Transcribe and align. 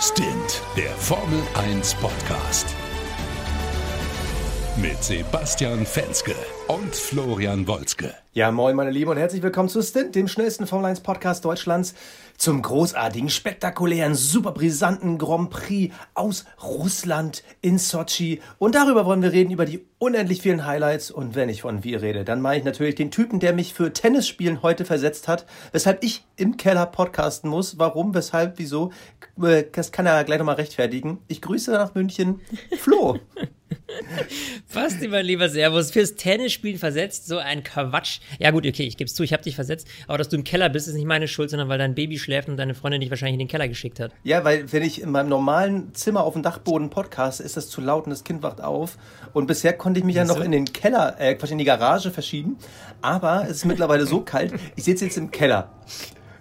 Stint, 0.00 0.62
der 0.76 0.90
Formel 0.96 1.42
1 1.54 1.94
Podcast. 1.94 2.85
Mit 4.82 5.02
Sebastian 5.02 5.86
Fenske 5.86 6.34
und 6.68 6.94
Florian 6.94 7.66
Wolzke. 7.66 8.12
Ja, 8.34 8.50
moin, 8.50 8.76
meine 8.76 8.90
Lieben, 8.90 9.10
und 9.10 9.16
herzlich 9.16 9.42
willkommen 9.42 9.70
zu 9.70 9.80
Stint, 9.80 10.14
dem 10.14 10.28
schnellsten 10.28 10.66
Formel 10.66 10.90
1 10.90 11.00
Podcast 11.00 11.46
Deutschlands, 11.46 11.94
zum 12.36 12.60
großartigen, 12.60 13.30
spektakulären, 13.30 14.14
super 14.14 14.52
brisanten 14.52 15.16
Grand 15.16 15.48
Prix 15.48 15.94
aus 16.12 16.44
Russland 16.62 17.42
in 17.62 17.78
Sochi. 17.78 18.42
Und 18.58 18.74
darüber 18.74 19.06
wollen 19.06 19.22
wir 19.22 19.32
reden, 19.32 19.50
über 19.50 19.64
die 19.64 19.86
unendlich 19.96 20.42
vielen 20.42 20.66
Highlights. 20.66 21.10
Und 21.10 21.34
wenn 21.34 21.48
ich 21.48 21.62
von 21.62 21.82
wir 21.82 22.02
rede, 22.02 22.24
dann 22.24 22.42
meine 22.42 22.58
ich 22.58 22.64
natürlich 22.64 22.96
den 22.96 23.10
Typen, 23.10 23.40
der 23.40 23.54
mich 23.54 23.72
für 23.72 23.94
Tennisspielen 23.94 24.60
heute 24.60 24.84
versetzt 24.84 25.26
hat, 25.26 25.46
weshalb 25.72 26.04
ich 26.04 26.26
im 26.36 26.58
Keller 26.58 26.84
podcasten 26.84 27.48
muss. 27.48 27.78
Warum, 27.78 28.14
weshalb, 28.14 28.58
wieso, 28.58 28.92
äh, 29.42 29.64
das 29.72 29.90
kann 29.90 30.04
er 30.04 30.22
gleich 30.24 30.38
nochmal 30.38 30.56
rechtfertigen. 30.56 31.16
Ich 31.28 31.40
grüße 31.40 31.70
nach 31.70 31.94
München, 31.94 32.40
Flo. 32.78 33.18
Basti, 34.74 35.08
mein 35.08 35.24
lieber 35.24 35.48
Servus, 35.48 35.90
fürs 35.90 36.16
Tennisspielen 36.16 36.78
versetzt, 36.78 37.26
so 37.26 37.38
ein 37.38 37.62
Quatsch. 37.62 38.20
Ja 38.38 38.50
gut, 38.50 38.66
okay, 38.66 38.82
ich 38.82 38.96
gebe 38.96 39.06
es 39.06 39.14
zu, 39.14 39.22
ich 39.22 39.32
habe 39.32 39.42
dich 39.42 39.54
versetzt, 39.54 39.86
aber 40.06 40.18
dass 40.18 40.28
du 40.28 40.36
im 40.36 40.44
Keller 40.44 40.68
bist, 40.68 40.88
ist 40.88 40.94
nicht 40.94 41.06
meine 41.06 41.28
Schuld, 41.28 41.50
sondern 41.50 41.68
weil 41.68 41.78
dein 41.78 41.94
Baby 41.94 42.18
schläft 42.18 42.48
und 42.48 42.56
deine 42.56 42.74
Freundin 42.74 43.00
dich 43.00 43.10
wahrscheinlich 43.10 43.34
in 43.34 43.40
den 43.40 43.48
Keller 43.48 43.68
geschickt 43.68 44.00
hat. 44.00 44.12
Ja, 44.24 44.44
weil 44.44 44.70
wenn 44.72 44.82
ich 44.82 45.00
in 45.00 45.10
meinem 45.10 45.28
normalen 45.28 45.94
Zimmer 45.94 46.24
auf 46.24 46.34
dem 46.34 46.42
Dachboden 46.42 46.90
podcast, 46.90 47.40
ist 47.40 47.56
das 47.56 47.68
zu 47.68 47.80
laut 47.80 48.04
und 48.04 48.10
das 48.10 48.24
Kind 48.24 48.42
wacht 48.42 48.60
auf. 48.60 48.98
Und 49.32 49.46
bisher 49.46 49.72
konnte 49.72 50.00
ich 50.00 50.04
mich 50.04 50.16
ja 50.16 50.24
noch 50.24 50.40
in 50.40 50.52
den 50.52 50.64
Keller, 50.66 51.16
äh, 51.18 51.34
Quatsch, 51.34 51.52
in 51.52 51.58
die 51.58 51.64
Garage 51.64 52.10
verschieben. 52.10 52.58
Aber 53.02 53.44
es 53.44 53.58
ist 53.58 53.64
mittlerweile 53.64 54.06
so 54.06 54.20
kalt, 54.20 54.52
ich 54.74 54.84
sitze 54.84 55.04
jetzt 55.04 55.16
im 55.16 55.30
Keller. 55.30 55.70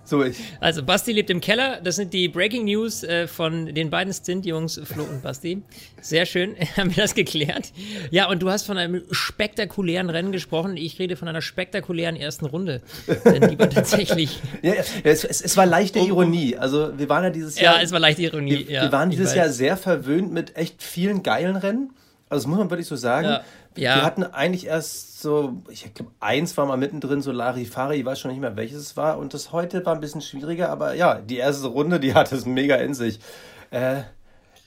So, 0.06 0.24
ich. 0.24 0.38
Also, 0.60 0.84
Basti 0.84 1.12
lebt 1.12 1.30
im 1.32 1.42
Keller. 1.42 1.80
Das 1.84 1.96
sind 1.96 2.14
die 2.14 2.28
Breaking 2.28 2.66
News 2.66 3.04
äh, 3.04 3.28
von 3.28 3.74
den 3.74 3.90
beiden 3.90 4.14
Stint-Jungs, 4.14 4.80
Flo 4.84 5.04
und 5.04 5.24
Basti. 5.24 5.64
Sehr 6.02 6.28
schön, 6.28 6.56
haben 6.78 6.96
wir 6.96 7.04
das 7.04 7.16
geklärt. 7.16 7.72
Ja, 8.12 8.30
und 8.30 8.42
du 8.42 8.50
hast 8.50 8.68
von 8.68 8.78
einem 8.78 9.04
spektakulären 9.10 10.10
Rennen 10.10 10.32
gesprochen. 10.32 10.78
Ich 10.78 11.00
rede 11.00 11.16
von 11.16 11.28
einer 11.28 11.42
spektakulären 11.42 12.16
ersten 12.16 12.46
Runde. 12.46 12.82
Denn 13.26 13.50
die 13.50 13.60
war 13.60 13.70
tatsächlich. 13.70 14.40
ja, 14.62 14.74
es, 15.04 15.24
es, 15.24 15.42
es, 15.42 15.58
war 15.58 15.66
leichte 15.66 16.00
Ironie. 16.00 16.56
Also, 16.56 16.98
wir 16.98 17.10
waren 17.10 17.24
ja 17.24 17.30
dieses 17.32 17.60
Jahr. 17.60 17.78
Ja, 17.78 17.82
es 17.82 17.92
war 17.92 18.00
leichte 18.00 18.22
Ironie. 18.22 18.68
Wir, 18.68 18.76
ja, 18.76 18.82
wir 18.84 18.92
waren 18.92 19.10
dieses 19.10 19.34
Jahr 19.34 19.50
sehr 19.50 19.76
verwöhnt 19.76 20.32
mit 20.32 20.56
echt 20.56 20.84
vielen 20.84 21.24
geilen 21.24 21.56
Rennen. 21.56 21.90
Also, 22.30 22.44
das 22.44 22.48
muss 22.48 22.60
man 22.60 22.70
wirklich 22.70 22.88
so 22.88 22.96
sagen. 22.96 23.28
Ja. 23.28 23.44
Ja. 23.78 23.96
Wir 23.96 24.04
hatten 24.04 24.24
eigentlich 24.24 24.68
erst 24.68 25.15
so, 25.26 25.64
ich 25.70 25.92
glaube, 25.94 26.12
eins 26.20 26.56
war 26.56 26.66
mal 26.68 26.78
mittendrin, 26.78 27.20
so 27.20 27.32
Larifari, 27.32 27.98
ich 27.98 28.06
weiß 28.06 28.20
schon 28.20 28.32
nicht 28.32 28.40
mehr, 28.40 28.56
welches 28.56 28.78
es 28.78 28.96
war. 28.96 29.18
Und 29.18 29.34
das 29.34 29.52
heute 29.52 29.84
war 29.86 29.96
ein 29.96 30.00
bisschen 30.00 30.22
schwieriger, 30.22 30.70
aber 30.70 30.94
ja, 30.94 31.16
die 31.16 31.38
erste 31.38 31.68
Runde, 31.68 32.00
die 32.00 32.14
hat 32.14 32.32
es 32.32 32.46
mega 32.46 32.76
in 32.76 32.94
sich. 32.94 33.20
Äh, 33.72 34.04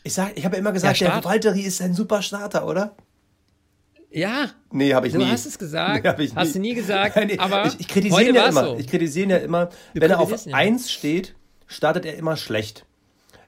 ich 0.02 0.14
sag, 0.14 0.36
ich 0.36 0.44
habe 0.44 0.56
ja 0.56 0.60
immer 0.60 0.72
gesagt, 0.72 1.00
der, 1.00 1.12
der 1.12 1.24
Valtteri 1.24 1.60
ist 1.60 1.80
ein 1.80 1.94
super 1.94 2.22
Starter, 2.22 2.66
oder? 2.66 2.96
Ja. 4.10 4.50
Nee, 4.72 4.92
habe 4.94 5.06
ich 5.06 5.12
du 5.12 5.18
nie. 5.18 5.26
Du 5.26 5.30
hast 5.30 5.46
es 5.46 5.58
gesagt. 5.58 6.04
Nee, 6.18 6.24
ich 6.24 6.34
hast 6.34 6.48
nie. 6.48 6.52
du 6.54 6.58
nie 6.60 6.74
gesagt. 6.74 7.16
nee, 7.26 7.38
aber 7.38 7.66
ich, 7.66 7.80
ich 7.80 7.88
kritisiere 7.88 8.34
ja 8.34 8.48
immer. 8.48 8.64
So. 8.64 8.76
Ich 8.78 8.88
kritisiere 8.88 9.30
ja 9.30 9.36
immer, 9.36 9.70
Wir 9.92 10.02
wenn 10.02 10.10
er 10.10 10.18
auf 10.18 10.44
ja. 10.44 10.54
1 10.54 10.90
steht, 10.90 11.36
startet 11.66 12.04
er 12.04 12.16
immer 12.16 12.36
schlecht. 12.36 12.84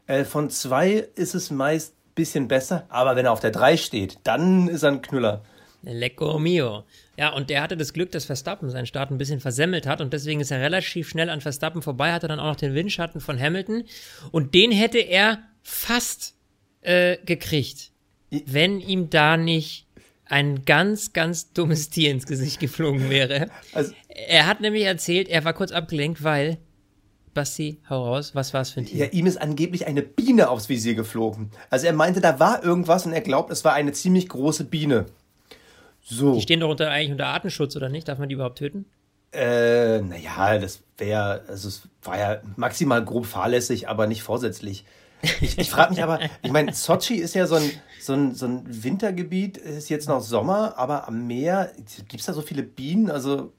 Äh, 0.07 0.25
von 0.25 0.49
2 0.49 1.09
ist 1.17 1.35
es 1.35 1.51
meist 1.51 1.95
bisschen 2.15 2.49
besser, 2.49 2.85
aber 2.89 3.17
wenn 3.17 3.25
er 3.25 3.33
auf 3.33 3.41
der 3.41 3.51
3 3.51 3.77
steht, 3.77 4.19
dann 4.25 4.69
ist 4.69 4.85
er 4.85 4.93
ein 4.93 5.03
Knüller. 5.03 5.43
Lecco 5.83 6.39
mio. 6.39 6.85
Ja, 7.17 7.33
und 7.33 7.51
der 7.51 7.63
hatte 7.63 7.77
das 7.77 7.93
Glück, 7.93 8.11
dass 8.13 8.25
Verstappen 8.25 8.71
seinen 8.71 8.87
Start 8.87 9.11
ein 9.11 9.19
bisschen 9.19 9.41
versemmelt 9.41 9.87
hat 9.87 10.01
und 10.01 10.13
deswegen 10.13 10.41
ist 10.41 10.51
er 10.51 10.61
relativ 10.61 11.09
schnell 11.09 11.31
an 11.31 11.41
Verstappen 11.41 11.83
vorbei, 11.83 12.13
hatte 12.13 12.29
dann 12.29 12.41
auch 12.41 12.51
noch 12.51 12.57
den 12.57 12.75
Windschatten 12.75 13.21
von 13.21 13.39
Hamilton 13.39 13.85
und 14.31 14.55
den 14.55 14.73
hätte 14.73 14.99
er 14.99 15.39
fast 15.63 16.35
äh, 16.83 17.19
gekriegt, 17.25 17.93
wenn 18.31 18.81
ihm 18.81 19.11
da 19.11 19.37
nicht 19.37 19.87
ein 20.27 20.65
ganz, 20.65 21.13
ganz 21.13 21.53
dummes 21.53 21.91
Tier 21.91 22.11
ins 22.11 22.27
Gesicht 22.27 22.61
geflogen 22.61 23.11
wäre. 23.11 23.51
Also, 23.73 23.93
er 24.09 24.47
hat 24.47 24.61
nämlich 24.61 24.85
erzählt, 24.85 25.29
er 25.29 25.45
war 25.45 25.55
kurz 25.55 25.73
abgelenkt, 25.73 26.23
weil 26.23 26.59
Basti, 27.35 27.81
hau 27.89 28.05
raus, 28.05 28.35
was 28.35 28.55
war 28.55 28.61
es 28.63 28.71
für 28.71 28.81
ein 28.81 28.87
Tier? 28.87 29.07
Ja, 29.07 29.13
ihm 29.13 29.27
ist 29.27 29.41
angeblich 29.41 29.87
eine 29.87 30.03
Biene 30.03 30.49
aufs 30.49 30.69
Visier 30.69 30.95
geflogen. 30.95 31.51
Also 31.69 31.87
er 31.87 31.93
meinte, 31.93 32.21
da 32.21 32.41
war 32.41 32.65
irgendwas 32.65 33.07
und 33.07 33.13
er 33.13 33.21
glaubt, 33.21 33.51
es 33.51 33.65
war 33.65 33.75
eine 33.75 33.93
ziemlich 33.93 34.29
große 34.29 34.65
Biene. 34.65 35.07
So. 36.03 36.35
Die 36.35 36.41
stehen 36.41 36.61
doch 36.61 36.71
unter, 36.71 36.91
eigentlich 36.91 37.13
unter 37.13 37.27
Artenschutz, 37.27 37.77
oder 37.77 37.89
nicht? 37.89 38.09
Darf 38.09 38.19
man 38.19 38.29
die 38.29 38.35
überhaupt 38.35 38.59
töten? 38.59 38.87
Äh, 39.33 40.01
naja, 40.01 40.59
das 40.59 40.81
wäre, 40.99 41.45
also 41.47 41.69
es 41.69 41.83
war 42.03 42.19
ja 42.19 42.41
maximal 42.57 43.05
grob 43.05 43.27
fahrlässig, 43.27 43.89
aber 43.89 44.07
nicht 44.07 44.23
vorsätzlich. 44.23 44.85
Ich, 45.41 45.59
ich 45.59 45.71
frage 45.71 45.91
mich 45.91 46.03
aber, 46.03 46.19
ich 46.43 46.51
meine, 46.51 46.73
Sochi 46.73 47.17
ist 47.17 47.35
ja 47.35 47.47
so 47.47 47.57
ein, 47.57 47.71
so, 48.01 48.15
ein, 48.15 48.35
so 48.35 48.47
ein 48.47 48.65
Wintergebiet, 48.67 49.59
ist 49.59 49.91
jetzt 49.91 50.09
noch 50.09 50.23
Sommer, 50.23 50.79
aber 50.79 51.07
am 51.07 51.27
Meer, 51.27 51.71
gibt 52.09 52.21
es 52.21 52.27
da 52.27 52.33
so 52.33 52.41
viele 52.41 52.63
Bienen? 52.63 53.11
Also 53.11 53.53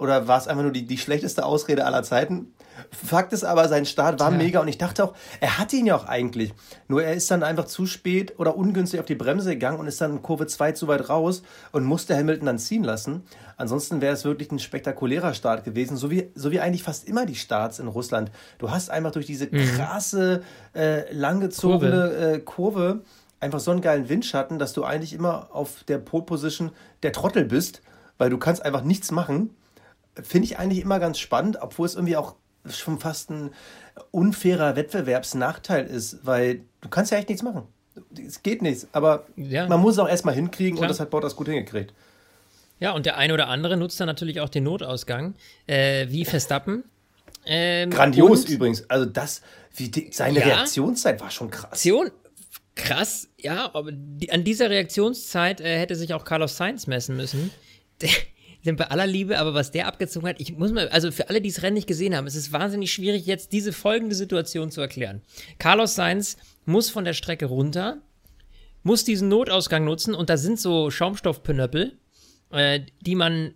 oder 0.00 0.26
war 0.26 0.38
es 0.38 0.48
einfach 0.48 0.62
nur 0.62 0.72
die, 0.72 0.86
die 0.86 0.96
schlechteste 0.96 1.44
Ausrede 1.44 1.84
aller 1.84 2.02
Zeiten? 2.02 2.54
Fakt 2.90 3.32
ist 3.32 3.44
aber, 3.44 3.68
sein 3.68 3.86
Start 3.86 4.20
war 4.20 4.30
ja. 4.30 4.36
mega 4.36 4.60
und 4.60 4.68
ich 4.68 4.78
dachte 4.78 5.04
auch, 5.04 5.14
er 5.40 5.58
hatte 5.58 5.76
ihn 5.76 5.86
ja 5.86 5.96
auch 5.96 6.06
eigentlich. 6.06 6.52
Nur 6.88 7.02
er 7.02 7.14
ist 7.14 7.30
dann 7.30 7.42
einfach 7.42 7.66
zu 7.66 7.86
spät 7.86 8.38
oder 8.38 8.56
ungünstig 8.56 9.00
auf 9.00 9.06
die 9.06 9.14
Bremse 9.14 9.50
gegangen 9.50 9.78
und 9.78 9.86
ist 9.86 10.00
dann 10.00 10.12
in 10.12 10.22
Kurve 10.22 10.46
2 10.46 10.72
zu 10.72 10.88
weit 10.88 11.08
raus 11.08 11.42
und 11.72 11.84
musste 11.84 12.16
Hamilton 12.16 12.46
dann 12.46 12.58
ziehen 12.58 12.84
lassen. 12.84 13.22
Ansonsten 13.56 14.00
wäre 14.00 14.14
es 14.14 14.24
wirklich 14.24 14.50
ein 14.50 14.58
spektakulärer 14.58 15.34
Start 15.34 15.64
gewesen, 15.64 15.96
so 15.96 16.10
wie, 16.10 16.30
so 16.34 16.50
wie 16.50 16.60
eigentlich 16.60 16.82
fast 16.82 17.08
immer 17.08 17.26
die 17.26 17.34
Starts 17.34 17.78
in 17.78 17.88
Russland. 17.88 18.30
Du 18.58 18.70
hast 18.70 18.90
einfach 18.90 19.12
durch 19.12 19.26
diese 19.26 19.46
mhm. 19.46 19.76
krasse, 19.76 20.42
äh, 20.74 21.12
langgezogene 21.12 21.90
Kurve. 21.90 22.34
Äh, 22.34 22.38
Kurve 22.40 23.00
einfach 23.40 23.60
so 23.60 23.70
einen 23.70 23.80
geilen 23.80 24.08
Windschatten, 24.08 24.58
dass 24.58 24.74
du 24.74 24.84
eigentlich 24.84 25.14
immer 25.14 25.48
auf 25.52 25.84
der 25.84 25.98
Pole 25.98 26.24
Position 26.24 26.72
der 27.02 27.12
Trottel 27.12 27.44
bist, 27.44 27.80
weil 28.18 28.28
du 28.28 28.36
kannst 28.36 28.64
einfach 28.64 28.82
nichts 28.82 29.10
machen 29.10 29.50
finde 30.22 30.46
ich 30.46 30.58
eigentlich 30.58 30.80
immer 30.80 30.98
ganz 30.98 31.18
spannend, 31.18 31.58
obwohl 31.60 31.86
es 31.86 31.94
irgendwie 31.94 32.16
auch 32.16 32.34
schon 32.68 32.98
fast 32.98 33.30
ein 33.30 33.50
unfairer 34.10 34.76
Wettbewerbsnachteil 34.76 35.86
ist, 35.86 36.24
weil 36.24 36.62
du 36.80 36.88
kannst 36.88 37.12
ja 37.12 37.18
echt 37.18 37.28
nichts 37.28 37.42
machen. 37.42 37.64
Es 38.26 38.42
geht 38.42 38.62
nichts, 38.62 38.88
aber 38.92 39.26
ja. 39.36 39.66
man 39.66 39.80
muss 39.80 39.94
es 39.94 39.98
auch 39.98 40.08
erstmal 40.08 40.34
hinkriegen 40.34 40.76
Klar. 40.76 40.84
und 40.84 40.88
das 40.90 41.00
hat 41.00 41.10
Bottas 41.10 41.36
gut 41.36 41.48
hingekriegt. 41.48 41.92
Ja, 42.78 42.92
und 42.92 43.04
der 43.04 43.18
eine 43.18 43.34
oder 43.34 43.48
andere 43.48 43.76
nutzt 43.76 44.00
dann 44.00 44.06
natürlich 44.06 44.40
auch 44.40 44.48
den 44.48 44.64
Notausgang, 44.64 45.34
äh, 45.66 46.06
wie 46.08 46.24
Verstappen. 46.24 46.84
Ähm, 47.44 47.90
Grandios 47.90 48.44
übrigens. 48.44 48.88
Also 48.88 49.06
das, 49.06 49.42
wie 49.74 49.88
die, 49.88 50.10
seine 50.12 50.40
ja, 50.40 50.46
Reaktionszeit 50.46 51.20
war 51.20 51.30
schon 51.30 51.50
krass. 51.50 51.84
Reaktion, 51.84 52.10
krass, 52.74 53.28
ja, 53.38 53.74
aber 53.74 53.90
die, 53.92 54.32
an 54.32 54.44
dieser 54.44 54.70
Reaktionszeit 54.70 55.60
äh, 55.60 55.78
hätte 55.78 55.94
sich 55.94 56.14
auch 56.14 56.24
Carlos 56.24 56.56
Sainz 56.56 56.86
messen 56.86 57.16
müssen. 57.16 57.50
Der, 58.00 58.10
sind 58.62 58.76
bei 58.76 58.86
aller 58.86 59.06
Liebe, 59.06 59.38
aber 59.38 59.54
was 59.54 59.70
der 59.70 59.86
abgezogen 59.86 60.28
hat, 60.28 60.40
ich 60.40 60.56
muss 60.56 60.72
mal, 60.72 60.88
also 60.88 61.10
für 61.10 61.28
alle, 61.28 61.40
die 61.40 61.50
das 61.50 61.62
Rennen 61.62 61.74
nicht 61.74 61.86
gesehen 61.86 62.16
haben, 62.16 62.26
es 62.26 62.34
ist 62.34 62.52
wahnsinnig 62.52 62.92
schwierig, 62.92 63.26
jetzt 63.26 63.52
diese 63.52 63.72
folgende 63.72 64.14
Situation 64.14 64.70
zu 64.70 64.80
erklären. 64.80 65.22
Carlos 65.58 65.94
Sainz 65.94 66.36
muss 66.66 66.90
von 66.90 67.04
der 67.04 67.14
Strecke 67.14 67.46
runter, 67.46 67.98
muss 68.82 69.04
diesen 69.04 69.28
Notausgang 69.28 69.84
nutzen 69.84 70.14
und 70.14 70.30
da 70.30 70.36
sind 70.36 70.58
so 70.58 70.90
Schaumstoffpinöppel, 70.90 71.98
äh, 72.50 72.80
die 73.00 73.14
man 73.14 73.54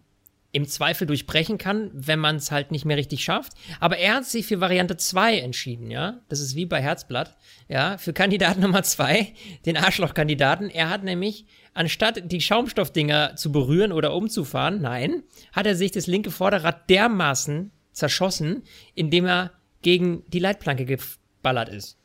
im 0.54 0.69
Zweifel 0.69 1.09
durchbrechen 1.09 1.59
kann, 1.59 1.91
wenn 1.93 2.20
man 2.20 2.37
es 2.37 2.53
halt 2.53 2.70
nicht 2.70 2.84
mehr 2.84 2.97
richtig 2.97 3.25
schafft. 3.25 3.54
Aber 3.81 3.98
er 3.98 4.14
hat 4.14 4.25
sich 4.25 4.47
für 4.47 4.60
Variante 4.60 4.97
2 4.97 5.38
entschieden, 5.38 5.91
ja. 5.91 6.20
Das 6.28 6.38
ist 6.38 6.54
wie 6.54 6.64
bei 6.64 6.81
Herzblatt, 6.81 7.37
ja. 7.69 7.98
Für 7.98 8.12
Kandidat 8.12 8.59
Nummer 8.60 8.84
2, 8.84 9.32
den 9.66 9.76
Arschlochkandidaten. 9.76 10.70
Er 10.70 10.91
hat 10.91 11.03
nämlich 11.03 11.47
anstatt 11.74 12.30
die 12.30 12.40
Schaumstoffdinger 12.40 13.36
zu 13.36 13.52
berühren 13.52 13.92
oder 13.92 14.14
umzufahren, 14.14 14.80
nein, 14.80 15.24
hat 15.52 15.66
er 15.66 15.74
sich 15.74 15.90
das 15.90 16.06
linke 16.06 16.30
Vorderrad 16.30 16.88
dermaßen 16.88 17.70
zerschossen, 17.92 18.62
indem 18.94 19.26
er 19.26 19.52
gegen 19.82 20.24
die 20.28 20.38
Leitplanke 20.38 20.86
geballert 20.86 21.68
ist. 21.68 21.98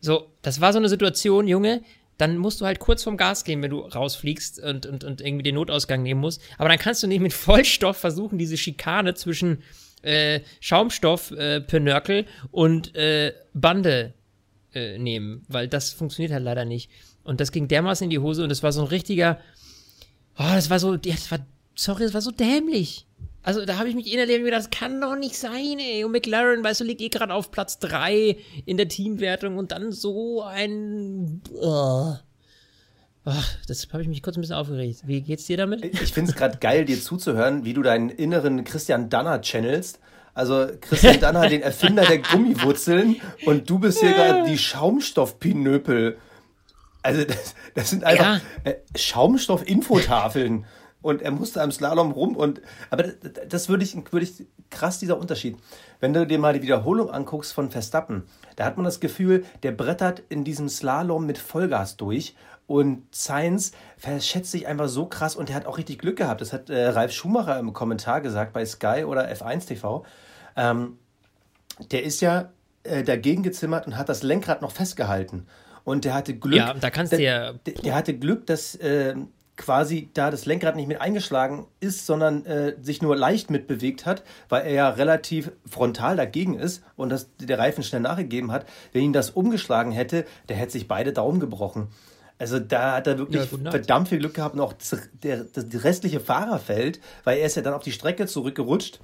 So, 0.00 0.30
das 0.42 0.60
war 0.60 0.72
so 0.72 0.78
eine 0.78 0.88
Situation, 0.88 1.48
Junge, 1.48 1.82
dann 2.18 2.38
musst 2.38 2.60
du 2.60 2.64
halt 2.64 2.78
kurz 2.78 3.02
vom 3.02 3.16
Gas 3.16 3.44
gehen, 3.44 3.62
wenn 3.62 3.70
du 3.70 3.80
rausfliegst 3.80 4.62
und, 4.62 4.86
und, 4.86 5.04
und 5.04 5.20
irgendwie 5.20 5.42
den 5.42 5.56
Notausgang 5.56 6.02
nehmen 6.02 6.20
musst. 6.20 6.40
Aber 6.56 6.68
dann 6.68 6.78
kannst 6.78 7.02
du 7.02 7.06
nicht 7.06 7.20
mit 7.20 7.32
Vollstoff 7.34 7.96
versuchen, 7.96 8.38
diese 8.38 8.56
Schikane 8.56 9.14
zwischen 9.14 9.62
äh, 10.02 10.40
Schaumstoff, 10.60 11.30
äh, 11.32 11.60
Penörkel 11.60 12.26
und 12.50 12.94
äh, 12.94 13.32
Bande 13.52 14.14
äh, 14.72 14.98
nehmen, 14.98 15.44
weil 15.48 15.68
das 15.68 15.92
funktioniert 15.92 16.32
halt 16.32 16.44
leider 16.44 16.64
nicht. 16.64 16.90
Und 17.26 17.40
das 17.40 17.52
ging 17.52 17.68
dermaßen 17.68 18.04
in 18.04 18.10
die 18.10 18.18
Hose 18.18 18.44
und 18.44 18.50
es 18.50 18.62
war 18.62 18.72
so 18.72 18.82
ein 18.82 18.88
richtiger, 18.88 19.38
oh, 20.38 20.52
das 20.54 20.70
war 20.70 20.78
so, 20.78 20.96
das 20.96 21.30
war, 21.30 21.40
sorry, 21.74 22.04
das 22.04 22.14
war 22.14 22.22
so 22.22 22.30
dämlich. 22.30 23.06
Also 23.42 23.64
da 23.64 23.78
habe 23.78 23.88
ich 23.88 23.94
mich 23.94 24.12
innerlich 24.12 24.42
gedacht, 24.42 24.58
das 24.58 24.70
kann 24.70 25.00
doch 25.00 25.14
nicht 25.14 25.38
sein, 25.38 25.78
ey. 25.78 26.02
Und 26.02 26.10
McLaren, 26.10 26.64
weißt 26.64 26.80
du, 26.80 26.84
liegt 26.84 27.00
eh 27.00 27.08
gerade 27.08 27.32
auf 27.32 27.52
Platz 27.52 27.78
3 27.78 28.36
in 28.64 28.76
der 28.76 28.88
Teamwertung 28.88 29.56
und 29.56 29.70
dann 29.70 29.92
so 29.92 30.42
ein. 30.42 31.42
Oh. 31.54 32.14
Ach, 33.24 33.56
das 33.68 33.88
habe 33.92 34.02
ich 34.02 34.08
mich 34.08 34.22
kurz 34.22 34.36
ein 34.36 34.40
bisschen 34.40 34.56
aufgeregt. 34.56 35.02
Wie 35.04 35.20
geht's 35.20 35.46
dir 35.46 35.56
damit? 35.56 35.84
Ich 35.84 36.12
finde 36.12 36.30
es 36.30 36.36
gerade 36.36 36.58
geil, 36.58 36.84
dir 36.84 37.00
zuzuhören, 37.00 37.64
wie 37.64 37.72
du 37.72 37.82
deinen 37.82 38.08
inneren 38.08 38.64
Christian 38.64 39.10
Danner 39.10 39.40
channelst 39.40 39.98
Also 40.34 40.66
Christian 40.80 41.20
Danner, 41.20 41.48
den 41.48 41.62
Erfinder 41.62 42.04
der 42.04 42.18
Gummiwurzeln 42.22 43.16
und 43.44 43.70
du 43.70 43.78
bist 43.78 44.00
hier 44.00 44.12
gerade 44.12 44.48
die 44.48 44.58
Schaumstoffpinöpel. 44.58 46.18
Also 47.06 47.24
das, 47.24 47.54
das 47.74 47.90
sind 47.90 48.02
einfach 48.02 48.40
ja. 48.64 48.72
äh, 48.72 48.76
Schaumstoff-Infotafeln. 48.96 50.66
Und 51.02 51.22
er 51.22 51.30
musste 51.30 51.62
am 51.62 51.70
Slalom 51.70 52.10
rum 52.10 52.34
und 52.34 52.60
aber 52.90 53.04
das 53.04 53.68
würde 53.68 53.84
ich, 53.84 53.94
würde 53.94 54.26
ich 54.26 54.44
krass 54.70 54.98
dieser 54.98 55.16
Unterschied. 55.16 55.56
Wenn 56.00 56.12
du 56.12 56.26
dir 56.26 56.40
mal 56.40 56.52
die 56.52 56.62
Wiederholung 56.62 57.10
anguckst 57.10 57.52
von 57.52 57.70
Verstappen, 57.70 58.24
da 58.56 58.64
hat 58.64 58.76
man 58.76 58.84
das 58.84 58.98
Gefühl, 58.98 59.44
der 59.62 59.70
brettert 59.70 60.24
in 60.30 60.42
diesem 60.42 60.68
Slalom 60.68 61.24
mit 61.24 61.38
Vollgas 61.38 61.96
durch 61.96 62.34
und 62.66 63.04
Sainz 63.14 63.70
verschätzt 63.96 64.50
sich 64.50 64.66
einfach 64.66 64.88
so 64.88 65.06
krass 65.06 65.36
und 65.36 65.48
er 65.48 65.54
hat 65.54 65.66
auch 65.66 65.78
richtig 65.78 66.00
Glück 66.00 66.16
gehabt. 66.16 66.40
Das 66.40 66.52
hat 66.52 66.70
äh, 66.70 66.88
Ralf 66.88 67.12
Schumacher 67.12 67.56
im 67.60 67.72
Kommentar 67.72 68.20
gesagt 68.20 68.52
bei 68.52 68.66
Sky 68.66 69.04
oder 69.06 69.30
F1 69.30 69.68
TV. 69.68 70.04
Ähm, 70.56 70.98
der 71.92 72.02
ist 72.02 72.20
ja 72.20 72.50
äh, 72.82 73.04
dagegen 73.04 73.44
gezimmert 73.44 73.86
und 73.86 73.96
hat 73.96 74.08
das 74.08 74.24
Lenkrad 74.24 74.60
noch 74.60 74.72
festgehalten. 74.72 75.46
Und 75.86 76.04
der 76.04 76.14
hatte 76.14 76.34
Glück. 76.34 76.58
Ja, 76.58 76.74
da 76.74 76.90
kannst 76.90 77.12
du 77.12 77.22
ja. 77.22 77.52
Der, 77.52 77.74
der, 77.74 77.94
hatte 77.94 78.18
Glück, 78.18 78.44
dass 78.46 78.74
äh, 78.74 79.14
quasi 79.56 80.10
da 80.14 80.32
das 80.32 80.44
Lenkrad 80.44 80.74
nicht 80.74 80.88
mit 80.88 81.00
eingeschlagen 81.00 81.68
ist, 81.78 82.06
sondern 82.06 82.44
äh, 82.44 82.74
sich 82.82 83.02
nur 83.02 83.14
leicht 83.14 83.50
mitbewegt 83.50 84.04
hat, 84.04 84.24
weil 84.48 84.66
er 84.66 84.72
ja 84.72 84.88
relativ 84.88 85.52
frontal 85.64 86.16
dagegen 86.16 86.58
ist 86.58 86.82
und 86.96 87.10
dass 87.10 87.28
der 87.36 87.60
Reifen 87.60 87.84
schnell 87.84 88.00
nachgegeben 88.00 88.50
hat. 88.50 88.66
Wenn 88.92 89.04
ihn 89.04 89.12
das 89.12 89.30
umgeschlagen 89.30 89.92
hätte, 89.92 90.24
der 90.48 90.56
hätte 90.56 90.72
sich 90.72 90.88
beide 90.88 91.12
Daumen 91.12 91.38
gebrochen. 91.38 91.86
Also 92.36 92.58
da 92.58 92.96
hat 92.96 93.06
er 93.06 93.18
wirklich 93.18 93.48
ja, 93.48 93.70
verdammt 93.70 94.08
viel 94.08 94.18
Glück 94.18 94.34
gehabt 94.34 94.56
und 94.56 94.62
auch 94.62 94.72
das, 94.72 95.08
der, 95.22 95.44
das 95.44 95.66
restliche 95.84 96.18
Fahrerfeld, 96.18 96.98
weil 97.22 97.38
er 97.38 97.46
ist 97.46 97.54
ja 97.54 97.62
dann 97.62 97.74
auf 97.74 97.84
die 97.84 97.92
Strecke 97.92 98.26
zurückgerutscht 98.26 98.98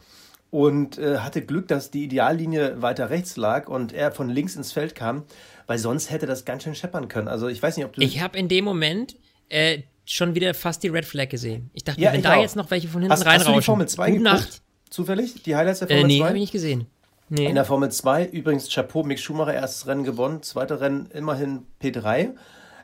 und 0.50 0.98
äh, 0.98 1.18
hatte 1.18 1.42
Glück, 1.42 1.66
dass 1.66 1.90
die 1.90 2.04
Ideallinie 2.04 2.82
weiter 2.82 3.08
rechts 3.08 3.36
lag 3.38 3.68
und 3.68 3.94
er 3.94 4.12
von 4.12 4.28
links 4.28 4.54
ins 4.54 4.72
Feld 4.72 4.94
kam, 4.94 5.22
weil 5.72 5.78
sonst 5.78 6.10
hätte 6.10 6.26
das 6.26 6.44
ganz 6.44 6.64
schön 6.64 6.74
scheppern 6.74 7.08
können. 7.08 7.28
Also 7.28 7.48
ich 7.48 7.62
weiß 7.62 7.78
nicht, 7.78 7.86
ob 7.86 7.94
du. 7.94 8.02
Ich 8.02 8.20
habe 8.20 8.36
in 8.36 8.46
dem 8.46 8.62
Moment 8.62 9.16
äh, 9.48 9.78
schon 10.04 10.34
wieder 10.34 10.52
fast 10.52 10.82
die 10.82 10.88
Red 10.88 11.06
Flag 11.06 11.30
gesehen. 11.30 11.70
Ich 11.72 11.82
dachte, 11.82 11.98
ja, 11.98 12.12
wenn 12.12 12.20
da 12.20 12.34
auch. 12.34 12.42
jetzt 12.42 12.56
noch 12.56 12.70
welche 12.70 12.88
von 12.88 13.00
hinten 13.00 13.10
hast, 13.10 13.24
reinrauschen. 13.24 13.46
Hast 13.46 13.56
du 13.56 13.60
die 13.60 13.64
Formel 13.64 13.88
2 13.88 14.10
Gute 14.10 14.22
Nacht. 14.22 14.62
Zufällig? 14.90 15.42
Die 15.44 15.56
Highlights 15.56 15.78
der 15.78 15.88
Formel 15.88 16.04
äh, 16.04 16.06
nee, 16.08 16.18
2? 16.18 16.24
Nee, 16.24 16.28
habe 16.28 16.36
ich 16.36 16.42
nicht 16.42 16.52
gesehen. 16.52 16.86
Nee. 17.30 17.46
In 17.46 17.54
der 17.54 17.64
Formel 17.64 17.90
2 17.90 18.26
übrigens 18.26 18.68
Chapeau, 18.68 19.02
Mick 19.02 19.18
Schumacher 19.18 19.54
erstes 19.54 19.86
Rennen 19.86 20.04
gewonnen, 20.04 20.42
zweite 20.42 20.82
Rennen 20.82 21.06
immerhin 21.14 21.62
P3 21.82 22.34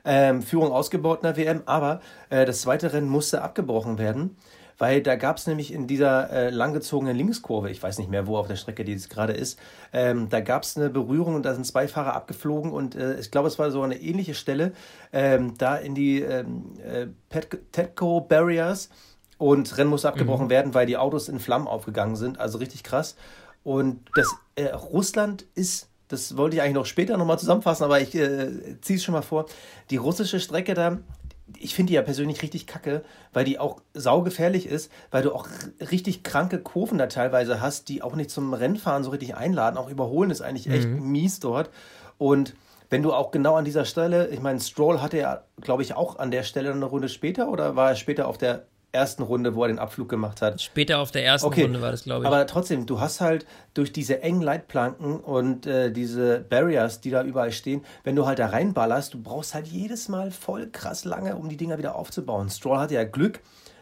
ähm, 0.06 0.40
Führung 0.40 0.72
ausgebaut 0.72 1.18
in 1.18 1.24
der 1.24 1.36
WM, 1.36 1.62
aber 1.66 2.00
äh, 2.30 2.46
das 2.46 2.62
zweite 2.62 2.94
Rennen 2.94 3.10
musste 3.10 3.42
abgebrochen 3.42 3.98
werden, 3.98 4.38
weil 4.78 5.02
da 5.02 5.16
gab 5.16 5.36
es 5.36 5.46
nämlich 5.46 5.72
in 5.72 5.86
dieser 5.86 6.30
äh, 6.30 6.50
langgezogenen 6.50 7.16
Linkskurve, 7.16 7.70
ich 7.70 7.82
weiß 7.82 7.98
nicht 7.98 8.10
mehr, 8.10 8.26
wo 8.26 8.36
auf 8.36 8.46
der 8.46 8.56
Strecke 8.56 8.84
die 8.84 8.92
jetzt 8.92 9.10
gerade 9.10 9.32
ist, 9.32 9.58
ähm, 9.92 10.28
da 10.28 10.40
gab 10.40 10.62
es 10.62 10.76
eine 10.76 10.88
Berührung 10.88 11.34
und 11.34 11.44
da 11.44 11.54
sind 11.54 11.66
zwei 11.66 11.88
Fahrer 11.88 12.14
abgeflogen 12.14 12.72
und 12.72 12.94
äh, 12.94 13.18
ich 13.18 13.30
glaube, 13.30 13.48
es 13.48 13.58
war 13.58 13.70
so 13.70 13.82
eine 13.82 14.00
ähnliche 14.00 14.34
Stelle, 14.34 14.72
ähm, 15.12 15.54
da 15.58 15.76
in 15.76 15.94
die 15.94 16.20
ähm, 16.20 16.74
äh, 16.84 17.06
Petco 17.72 18.20
Barriers 18.20 18.88
und 19.36 19.76
Rennen 19.76 19.90
musste 19.90 20.08
abgebrochen 20.08 20.46
mhm. 20.46 20.50
werden, 20.50 20.74
weil 20.74 20.86
die 20.86 20.96
Autos 20.96 21.28
in 21.28 21.40
Flammen 21.40 21.66
aufgegangen 21.66 22.16
sind, 22.16 22.38
also 22.40 22.58
richtig 22.58 22.82
krass. 22.82 23.16
Und 23.64 24.08
das 24.14 24.34
äh, 24.54 24.66
Russland 24.66 25.44
ist 25.54 25.88
das 26.08 26.36
wollte 26.36 26.56
ich 26.56 26.62
eigentlich 26.62 26.74
noch 26.74 26.86
später 26.86 27.16
nochmal 27.18 27.38
zusammenfassen, 27.38 27.84
aber 27.84 28.00
ich 28.00 28.14
äh, 28.14 28.80
ziehe 28.80 28.96
es 28.96 29.04
schon 29.04 29.12
mal 29.12 29.22
vor. 29.22 29.46
Die 29.90 29.96
russische 29.96 30.40
Strecke 30.40 30.74
da, 30.74 30.98
ich 31.58 31.74
finde 31.74 31.90
die 31.90 31.94
ja 31.94 32.02
persönlich 32.02 32.42
richtig 32.42 32.66
kacke, 32.66 33.02
weil 33.32 33.44
die 33.44 33.58
auch 33.58 33.80
saugefährlich 33.94 34.66
ist, 34.66 34.90
weil 35.10 35.22
du 35.22 35.32
auch 35.34 35.48
richtig 35.90 36.22
kranke 36.22 36.58
Kurven 36.58 36.98
da 36.98 37.06
teilweise 37.06 37.60
hast, 37.60 37.88
die 37.88 38.02
auch 38.02 38.14
nicht 38.14 38.30
zum 38.30 38.52
Rennfahren 38.52 39.04
so 39.04 39.10
richtig 39.10 39.34
einladen. 39.36 39.76
Auch 39.76 39.88
überholen 39.88 40.30
ist 40.30 40.42
eigentlich 40.42 40.68
echt 40.68 40.88
mhm. 40.88 41.10
mies 41.10 41.40
dort. 41.40 41.70
Und 42.18 42.54
wenn 42.90 43.02
du 43.02 43.12
auch 43.12 43.30
genau 43.30 43.56
an 43.56 43.64
dieser 43.64 43.84
Stelle, 43.84 44.28
ich 44.28 44.40
meine, 44.40 44.60
Stroll 44.60 45.00
hatte 45.00 45.18
ja, 45.18 45.42
glaube 45.60 45.82
ich, 45.82 45.94
auch 45.94 46.18
an 46.18 46.30
der 46.30 46.42
Stelle 46.42 46.72
eine 46.72 46.84
Runde 46.84 47.08
später 47.08 47.48
oder 47.48 47.76
war 47.76 47.90
er 47.90 47.96
später 47.96 48.28
auf 48.28 48.38
der 48.38 48.66
ersten 48.92 49.22
Runde, 49.22 49.54
wo 49.54 49.62
er 49.62 49.68
den 49.68 49.78
Abflug 49.78 50.08
gemacht 50.08 50.40
hat. 50.40 50.60
Später 50.62 50.98
auf 50.98 51.10
der 51.10 51.24
ersten 51.24 51.46
okay. 51.46 51.62
Runde 51.62 51.82
war 51.82 51.90
das, 51.90 52.04
glaube 52.04 52.24
ich. 52.24 52.26
Aber 52.26 52.46
trotzdem, 52.46 52.86
du 52.86 53.00
hast 53.00 53.20
halt 53.20 53.46
durch 53.74 53.92
diese 53.92 54.22
engen 54.22 54.40
Leitplanken 54.40 55.20
und 55.20 55.66
äh, 55.66 55.92
diese 55.92 56.40
Barriers, 56.40 57.00
die 57.00 57.10
da 57.10 57.22
überall 57.22 57.52
stehen, 57.52 57.84
wenn 58.04 58.16
du 58.16 58.26
halt 58.26 58.38
da 58.38 58.46
reinballerst, 58.46 59.12
du 59.12 59.22
brauchst 59.22 59.54
halt 59.54 59.66
jedes 59.66 60.08
Mal 60.08 60.30
voll 60.30 60.68
krass 60.70 61.04
lange, 61.04 61.36
um 61.36 61.48
die 61.48 61.56
Dinger 61.56 61.78
wieder 61.78 61.96
aufzubauen. 61.96 62.48
Stroll 62.48 62.78
hatte 62.78 62.94
ja 62.94 63.04
Glück, 63.04 63.40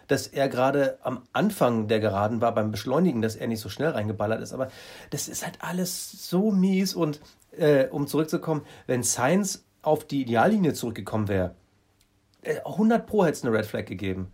dass 0.09 0.27
er 0.27 0.49
gerade 0.49 0.99
am 1.03 1.23
Anfang 1.33 1.89
der 1.89 2.01
Geraden 2.01 2.41
war 2.41 2.55
beim 2.55 2.71
Beschleunigen, 2.71 3.23
dass 3.23 3.37
er 3.37 3.47
nicht 3.47 3.61
so 3.61 3.69
schnell 3.69 3.91
reingeballert 3.91 4.41
ist. 4.41 4.53
Aber 4.53 4.69
das 5.11 5.29
ist 5.29 5.45
halt 5.45 5.59
alles 5.61 6.29
so 6.29 6.51
mies. 6.51 6.95
Und 6.95 7.21
äh, 7.53 7.87
um 7.87 8.07
zurückzukommen, 8.07 8.63
wenn 8.87 9.03
Science 9.03 9.65
auf 9.83 10.05
die 10.05 10.23
Ideallinie 10.23 10.75
zurückgekommen 10.75 11.29
wäre, 11.29 11.55
100 12.65 13.01
äh, 13.01 13.05
Pro 13.05 13.25
hätte 13.25 13.33
es 13.33 13.45
eine 13.45 13.57
Red 13.57 13.67
Flag 13.67 13.87
gegeben. 13.87 14.33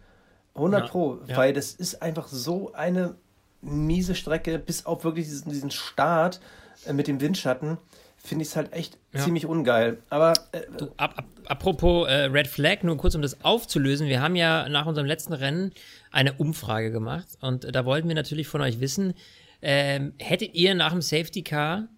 100 0.54 0.82
ja, 0.82 0.88
Pro, 0.88 1.18
ja. 1.26 1.36
weil 1.36 1.52
das 1.52 1.74
ist 1.74 2.02
einfach 2.02 2.28
so 2.28 2.72
eine 2.72 3.14
miese 3.60 4.14
Strecke, 4.14 4.58
bis 4.58 4.86
auf 4.86 5.04
wirklich 5.04 5.26
diesen, 5.26 5.50
diesen 5.50 5.70
Start 5.70 6.40
äh, 6.86 6.92
mit 6.92 7.06
dem 7.06 7.20
Windschatten, 7.20 7.78
finde 8.16 8.42
ich 8.42 8.48
es 8.48 8.56
halt 8.56 8.72
echt 8.72 8.98
ja. 9.12 9.20
ziemlich 9.20 9.46
ungeil. 9.46 9.98
Aber. 10.10 10.32
Äh, 10.52 10.62
du, 10.76 10.86
ap 10.96 11.18
ap 11.18 11.24
apropos 11.46 12.08
äh, 12.08 12.24
Red 12.24 12.46
Flag, 12.46 12.82
nur 12.82 12.96
kurz 12.96 13.14
um 13.14 13.22
das 13.22 13.44
aufzulösen. 13.44 14.08
Wir 14.08 14.20
haben 14.20 14.36
ja 14.36 14.68
nach 14.68 14.86
unserem 14.86 15.06
letzten 15.06 15.32
Rennen 15.32 15.72
eine 16.10 16.32
Umfrage 16.34 16.90
gemacht 16.90 17.26
und 17.40 17.74
da 17.74 17.84
wollten 17.84 18.08
wir 18.08 18.14
natürlich 18.14 18.46
von 18.46 18.60
euch 18.60 18.80
wissen, 18.80 19.14
ähm, 19.60 20.14
hättet 20.18 20.54
ihr 20.54 20.74
nach 20.74 20.92
dem 20.92 21.02
Safety 21.02 21.42
Car 21.42 21.88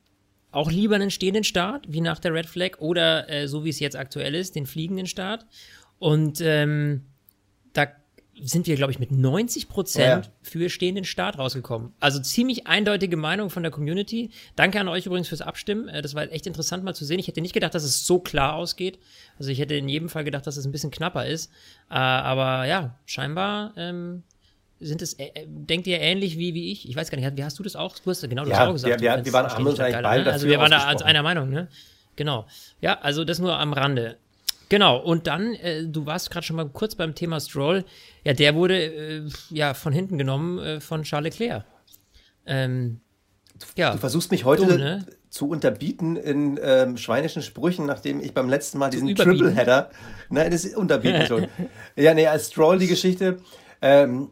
auch 0.51 0.71
lieber 0.71 0.95
einen 0.95 1.11
stehenden 1.11 1.45
Start, 1.45 1.87
wie 1.89 2.01
nach 2.01 2.21
der 2.21 2.33
Red 2.33 2.47
Flag, 2.47 2.79
oder 2.79 3.29
äh, 3.29 3.49
so 3.49 3.65
wie 3.65 3.71
es 3.71 3.81
jetzt 3.81 3.97
aktuell 3.97 4.35
ist, 4.35 4.55
den 4.55 4.67
fliegenden 4.67 5.07
Start? 5.07 5.47
Und 5.99 6.41
ähm, 6.41 7.07
da 7.73 7.87
sind 8.43 8.67
wir, 8.67 8.77
glaube 8.77 8.93
ich, 8.93 8.99
mit 8.99 9.13
90 9.13 9.69
Prozent 9.69 10.27
ja. 10.27 10.33
für 10.43 10.69
stehenden 10.69 11.05
Start 11.05 11.39
rausgekommen. 11.39 11.93
Also 12.01 12.21
ziemlich 12.21 12.67
eindeutige 12.67 13.17
Meinung 13.17 13.51
von 13.51 13.63
der 13.63 13.71
Community. 13.71 14.31
Danke 14.57 14.81
an 14.81 14.89
euch 14.89 15.07
übrigens 15.07 15.29
fürs 15.29 15.41
Abstimmen. 15.41 15.89
Äh, 15.89 16.03
das 16.03 16.15
war 16.15 16.31
echt 16.31 16.47
interessant 16.47 16.85
mal 16.85 16.95
zu 16.95 17.05
sehen. 17.05 17.19
Ich 17.19 17.29
hätte 17.29 17.41
nicht 17.41 17.55
gedacht, 17.55 17.75
dass 17.75 17.85
es 17.85 18.07
so 18.07 18.19
klar 18.19 18.55
ausgeht. 18.55 18.99
Also 19.39 19.51
ich 19.51 19.59
hätte 19.59 19.75
in 19.75 19.89
jedem 19.89 20.09
Fall 20.09 20.25
gedacht, 20.25 20.47
dass 20.47 20.57
es 20.57 20.65
ein 20.65 20.73
bisschen 20.73 20.91
knapper 20.91 21.27
ist. 21.27 21.51
Äh, 21.91 21.95
aber 21.95 22.67
ja, 22.67 22.99
scheinbar 23.07 23.73
ähm, 23.77 24.25
sind 24.81 25.03
es, 25.03 25.15
äh, 25.15 25.31
denkt 25.47 25.87
ihr 25.87 26.01
ähnlich 26.01 26.39
wie, 26.39 26.55
wie 26.55 26.73
ich? 26.73 26.89
Ich 26.89 26.97
weiß 26.97 27.11
gar 27.11 27.19
nicht, 27.19 27.37
wie 27.37 27.45
hast 27.45 27.59
du 27.59 27.63
das 27.63 27.77
auch? 27.77 27.99
Du 27.99 28.11
hast 28.11 28.29
genau 28.29 28.45
das 28.45 28.59
ja, 28.59 28.69
auch 28.69 28.73
gesagt. 28.73 29.01
Ja, 29.01 29.17
wir, 29.17 29.25
wir 29.25 29.33
waren 29.33 29.51
haben 29.51 29.67
uns 29.67 29.81
eigentlich 29.81 30.03
beide 30.03 30.25
ne? 30.25 30.33
Also 30.33 30.49
wir 30.49 30.59
waren 30.59 30.71
da 30.71 30.85
als 30.85 31.03
einer 31.03 31.23
Meinung, 31.23 31.51
ne? 31.51 31.69
Genau. 32.17 32.47
Ja, 32.81 33.01
also 33.01 33.25
das 33.25 33.39
nur 33.39 33.59
am 33.59 33.73
Rande. 33.73 34.19
Genau, 34.75 34.99
und 34.99 35.29
dann, 35.29 35.55
äh, 35.55 35.85
du 35.87 36.05
warst 36.05 36.33
gerade 36.33 36.45
schon 36.45 36.57
mal 36.57 36.69
kurz 36.69 36.97
beim 36.97 37.15
Thema 37.15 37.39
Stroll. 37.39 37.85
Ja, 38.25 38.33
der 38.33 38.57
wurde 38.57 38.77
äh, 38.77 39.23
ja 39.51 39.73
von 39.73 39.93
hinten 39.93 40.19
genommen 40.19 40.59
äh, 40.59 40.81
von 40.81 41.05
Charles 41.05 41.39
Leclerc. 41.39 41.65
Ähm, 42.45 42.99
ja, 43.77 43.93
du 43.93 43.99
versuchst 43.99 44.33
mich 44.33 44.45
heute 44.45 44.67
dumm, 44.67 44.79
ne? 44.79 45.07
zu 45.31 45.49
unterbieten 45.49 46.17
in 46.17 46.59
ähm, 46.61 46.97
schweinischen 46.97 47.41
Sprüchen, 47.41 47.87
nachdem 47.87 48.21
ich 48.21 48.35
beim 48.35 48.49
letzten 48.49 48.79
Mal 48.79 48.91
diesen 48.91 49.15
Triple-Header. 49.15 49.91
Nein, 50.29 50.51
das 50.51 50.65
ist 50.65 50.77
unterbieten 50.77 51.25
schon. 51.27 51.47
ja, 51.95 52.13
nee, 52.13 52.27
als 52.27 52.49
Stroll 52.49 52.81
die 52.81 52.89
Geschichte. 52.89 53.37
Ähm, 53.81 54.31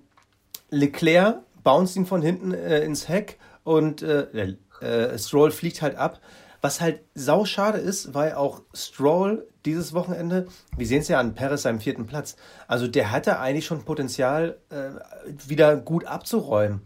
Leclerc 0.71 1.37
bounced 1.63 1.95
ihn 1.95 2.05
von 2.05 2.21
hinten 2.21 2.53
äh, 2.53 2.81
ins 2.81 3.09
Heck 3.09 3.39
und 3.63 4.03
äh, 4.03 4.57
äh, 4.81 5.17
Stroll 5.21 5.53
fliegt 5.53 5.83
halt 5.83 5.95
ab. 5.95 6.21
Was 6.63 6.81
halt 6.81 7.01
sau 7.15 7.45
schade 7.45 7.79
ist, 7.79 8.15
weil 8.15 8.35
auch 8.35 8.63
Stroll 8.73 9.47
dieses 9.65 9.93
Wochenende, 9.93 10.47
wir 10.77 10.87
sehen 10.87 11.01
es 11.01 11.09
ja 11.09 11.19
an 11.19 11.35
Perez 11.35 11.63
seinem 11.63 11.81
vierten 11.81 12.07
Platz, 12.07 12.37
also 12.69 12.87
der 12.87 13.11
hatte 13.11 13.41
eigentlich 13.41 13.67
schon 13.67 13.85
Potenzial, 13.85 14.59
äh, 14.71 14.91
wieder 15.49 15.77
gut 15.77 16.07
abzuräumen. 16.07 16.83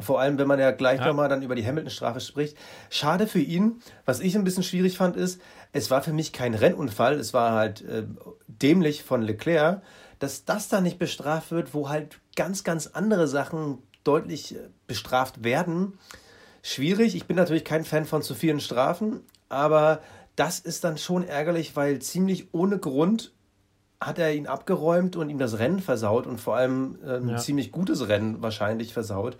Vor 0.00 0.20
allem, 0.20 0.38
wenn 0.38 0.48
man 0.48 0.58
ja 0.58 0.72
gleich 0.72 1.00
ja. 1.00 1.06
nochmal 1.06 1.28
dann 1.28 1.42
über 1.42 1.54
die 1.54 1.64
Hamilton-Strafe 1.64 2.20
spricht. 2.20 2.56
Schade 2.90 3.26
für 3.26 3.40
ihn. 3.40 3.80
Was 4.04 4.20
ich 4.20 4.34
ein 4.34 4.44
bisschen 4.44 4.64
schwierig 4.64 4.96
fand, 4.96 5.16
ist, 5.16 5.40
es 5.72 5.90
war 5.90 6.02
für 6.02 6.12
mich 6.12 6.32
kein 6.32 6.54
Rennunfall, 6.54 7.14
es 7.14 7.32
war 7.32 7.52
halt 7.52 7.82
äh, 7.82 8.04
dämlich 8.48 9.04
von 9.04 9.22
Leclerc, 9.22 9.82
dass 10.18 10.44
das 10.44 10.68
da 10.68 10.80
nicht 10.80 10.98
bestraft 10.98 11.50
wird, 11.50 11.74
wo 11.74 11.88
halt 11.88 12.18
ganz, 12.36 12.64
ganz 12.64 12.88
andere 12.88 13.28
Sachen 13.28 13.78
deutlich 14.02 14.54
äh, 14.56 14.68
bestraft 14.86 15.44
werden 15.44 15.98
schwierig. 16.64 17.14
Ich 17.14 17.26
bin 17.26 17.36
natürlich 17.36 17.64
kein 17.64 17.84
Fan 17.84 18.06
von 18.06 18.22
zu 18.22 18.34
vielen 18.34 18.58
Strafen, 18.58 19.20
aber 19.48 20.00
das 20.34 20.58
ist 20.58 20.82
dann 20.82 20.98
schon 20.98 21.22
ärgerlich, 21.22 21.76
weil 21.76 22.00
ziemlich 22.00 22.48
ohne 22.52 22.78
Grund 22.78 23.32
hat 24.00 24.18
er 24.18 24.34
ihn 24.34 24.46
abgeräumt 24.46 25.14
und 25.14 25.30
ihm 25.30 25.38
das 25.38 25.58
Rennen 25.58 25.80
versaut 25.80 26.26
und 26.26 26.40
vor 26.40 26.56
allem 26.56 26.98
ähm, 27.06 27.28
ja. 27.28 27.34
ein 27.34 27.38
ziemlich 27.38 27.70
gutes 27.70 28.08
Rennen 28.08 28.42
wahrscheinlich 28.42 28.92
versaut. 28.92 29.36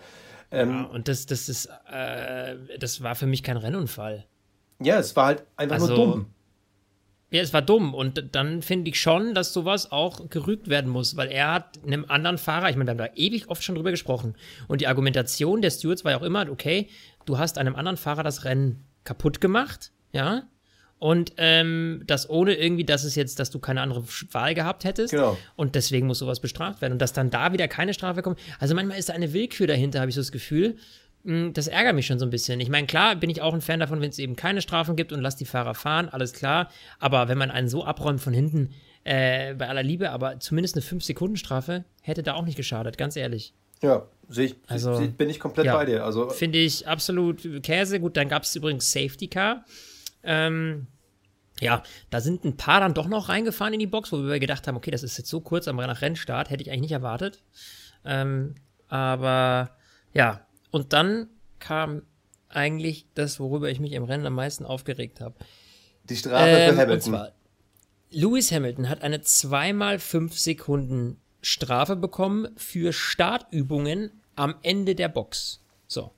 Ähm, 0.51 0.69
ja, 0.69 0.83
und 0.83 1.07
das, 1.07 1.25
das 1.25 1.49
ist, 1.49 1.69
äh, 1.91 2.55
das 2.79 3.01
war 3.03 3.15
für 3.15 3.25
mich 3.25 3.43
kein 3.43 3.57
Rennunfall. 3.57 4.25
Ja, 4.79 4.99
es 4.99 5.15
war 5.15 5.25
halt 5.25 5.43
einfach 5.57 5.75
also, 5.75 5.87
nur 5.87 5.95
dumm. 5.95 6.25
Ja, 7.31 7.41
es 7.41 7.53
war 7.53 7.61
dumm. 7.61 7.93
Und 7.93 8.33
dann 8.33 8.61
finde 8.61 8.89
ich 8.89 8.99
schon, 8.99 9.33
dass 9.33 9.51
sowas 9.51 9.91
auch 9.91 10.29
gerügt 10.29 10.69
werden 10.69 10.89
muss, 10.89 11.17
weil 11.17 11.29
er 11.29 11.53
hat 11.53 11.83
einem 11.83 12.05
anderen 12.07 12.37
Fahrer, 12.37 12.69
ich 12.69 12.75
meine, 12.75 12.87
wir 12.87 12.91
haben 12.91 13.13
da 13.13 13.19
ewig 13.19 13.49
oft 13.49 13.63
schon 13.63 13.75
drüber 13.75 13.91
gesprochen. 13.91 14.35
Und 14.67 14.79
die 14.81 14.87
Argumentation 14.87 15.61
der 15.61 15.71
Stewards 15.71 16.05
war 16.05 16.11
ja 16.11 16.17
auch 16.17 16.23
immer, 16.23 16.49
okay, 16.49 16.87
du 17.25 17.37
hast 17.37 17.57
einem 17.57 17.75
anderen 17.75 17.97
Fahrer 17.97 18.23
das 18.23 18.45
Rennen 18.45 18.85
kaputt 19.03 19.41
gemacht, 19.41 19.91
ja, 20.11 20.43
und 20.97 21.33
ähm, 21.37 22.03
das 22.07 22.29
ohne 22.29 22.53
irgendwie, 22.53 22.85
dass 22.85 23.03
es 23.03 23.15
jetzt, 23.15 23.39
dass 23.39 23.51
du 23.51 23.59
keine 23.59 23.81
andere 23.81 24.03
Wahl 24.31 24.53
gehabt 24.53 24.85
hättest. 24.85 25.11
Genau. 25.11 25.37
Und 25.57 25.75
deswegen 25.75 26.07
muss 26.07 26.19
sowas 26.19 26.39
bestraft 26.39 26.81
werden. 26.81 26.93
Und 26.93 26.99
dass 27.01 27.11
dann 27.11 27.29
da 27.29 27.51
wieder 27.51 27.67
keine 27.67 27.93
Strafe 27.93 28.21
kommt. 28.21 28.39
Also 28.59 28.75
manchmal 28.75 28.97
ist 28.97 29.09
da 29.09 29.13
eine 29.13 29.33
Willkür 29.33 29.67
dahinter, 29.67 29.99
habe 29.99 30.09
ich 30.09 30.15
so 30.15 30.21
das 30.21 30.31
Gefühl. 30.31 30.77
Hm, 31.25 31.51
Das 31.53 31.67
ärgert 31.67 31.95
mich 31.95 32.05
schon 32.05 32.17
so 32.17 32.25
ein 32.25 32.29
bisschen. 32.31 32.61
Ich 32.61 32.69
meine, 32.69 32.87
klar 32.87 33.17
bin 33.17 33.29
ich 33.29 33.41
auch 33.41 33.53
ein 33.53 33.61
Fan 33.61 33.81
davon, 33.81 33.99
wenn 33.99 34.09
es 34.09 34.19
eben 34.19 34.37
keine 34.37 34.61
Strafen 34.61 34.95
gibt 34.95 35.11
und 35.11 35.19
lass 35.21 35.35
die 35.35 35.45
Fahrer 35.45 35.75
fahren, 35.75 36.07
alles 36.07 36.31
klar. 36.31 36.69
Aber 36.99 37.27
wenn 37.27 37.37
man 37.37 37.51
einen 37.51 37.67
so 37.67 37.83
abräumt 37.83 38.21
von 38.21 38.33
hinten, 38.33 38.69
äh, 39.03 39.53
bei 39.53 39.67
aller 39.67 39.83
Liebe, 39.83 40.11
aber 40.11 40.39
zumindest 40.39 40.75
eine 40.75 40.83
5-Sekunden-Strafe 40.83 41.83
hätte 42.01 42.23
da 42.23 42.33
auch 42.35 42.45
nicht 42.45 42.57
geschadet, 42.57 42.97
ganz 42.97 43.15
ehrlich. 43.17 43.53
Ja, 43.85 44.07
sehe 44.27 44.45
ich, 44.47 44.55
Also, 44.67 44.95
seh- 44.95 45.07
bin 45.07 45.29
ich 45.29 45.39
komplett 45.39 45.67
ja. 45.67 45.75
bei 45.75 45.85
dir. 45.85 46.03
Also 46.03 46.29
Finde 46.29 46.57
ich 46.59 46.87
absolut 46.87 47.41
Käse. 47.63 47.99
Gut, 47.99 48.17
dann 48.17 48.27
gab 48.29 48.43
es 48.43 48.55
übrigens 48.55 48.91
Safety 48.91 49.27
Car. 49.27 49.63
Ähm, 50.23 50.87
ja, 51.61 51.83
da 52.09 52.19
sind 52.19 52.43
ein 52.43 52.57
paar 52.57 52.81
dann 52.81 52.93
doch 52.93 53.07
noch 53.07 53.29
reingefahren 53.29 53.73
in 53.73 53.79
die 53.79 53.87
Box, 53.87 54.11
wo 54.11 54.21
wir 54.23 54.39
gedacht 54.39 54.67
haben, 54.67 54.75
okay, 54.75 54.91
das 54.91 55.03
ist 55.03 55.17
jetzt 55.17 55.29
so 55.29 55.39
kurz 55.39 55.67
am 55.67 55.77
nach 55.77 56.01
Rennstart, 56.01 56.49
hätte 56.49 56.61
ich 56.63 56.69
eigentlich 56.69 56.81
nicht 56.81 56.91
erwartet. 56.91 57.41
Ähm, 58.03 58.55
aber 58.89 59.71
ja, 60.13 60.45
und 60.71 60.91
dann 60.93 61.27
kam 61.59 62.01
eigentlich 62.49 63.05
das, 63.15 63.39
worüber 63.39 63.69
ich 63.69 63.79
mich 63.79 63.93
im 63.93 64.03
Rennen 64.03 64.25
am 64.25 64.33
meisten 64.35 64.65
aufgeregt 64.65 65.21
habe. 65.21 65.35
die 66.09 66.15
Strafe 66.15 66.45
Ähm, 66.49 66.65
für 66.67 66.71
und 66.73 66.79
Hamilton. 66.79 67.01
zwar, 67.11 67.31
Lewis 68.11 68.51
Hamilton 68.51 68.89
hat 68.89 69.01
eine 69.01 69.21
zweimal 69.21 69.99
fünf 69.99 70.37
Sekunden 70.37 71.17
Strafe 71.45 71.95
bekommen 71.95 72.47
für 72.57 72.91
Startübungen 72.91 74.09
am 74.35 74.55
Ende 74.63 74.95
der 74.95 75.09
Box. 75.09 75.61
So. 75.85 76.11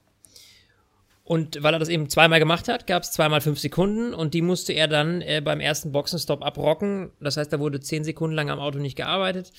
Und 1.25 1.61
weil 1.61 1.73
er 1.73 1.79
das 1.79 1.89
eben 1.89 2.09
zweimal 2.09 2.39
gemacht 2.39 2.69
hat, 2.69 2.87
gab 2.87 3.03
es 3.03 3.11
zweimal 3.11 3.41
fünf 3.41 3.59
Sekunden 3.59 4.13
und 4.13 4.33
die 4.33 4.41
musste 4.41 4.71
er 4.71 4.87
dann 4.87 5.21
äh, 5.21 5.41
beim 5.43 5.59
ersten 5.59 5.91
Boxenstopp 5.91 6.45
abrocken. 6.45 7.11
Das 7.19 7.35
heißt, 7.35 7.51
da 7.51 7.59
wurde 7.59 7.81
zehn 7.81 8.05
Sekunden 8.05 8.37
lang 8.37 8.49
am 8.49 8.59
Auto 8.59 8.79
nicht 8.79 8.95
gearbeitet. 8.95 9.51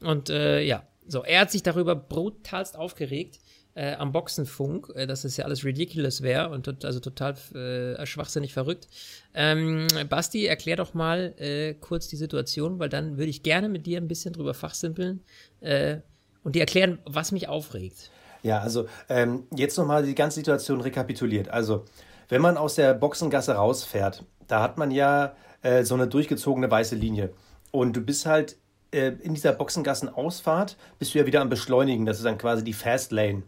Und 0.00 0.28
äh, 0.28 0.60
ja, 0.60 0.86
so, 1.06 1.24
er 1.24 1.40
hat 1.40 1.50
sich 1.50 1.62
darüber 1.62 1.96
brutalst 1.96 2.76
aufgeregt 2.76 3.40
äh, 3.78 3.94
am 3.94 4.10
Boxenfunk, 4.10 4.90
äh, 4.96 5.06
dass 5.06 5.22
das 5.22 5.36
ja 5.36 5.44
alles 5.44 5.64
ridiculous 5.64 6.22
wäre 6.22 6.50
und 6.50 6.64
tot, 6.64 6.84
also 6.84 6.98
total 6.98 7.34
äh, 7.54 8.04
schwachsinnig 8.06 8.52
verrückt. 8.52 8.88
Ähm, 9.34 9.86
Basti, 10.08 10.46
erklär 10.46 10.76
doch 10.76 10.94
mal 10.94 11.34
äh, 11.38 11.74
kurz 11.74 12.08
die 12.08 12.16
Situation, 12.16 12.80
weil 12.80 12.88
dann 12.88 13.18
würde 13.18 13.30
ich 13.30 13.44
gerne 13.44 13.68
mit 13.68 13.86
dir 13.86 13.98
ein 13.98 14.08
bisschen 14.08 14.32
drüber 14.32 14.52
fachsimpeln 14.52 15.22
äh, 15.60 15.98
und 16.42 16.56
dir 16.56 16.60
erklären, 16.60 16.98
was 17.04 17.30
mich 17.30 17.48
aufregt. 17.48 18.10
Ja, 18.42 18.58
also 18.60 18.86
ähm, 19.08 19.44
jetzt 19.54 19.78
nochmal 19.78 20.04
die 20.04 20.14
ganze 20.14 20.36
Situation 20.36 20.80
rekapituliert. 20.80 21.48
Also, 21.48 21.84
wenn 22.28 22.42
man 22.42 22.56
aus 22.56 22.74
der 22.74 22.94
Boxengasse 22.94 23.52
rausfährt, 23.52 24.24
da 24.48 24.60
hat 24.60 24.76
man 24.76 24.90
ja 24.90 25.36
äh, 25.62 25.84
so 25.84 25.94
eine 25.94 26.08
durchgezogene 26.08 26.70
weiße 26.70 26.96
Linie. 26.96 27.30
Und 27.70 27.96
du 27.96 28.00
bist 28.00 28.26
halt 28.26 28.56
äh, 28.90 29.12
in 29.20 29.34
dieser 29.34 29.52
Boxengassenausfahrt, 29.52 30.76
bist 30.98 31.14
du 31.14 31.18
ja 31.18 31.26
wieder 31.26 31.40
am 31.40 31.48
Beschleunigen. 31.48 32.06
Das 32.06 32.18
ist 32.18 32.24
dann 32.24 32.38
quasi 32.38 32.64
die 32.64 32.72
Fast 32.72 33.12
Lane. 33.12 33.42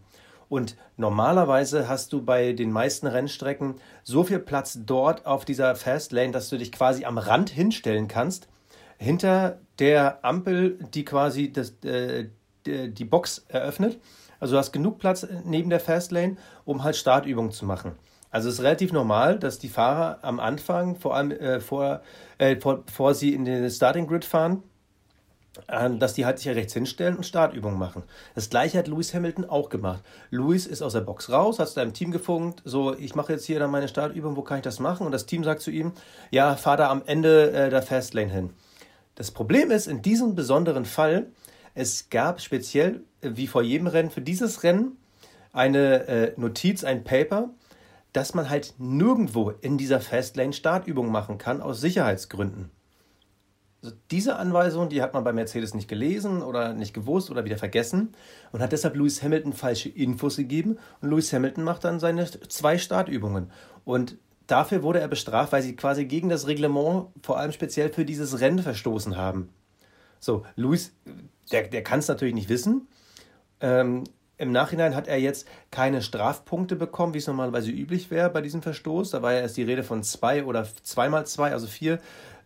Und 0.50 0.76
normalerweise 0.96 1.88
hast 1.88 2.12
du 2.12 2.22
bei 2.22 2.52
den 2.52 2.72
meisten 2.72 3.06
Rennstrecken 3.06 3.76
so 4.02 4.24
viel 4.24 4.40
Platz 4.40 4.80
dort 4.84 5.24
auf 5.24 5.44
dieser 5.44 5.76
Fast 5.76 6.10
Lane, 6.10 6.32
dass 6.32 6.48
du 6.48 6.58
dich 6.58 6.72
quasi 6.72 7.04
am 7.04 7.18
Rand 7.18 7.50
hinstellen 7.50 8.08
kannst, 8.08 8.48
hinter 8.98 9.60
der 9.78 10.24
Ampel, 10.24 10.76
die 10.92 11.04
quasi 11.04 11.52
das, 11.52 11.74
äh, 11.84 12.26
die 12.66 13.04
Box 13.04 13.44
eröffnet. 13.46 14.00
Also 14.40 14.54
du 14.54 14.58
hast 14.58 14.72
genug 14.72 14.98
Platz 14.98 15.24
neben 15.44 15.70
der 15.70 15.78
Fastlane, 15.78 16.36
um 16.64 16.82
halt 16.82 16.96
Startübungen 16.96 17.52
zu 17.52 17.64
machen. 17.64 17.92
Also 18.32 18.48
es 18.48 18.56
ist 18.56 18.64
relativ 18.64 18.92
normal, 18.92 19.38
dass 19.38 19.60
die 19.60 19.68
Fahrer 19.68 20.18
am 20.22 20.40
Anfang, 20.40 20.96
vor 20.96 21.14
allem 21.14 21.30
äh, 21.30 21.60
vor, 21.60 22.02
äh, 22.38 22.56
vor, 22.56 22.84
bevor 22.84 23.14
sie 23.14 23.34
in 23.34 23.44
den 23.44 23.70
Starting 23.70 24.08
Grid 24.08 24.24
fahren, 24.24 24.64
dass 25.66 26.14
die 26.14 26.26
halt 26.26 26.38
sich 26.38 26.46
ja 26.46 26.52
rechts 26.52 26.72
hinstellen 26.72 27.16
und 27.16 27.24
Startübungen 27.24 27.78
machen. 27.78 28.02
Das 28.34 28.50
gleiche 28.50 28.78
hat 28.78 28.88
Lewis 28.88 29.14
Hamilton 29.14 29.44
auch 29.44 29.68
gemacht. 29.68 30.02
Lewis 30.30 30.66
ist 30.66 30.82
aus 30.82 30.92
der 30.92 31.00
Box 31.00 31.30
raus, 31.30 31.58
hat 31.58 31.68
zu 31.68 31.74
seinem 31.74 31.92
Team 31.92 32.10
gefunkt, 32.10 32.62
so, 32.64 32.94
ich 32.96 33.14
mache 33.14 33.32
jetzt 33.32 33.44
hier 33.44 33.58
dann 33.58 33.70
meine 33.70 33.88
Startübung, 33.88 34.36
wo 34.36 34.42
kann 34.42 34.58
ich 34.58 34.64
das 34.64 34.80
machen? 34.80 35.06
Und 35.06 35.12
das 35.12 35.26
Team 35.26 35.44
sagt 35.44 35.60
zu 35.60 35.70
ihm, 35.70 35.92
ja, 36.30 36.56
fahr 36.56 36.76
da 36.76 36.90
am 36.90 37.02
Ende 37.06 37.52
äh, 37.52 37.70
der 37.70 37.82
Fastlane 37.82 38.32
hin. 38.32 38.50
Das 39.14 39.30
Problem 39.30 39.70
ist, 39.70 39.86
in 39.86 40.02
diesem 40.02 40.34
besonderen 40.34 40.84
Fall, 40.84 41.26
es 41.74 42.10
gab 42.10 42.40
speziell, 42.40 43.04
äh, 43.20 43.30
wie 43.34 43.46
vor 43.46 43.62
jedem 43.62 43.86
Rennen, 43.86 44.10
für 44.10 44.22
dieses 44.22 44.62
Rennen 44.62 44.96
eine 45.52 46.06
äh, 46.06 46.32
Notiz, 46.36 46.84
ein 46.84 47.04
Paper, 47.04 47.50
dass 48.12 48.34
man 48.34 48.50
halt 48.50 48.74
nirgendwo 48.78 49.50
in 49.50 49.78
dieser 49.78 50.00
Fastlane 50.00 50.52
Startübungen 50.52 51.12
machen 51.12 51.38
kann, 51.38 51.60
aus 51.60 51.80
Sicherheitsgründen. 51.80 52.70
Also 53.82 53.96
diese 54.10 54.36
Anweisung, 54.36 54.90
die 54.90 55.00
hat 55.00 55.14
man 55.14 55.24
bei 55.24 55.32
Mercedes 55.32 55.72
nicht 55.72 55.88
gelesen 55.88 56.42
oder 56.42 56.74
nicht 56.74 56.92
gewusst 56.92 57.30
oder 57.30 57.44
wieder 57.46 57.56
vergessen 57.56 58.12
und 58.52 58.60
hat 58.60 58.72
deshalb 58.72 58.94
Lewis 58.94 59.22
Hamilton 59.22 59.54
falsche 59.54 59.88
Infos 59.88 60.36
gegeben 60.36 60.78
und 61.00 61.10
Lewis 61.10 61.32
Hamilton 61.32 61.64
macht 61.64 61.84
dann 61.84 61.98
seine 61.98 62.26
zwei 62.48 62.76
Startübungen 62.76 63.50
und 63.84 64.18
dafür 64.46 64.82
wurde 64.82 65.00
er 65.00 65.08
bestraft, 65.08 65.52
weil 65.52 65.62
sie 65.62 65.76
quasi 65.76 66.04
gegen 66.04 66.28
das 66.28 66.46
Reglement 66.46 67.06
vor 67.22 67.38
allem 67.38 67.52
speziell 67.52 67.90
für 67.90 68.04
dieses 68.04 68.40
Rennen 68.40 68.58
verstoßen 68.58 69.16
haben. 69.16 69.48
So, 70.18 70.44
Lewis, 70.56 70.92
der, 71.50 71.68
der 71.68 71.82
kann 71.82 72.00
es 72.00 72.08
natürlich 72.08 72.34
nicht 72.34 72.50
wissen. 72.50 72.86
Ähm, 73.60 74.04
Im 74.36 74.52
Nachhinein 74.52 74.94
hat 74.94 75.08
er 75.08 75.18
jetzt 75.18 75.46
keine 75.70 76.02
Strafpunkte 76.02 76.76
bekommen, 76.76 77.14
wie 77.14 77.18
es 77.18 77.26
normalerweise 77.26 77.70
üblich 77.70 78.10
wäre 78.10 78.28
bei 78.28 78.42
diesem 78.42 78.60
Verstoß. 78.60 79.10
Da 79.10 79.22
war 79.22 79.32
ja 79.32 79.40
erst 79.40 79.56
die 79.56 79.62
Rede 79.62 79.82
von 79.82 80.02
zwei 80.02 80.44
oder 80.44 80.66
zweimal 80.82 81.26
zwei, 81.26 81.52
also 81.52 81.66
vier. 81.66 81.98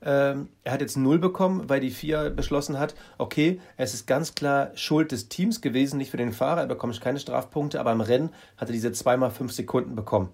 Ähm, 0.05 0.51
er 0.65 0.73
hat 0.73 0.83
jetzt 0.83 0.99
null 0.99 1.19
bekommen, 1.19 1.69
weil 1.69 1.81
die 1.81 1.91
vier 1.91 2.29
beschlossen 2.29 2.79
hat, 2.79 2.95
okay, 3.17 3.61
es 3.79 3.95
ist 3.95 4.07
ganz 4.07 4.35
klar 4.35 4.71
Schuld 4.75 5.13
des 5.13 5.29
Teams 5.31 5.63
gewesen, 5.63 5.97
nicht 5.97 6.11
für 6.11 6.19
den 6.19 6.33
Fahrer, 6.33 6.61
er 6.61 6.67
bekommt 6.67 7.01
keine 7.01 7.19
Strafpunkte, 7.19 7.81
aber 7.81 7.93
im 7.93 8.03
Rennen 8.03 8.31
hat 8.59 8.69
er 8.69 8.73
diese 8.73 8.93
zweimal 8.93 9.31
fünf 9.31 9.53
Sekunden 9.53 9.97
bekommen. 9.97 10.29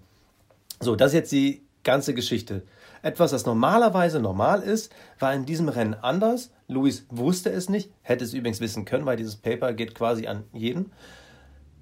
So, 0.81 0.95
das 0.95 1.11
ist 1.11 1.15
jetzt 1.15 1.31
die 1.31 1.61
ganze 1.83 2.13
Geschichte. 2.13 2.63
Etwas, 3.01 3.31
das 3.31 3.45
normalerweise 3.45 4.19
normal 4.19 4.61
ist, 4.61 4.93
war 5.19 5.33
in 5.33 5.45
diesem 5.45 5.69
Rennen 5.69 5.93
anders. 5.93 6.51
Luis 6.67 7.05
wusste 7.09 7.49
es 7.49 7.69
nicht, 7.69 7.91
hätte 8.01 8.23
es 8.23 8.33
übrigens 8.33 8.59
wissen 8.59 8.85
können, 8.85 9.05
weil 9.05 9.17
dieses 9.17 9.37
Paper 9.37 9.73
geht 9.73 9.95
quasi 9.95 10.27
an 10.27 10.43
jeden. 10.53 10.91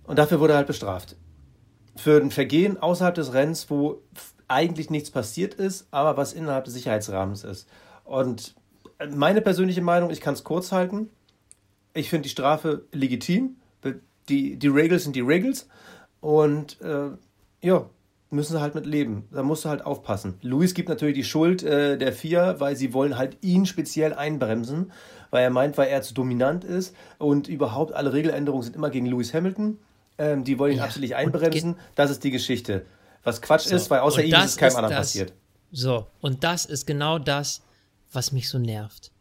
Und 0.04 0.20
dafür 0.20 0.40
wurde 0.40 0.54
er 0.54 0.58
halt 0.58 0.68
bestraft. 0.68 1.16
Für 1.96 2.22
ein 2.22 2.32
Vergehen 2.32 2.78
außerhalb 2.78 3.16
des 3.16 3.34
Rennens, 3.34 3.70
wo 3.70 4.02
eigentlich 4.50 4.90
nichts 4.90 5.12
passiert 5.12 5.54
ist, 5.54 5.88
aber 5.92 6.18
was 6.18 6.34
innerhalb 6.34 6.66
des 6.66 6.74
Sicherheitsrahmens 6.74 7.44
ist. 7.44 7.68
Und 8.04 8.56
meine 9.16 9.42
persönliche 9.42 9.82
Meinung, 9.82 10.10
ich 10.10 10.22
kann 10.22 10.34
es 10.34 10.44
kurz 10.44 10.72
halten. 10.72 11.10
Ich 11.94 12.10
finde 12.10 12.24
die 12.24 12.30
Strafe 12.30 12.84
legitim. 12.92 13.56
Die, 14.28 14.58
die 14.58 14.68
Regels 14.68 15.04
sind 15.04 15.16
die 15.16 15.22
Regels. 15.22 15.68
Und 16.22 16.80
äh, 16.82 17.10
ja, 17.62 17.90
müssen 18.30 18.54
sie 18.54 18.62
halt 18.62 18.76
mit 18.76 18.86
leben. 18.86 19.28
Da 19.32 19.44
musst 19.44 19.66
du 19.66 19.70
halt 19.70 19.86
aufpassen. 19.86 20.36
Luis 20.42 20.74
gibt 20.74 20.90
natürlich 20.90 21.16
die 21.16 21.24
Schuld 21.24 21.64
äh, 21.64 21.98
der 21.98 22.14
vier, 22.14 22.56
weil 22.60 22.76
sie 22.76 22.94
wollen 22.94 23.18
halt 23.18 23.38
ihn 23.42 23.66
speziell 23.66 24.14
einbremsen, 24.14 24.92
weil 25.32 25.44
er 25.44 25.50
meint, 25.50 25.78
weil 25.78 25.88
er 25.88 26.02
zu 26.02 26.14
dominant 26.14 26.64
ist 26.64 26.96
und 27.18 27.48
überhaupt 27.48 27.94
alle 27.94 28.14
Regeländerungen 28.14 28.64
sind 28.64 28.76
immer 28.76 28.90
gegen 28.90 29.06
Lewis 29.06 29.34
Hamilton. 29.34 29.80
Ähm, 30.18 30.44
die 30.44 30.60
wollen 30.60 30.74
ihn 30.74 30.80
Ja, 30.80 30.86
und 30.86 31.14
einbremsen. 31.14 31.76
Das 31.96 32.12
ist 32.12 32.24
die 32.24 32.32
Geschichte. 32.32 32.86
Was 33.24 33.42
Quatsch 33.42 33.68
So, 33.68 33.76
ist, 33.76 33.90
weil 33.90 34.00
außer 34.00 34.22
und 34.22 34.28
ihm 34.28 34.34
ist 34.36 34.46
es 34.46 34.58
keinem 34.58 34.76
anderen 34.78 34.96
das. 34.96 35.08
passiert. 35.08 35.34
So, 35.72 36.08
und 36.22 36.44
das 36.44 36.66
ist 36.66 36.86
genau 36.88 37.20
das, 37.20 37.62
was 38.12 38.32
mich 38.32 38.50
so 38.50 38.58
nervt. 38.58 39.12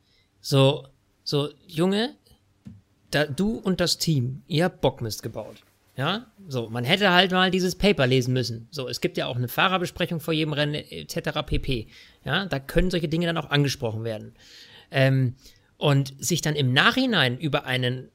So, 0.40 0.86
so, 1.24 1.50
Junge, 1.66 2.14
da, 3.10 3.26
du 3.26 3.56
und 3.58 3.80
das 3.80 3.98
Team, 3.98 4.42
ihr 4.46 4.64
habt 4.64 4.80
Bockmist 4.80 5.22
gebaut. 5.22 5.56
Ja, 5.96 6.26
so, 6.46 6.68
man 6.70 6.84
hätte 6.84 7.10
halt 7.10 7.32
mal 7.32 7.50
dieses 7.50 7.74
Paper 7.74 8.06
lesen 8.06 8.32
müssen. 8.32 8.68
So, 8.70 8.88
es 8.88 9.00
gibt 9.00 9.16
ja 9.16 9.26
auch 9.26 9.34
eine 9.34 9.48
Fahrerbesprechung 9.48 10.20
vor 10.20 10.32
jedem 10.32 10.52
Rennen, 10.52 10.74
etc. 10.74 11.40
pp. 11.44 11.88
Ja, 12.24 12.46
da 12.46 12.60
können 12.60 12.90
solche 12.90 13.08
Dinge 13.08 13.26
dann 13.26 13.36
auch 13.36 13.50
angesprochen 13.50 14.04
werden. 14.04 14.34
Ähm, 14.92 15.34
und 15.76 16.14
sich 16.18 16.40
dann 16.40 16.54
im 16.54 16.72
Nachhinein 16.72 17.36
über 17.38 17.64
einen 17.64 18.10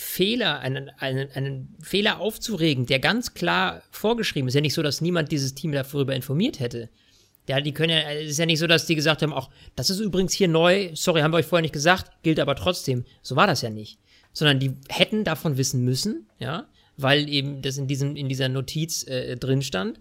Fehler, 0.00 0.60
einen, 0.60 0.88
einen, 0.98 1.30
einen 1.32 1.76
Fehler 1.82 2.20
aufzuregen, 2.20 2.86
der 2.86 2.98
ganz 2.98 3.34
klar 3.34 3.82
vorgeschrieben 3.90 4.48
ist. 4.48 4.54
Ja 4.54 4.60
nicht 4.60 4.74
so, 4.74 4.82
dass 4.82 5.00
niemand 5.00 5.30
dieses 5.30 5.54
Team 5.54 5.72
darüber 5.72 6.14
informiert 6.14 6.58
hätte. 6.58 6.88
Ja, 7.48 7.60
die 7.60 7.72
können 7.72 7.90
ja, 7.90 8.10
es 8.10 8.30
ist 8.30 8.38
ja 8.38 8.46
nicht 8.46 8.58
so, 8.58 8.66
dass 8.66 8.86
die 8.86 8.94
gesagt 8.94 9.22
haben, 9.22 9.32
auch, 9.32 9.50
das 9.76 9.90
ist 9.90 10.00
übrigens 10.00 10.32
hier 10.32 10.48
neu, 10.48 10.90
sorry, 10.94 11.20
haben 11.20 11.32
wir 11.32 11.38
euch 11.38 11.46
vorher 11.46 11.62
nicht 11.62 11.74
gesagt, 11.74 12.10
gilt 12.22 12.40
aber 12.40 12.56
trotzdem. 12.56 13.04
So 13.22 13.36
war 13.36 13.46
das 13.46 13.62
ja 13.62 13.70
nicht. 13.70 13.98
Sondern 14.32 14.58
die 14.58 14.76
hätten 14.88 15.24
davon 15.24 15.56
wissen 15.56 15.84
müssen, 15.84 16.26
ja, 16.38 16.66
weil 16.96 17.28
eben 17.28 17.60
das 17.60 17.76
in 17.76 17.86
diesem, 17.86 18.16
in 18.16 18.28
dieser 18.28 18.48
Notiz 18.48 19.06
äh, 19.06 19.36
drin 19.36 19.62
stand. 19.62 20.00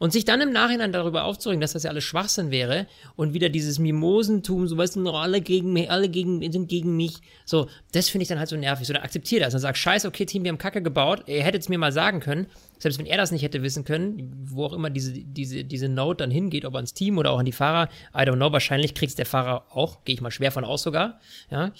Und 0.00 0.14
sich 0.14 0.24
dann 0.24 0.40
im 0.40 0.50
Nachhinein 0.50 0.92
darüber 0.92 1.24
aufzuregen, 1.24 1.60
dass 1.60 1.74
das 1.74 1.82
ja 1.82 1.90
alles 1.90 2.04
Schwachsinn 2.04 2.50
wäre 2.50 2.86
und 3.16 3.34
wieder 3.34 3.50
dieses 3.50 3.78
Mimosentum, 3.78 4.66
so 4.66 4.78
weißt 4.78 4.96
du, 4.96 5.00
noch 5.00 5.20
alle 5.20 5.42
gegen 5.42 5.74
mich, 5.74 5.90
alle 5.90 6.08
gegen, 6.08 6.40
sind 6.50 6.68
gegen 6.70 6.96
mich. 6.96 7.18
So, 7.44 7.68
das 7.92 8.08
finde 8.08 8.22
ich 8.22 8.28
dann 8.28 8.38
halt 8.38 8.48
so 8.48 8.56
nervig. 8.56 8.86
So, 8.86 8.94
dann 8.94 9.02
akzeptiere 9.02 9.42
das. 9.42 9.52
Dann 9.52 9.60
sag, 9.60 9.76
scheiße, 9.76 10.08
okay, 10.08 10.24
Team, 10.24 10.42
wir 10.42 10.52
haben 10.52 10.56
Kacke 10.56 10.80
gebaut. 10.80 11.24
Ihr 11.26 11.42
hättet 11.42 11.60
es 11.60 11.68
mir 11.68 11.76
mal 11.76 11.92
sagen 11.92 12.20
können. 12.20 12.46
Selbst 12.78 12.98
wenn 12.98 13.04
er 13.04 13.18
das 13.18 13.30
nicht 13.30 13.42
hätte 13.42 13.62
wissen 13.62 13.84
können, 13.84 14.32
wo 14.46 14.64
auch 14.64 14.72
immer 14.72 14.88
diese, 14.88 15.12
diese, 15.12 15.64
diese 15.64 15.90
Note 15.90 16.24
dann 16.24 16.30
hingeht, 16.30 16.64
ob 16.64 16.76
ans 16.76 16.94
Team 16.94 17.18
oder 17.18 17.32
auch 17.32 17.38
an 17.38 17.44
die 17.44 17.52
Fahrer, 17.52 17.90
I 18.14 18.20
don't 18.20 18.36
know, 18.36 18.50
wahrscheinlich 18.52 18.94
kriegt 18.94 19.18
der 19.18 19.26
Fahrer 19.26 19.66
auch, 19.68 20.02
gehe 20.04 20.14
ich 20.14 20.22
mal 20.22 20.30
schwer 20.30 20.50
von 20.50 20.64
aus 20.64 20.82
sogar, 20.82 21.20
ja. 21.50 21.72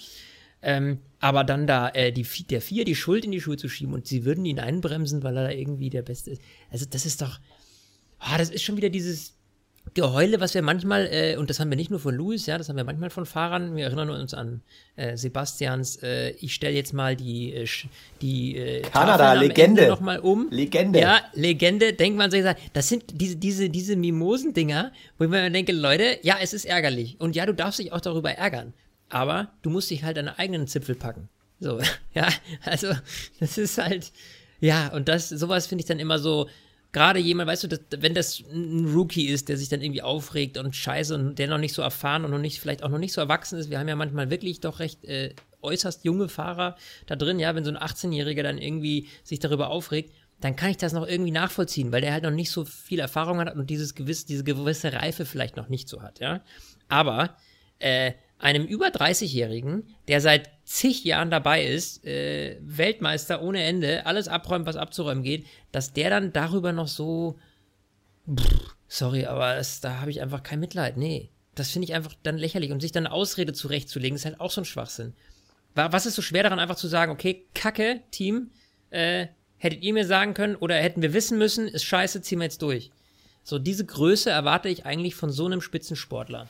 Ähm, 0.61 0.99
aber 1.19 1.43
dann 1.43 1.65
da 1.65 1.89
äh, 1.89 2.11
die, 2.11 2.25
der 2.49 2.61
Vier 2.61 2.85
die 2.85 2.95
Schuld 2.95 3.25
in 3.25 3.31
die 3.31 3.41
Schuhe 3.41 3.57
zu 3.57 3.67
schieben 3.67 3.93
und 3.93 4.05
sie 4.05 4.25
würden 4.25 4.45
ihn 4.45 4.59
einbremsen, 4.59 5.23
weil 5.23 5.37
er 5.37 5.43
da 5.45 5.51
irgendwie 5.51 5.89
der 5.89 6.03
Beste 6.03 6.31
ist. 6.31 6.41
Also 6.69 6.85
das 6.89 7.05
ist 7.05 7.21
doch, 7.21 7.39
ah, 8.21 8.37
das 8.37 8.49
ist 8.49 8.63
schon 8.63 8.77
wieder 8.77 8.89
dieses 8.89 9.33
Geheule, 9.93 10.39
was 10.39 10.53
wir 10.53 10.61
manchmal, 10.61 11.07
äh, 11.11 11.35
und 11.35 11.49
das 11.49 11.59
haben 11.59 11.69
wir 11.69 11.75
nicht 11.75 11.89
nur 11.89 11.99
von 11.99 12.15
Louis, 12.15 12.45
ja, 12.45 12.57
das 12.57 12.69
haben 12.69 12.77
wir 12.77 12.83
manchmal 12.83 13.09
von 13.09 13.25
Fahrern, 13.25 13.75
wir 13.75 13.85
erinnern 13.85 14.09
uns 14.09 14.33
an 14.33 14.61
äh, 14.95 15.17
Sebastians, 15.17 15.97
äh, 16.01 16.29
ich 16.39 16.53
stelle 16.53 16.75
jetzt 16.75 16.93
mal 16.93 17.15
die, 17.15 17.53
äh, 17.53 17.67
die 18.21 18.55
äh, 18.55 18.81
Kanada, 18.83 19.33
Legende. 19.33 19.87
nochmal 19.87 20.19
um. 20.19 20.47
Legende. 20.49 20.99
Ja, 20.99 21.19
Legende, 21.33 21.93
denkt 21.93 22.17
man 22.17 22.31
sich, 22.31 22.45
das 22.71 22.87
sind 22.87 23.03
diese, 23.19 23.35
diese, 23.35 23.69
diese 23.69 23.97
Mimosen-Dinger, 23.97 24.93
wo 25.17 25.25
ich 25.25 25.29
mir 25.29 25.49
denke, 25.49 25.73
Leute, 25.73 26.19
ja, 26.21 26.37
es 26.41 26.53
ist 26.53 26.65
ärgerlich. 26.65 27.19
Und 27.19 27.35
ja, 27.35 27.45
du 27.45 27.53
darfst 27.53 27.79
dich 27.79 27.91
auch 27.91 28.01
darüber 28.01 28.31
ärgern. 28.31 28.73
Aber 29.09 29.51
du 29.61 29.69
musst 29.69 29.89
dich 29.89 30.03
halt 30.03 30.15
deine 30.15 30.39
eigenen 30.39 30.67
Zipfel 30.67 30.95
packen. 30.95 31.27
So, 31.59 31.79
ja, 32.13 32.29
also, 32.63 32.93
das 33.41 33.57
ist 33.57 33.77
halt, 33.77 34.13
ja, 34.61 34.87
und 34.93 35.09
das, 35.09 35.27
sowas 35.27 35.67
finde 35.67 35.81
ich 35.81 35.87
dann 35.87 35.99
immer 35.99 36.17
so, 36.17 36.47
gerade 36.91 37.19
jemand, 37.19 37.49
weißt 37.49 37.63
du, 37.63 37.67
dass, 37.67 37.79
wenn 37.97 38.13
das 38.13 38.43
ein 38.51 38.91
Rookie 38.93 39.27
ist, 39.27 39.49
der 39.49 39.57
sich 39.57 39.69
dann 39.69 39.81
irgendwie 39.81 40.01
aufregt 40.01 40.57
und 40.57 40.75
scheiße 40.75 41.15
und 41.15 41.39
der 41.39 41.47
noch 41.47 41.57
nicht 41.57 41.73
so 41.73 41.81
erfahren 41.81 42.25
und 42.25 42.31
noch 42.31 42.39
nicht, 42.39 42.59
vielleicht 42.59 42.83
auch 42.83 42.89
noch 42.89 42.97
nicht 42.97 43.13
so 43.13 43.21
erwachsen 43.21 43.57
ist, 43.57 43.69
wir 43.69 43.79
haben 43.79 43.87
ja 43.87 43.95
manchmal 43.95 44.29
wirklich 44.29 44.59
doch 44.59 44.79
recht 44.79 45.05
äh, 45.05 45.33
äußerst 45.61 46.03
junge 46.03 46.27
Fahrer 46.27 46.75
da 47.05 47.15
drin, 47.15 47.39
ja, 47.39 47.55
wenn 47.55 47.63
so 47.63 47.71
ein 47.71 47.77
18-Jähriger 47.77 48.43
dann 48.43 48.57
irgendwie 48.57 49.07
sich 49.23 49.39
darüber 49.39 49.69
aufregt, 49.69 50.13
dann 50.41 50.55
kann 50.55 50.71
ich 50.71 50.77
das 50.77 50.91
noch 50.91 51.07
irgendwie 51.07 51.31
nachvollziehen, 51.31 51.91
weil 51.91 52.01
der 52.01 52.13
halt 52.13 52.23
noch 52.23 52.31
nicht 52.31 52.49
so 52.49 52.65
viel 52.65 52.99
Erfahrung 52.99 53.39
hat 53.39 53.55
und 53.55 53.69
dieses 53.69 53.93
gewisse, 53.95 54.25
diese 54.25 54.43
gewisse 54.43 54.91
Reife 54.91 55.25
vielleicht 55.25 55.55
noch 55.55 55.69
nicht 55.69 55.87
so 55.87 56.01
hat, 56.01 56.19
ja. 56.19 56.41
Aber 56.89 57.37
äh, 57.79 58.13
einem 58.39 58.65
über 58.65 58.87
30-Jährigen, 58.87 59.87
der 60.07 60.19
seit 60.19 60.49
zig 60.71 61.03
Jahren 61.03 61.29
dabei 61.29 61.65
ist, 61.65 62.05
äh, 62.05 62.57
Weltmeister 62.61 63.41
ohne 63.41 63.61
Ende, 63.63 64.05
alles 64.05 64.27
abräumt, 64.27 64.65
was 64.65 64.77
abzuräumen 64.77 65.23
geht, 65.23 65.45
dass 65.71 65.91
der 65.91 66.09
dann 66.09 66.31
darüber 66.31 66.71
noch 66.71 66.87
so, 66.87 67.37
pff, 68.33 68.75
sorry, 68.87 69.25
aber 69.25 69.55
das, 69.55 69.81
da 69.81 69.99
habe 69.99 70.11
ich 70.11 70.21
einfach 70.21 70.43
kein 70.43 70.61
Mitleid. 70.61 70.95
Nee, 70.95 71.29
das 71.55 71.71
finde 71.71 71.87
ich 71.87 71.93
einfach 71.93 72.13
dann 72.23 72.37
lächerlich. 72.37 72.71
Und 72.71 72.79
sich 72.79 72.93
dann 72.93 73.05
eine 73.05 73.13
Ausrede 73.13 73.51
zurechtzulegen, 73.51 74.15
ist 74.15 74.23
halt 74.23 74.39
auch 74.39 74.51
so 74.51 74.61
ein 74.61 74.65
Schwachsinn. 74.65 75.13
Was 75.75 76.05
ist 76.05 76.15
so 76.15 76.21
schwer 76.21 76.43
daran, 76.43 76.59
einfach 76.59 76.75
zu 76.75 76.87
sagen, 76.87 77.11
okay, 77.11 77.45
Kacke, 77.53 78.01
Team, 78.11 78.51
äh, 78.89 79.27
hättet 79.57 79.83
ihr 79.83 79.93
mir 79.93 80.05
sagen 80.05 80.33
können 80.33 80.55
oder 80.55 80.75
hätten 80.75 81.01
wir 81.01 81.13
wissen 81.13 81.37
müssen, 81.37 81.67
ist 81.67 81.83
scheiße, 81.83 82.21
ziehen 82.21 82.39
wir 82.39 82.45
jetzt 82.45 82.61
durch. 82.61 82.91
So, 83.43 83.59
diese 83.59 83.85
Größe 83.85 84.29
erwarte 84.29 84.69
ich 84.69 84.85
eigentlich 84.85 85.15
von 85.15 85.31
so 85.31 85.45
einem 85.45 85.61
Spitzensportler. 85.61 86.49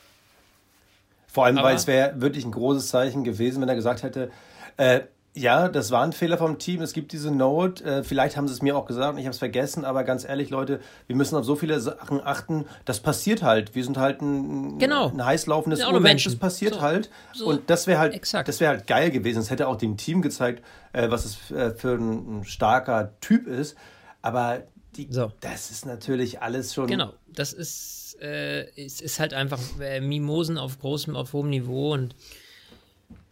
Vor 1.32 1.46
allem, 1.46 1.58
Aber 1.58 1.70
weil 1.70 1.76
es 1.76 1.88
wäre 1.88 2.20
wirklich 2.20 2.44
ein 2.44 2.52
großes 2.52 2.90
Zeichen 2.90 3.24
gewesen, 3.24 3.62
wenn 3.62 3.70
er 3.70 3.76
gesagt 3.76 4.04
hätte, 4.04 4.32
äh, 4.76 5.02
ja, 5.34 5.70
das 5.70 5.92
war 5.92 6.04
ein 6.04 6.12
Fehler 6.12 6.38
vom 6.38 6.58
Team. 6.60 6.82
Es 6.82 6.92
gibt 6.92 7.14
diese 7.14 7.32
Note. 7.32 7.86
Äh, 7.86 8.04
vielleicht 8.04 8.36
haben 8.36 8.50
sie 8.50 8.54
es 8.54 8.62
mir 8.62 8.76
auch 8.76 8.86
gesagt 8.86 9.14
und 9.14 9.18
ich 9.18 9.26
habe 9.26 9.32
es 9.32 9.40
vergessen. 9.40 9.86
Aber 9.86 10.04
ganz 10.04 10.26
ehrlich, 10.26 10.50
Leute, 10.50 10.82
wir 11.08 11.16
müssen 11.16 11.38
auf 11.38 11.46
so 11.46 11.56
viele 11.56 11.80
Sachen 11.80 12.22
achten. 12.22 12.66
Das 12.84 13.00
passiert 13.00 13.42
halt. 13.42 13.74
Wir 13.74 13.86
sind 13.86 13.98
halt 13.98 14.22
ein, 14.22 14.78
genau. 14.78 15.08
ein 15.10 15.24
heiß 15.24 15.46
laufendes 15.48 15.86
Urmensch. 15.86 16.26
Das 16.26 16.36
passiert 16.36 16.76
so. 16.76 16.82
halt. 16.82 17.10
So. 17.34 17.46
Und 17.46 17.70
das 17.70 17.88
wäre 17.88 18.00
halt, 18.00 18.14
Exakt. 18.14 18.50
das 18.50 18.60
wäre 18.60 18.72
halt 18.72 18.88
geil 18.88 19.10
gewesen. 19.10 19.40
Es 19.40 19.50
hätte 19.50 19.70
auch 19.70 19.78
dem 19.78 19.96
Team 19.96 20.22
gezeigt, 20.22 20.66
äh, 20.92 21.10
was 21.10 21.24
es 21.24 21.52
äh, 21.52 21.72
für 21.72 21.94
ein, 21.94 22.40
ein 22.40 22.44
starker 22.44 23.14
Typ 23.22 23.48
ist. 23.48 23.78
Aber 24.22 24.64
die, 24.96 25.08
so. 25.10 25.32
das 25.42 25.72
ist 25.72 25.86
natürlich 25.86 26.42
alles 26.42 26.74
schon. 26.74 26.88
Genau. 26.88 27.14
Das 27.28 27.54
ist 27.54 28.02
äh, 28.22 28.70
es 28.80 29.02
ist 29.02 29.20
halt 29.20 29.34
einfach 29.34 29.60
äh, 29.80 30.00
Mimosen 30.00 30.58
auf 30.58 30.80
großem, 30.80 31.16
auf 31.16 31.34
hohem 31.34 31.50
Niveau 31.50 31.94
und 31.94 32.16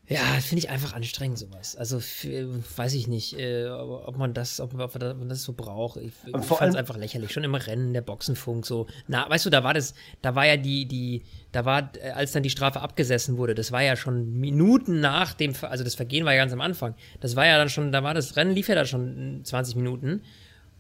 ja, 0.07 0.21
finde 0.41 0.63
ich 0.63 0.69
einfach 0.71 0.93
anstrengend 0.93 1.37
sowas. 1.37 1.75
Also 1.75 1.99
für, 1.99 2.49
weiß 2.75 2.95
ich 2.95 3.07
nicht, 3.07 3.37
äh, 3.37 3.67
ob 3.69 4.17
man 4.17 4.33
das, 4.33 4.59
ob 4.59 4.73
man, 4.73 5.29
das 5.29 5.43
so 5.43 5.53
braucht. 5.53 5.97
Ich, 5.97 6.13
ich 6.25 6.45
fand 6.45 6.71
es 6.71 6.75
einfach 6.75 6.97
lächerlich. 6.97 7.31
Schon 7.31 7.43
im 7.43 7.53
Rennen 7.53 7.93
der 7.93 8.01
Boxenfunk 8.01 8.65
so. 8.65 8.87
Na, 9.07 9.29
weißt 9.29 9.45
du, 9.45 9.51
da 9.51 9.63
war 9.63 9.75
das, 9.75 9.93
da 10.23 10.33
war 10.33 10.47
ja 10.47 10.57
die, 10.57 10.87
die, 10.87 11.21
da 11.51 11.63
war, 11.63 11.91
äh, 12.01 12.09
als 12.09 12.31
dann 12.31 12.41
die 12.41 12.49
Strafe 12.49 12.81
abgesessen 12.81 13.37
wurde, 13.37 13.53
das 13.53 13.71
war 13.71 13.83
ja 13.83 13.95
schon 13.95 14.39
Minuten 14.39 14.99
nach 14.99 15.35
dem, 15.35 15.53
also 15.61 15.83
das 15.83 15.93
Vergehen 15.93 16.25
war 16.25 16.33
ja 16.33 16.41
ganz 16.41 16.53
am 16.53 16.61
Anfang. 16.61 16.95
Das 17.19 17.35
war 17.35 17.45
ja 17.45 17.59
dann 17.59 17.69
schon, 17.69 17.91
da 17.91 18.01
war 18.01 18.15
das 18.15 18.35
Rennen 18.35 18.55
lief 18.55 18.67
ja 18.67 18.73
da 18.73 18.85
schon 18.85 19.41
20 19.43 19.75
Minuten. 19.75 20.23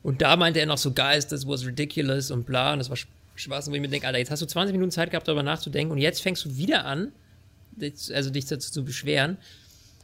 Und 0.03 0.21
da 0.21 0.35
meinte 0.35 0.59
er 0.59 0.65
noch 0.65 0.77
so, 0.77 0.91
guys, 0.91 1.27
this 1.27 1.47
was 1.47 1.65
ridiculous 1.65 2.31
und 2.31 2.45
bla, 2.45 2.73
und 2.73 2.79
das 2.79 2.89
war 2.89 2.97
Spaß, 3.35 3.69
wo 3.69 3.75
ich 3.75 3.81
mir 3.81 3.87
denke, 3.87 4.07
Alter, 4.07 4.19
jetzt 4.19 4.31
hast 4.31 4.41
du 4.41 4.45
20 4.45 4.73
Minuten 4.73 4.91
Zeit 4.91 5.11
gehabt, 5.11 5.27
darüber 5.27 5.43
nachzudenken 5.43 5.91
und 5.91 5.97
jetzt 5.97 6.21
fängst 6.21 6.45
du 6.45 6.57
wieder 6.57 6.85
an, 6.85 7.11
also 8.13 8.29
dich 8.29 8.45
dazu 8.45 8.71
zu 8.71 8.83
beschweren. 8.83 9.37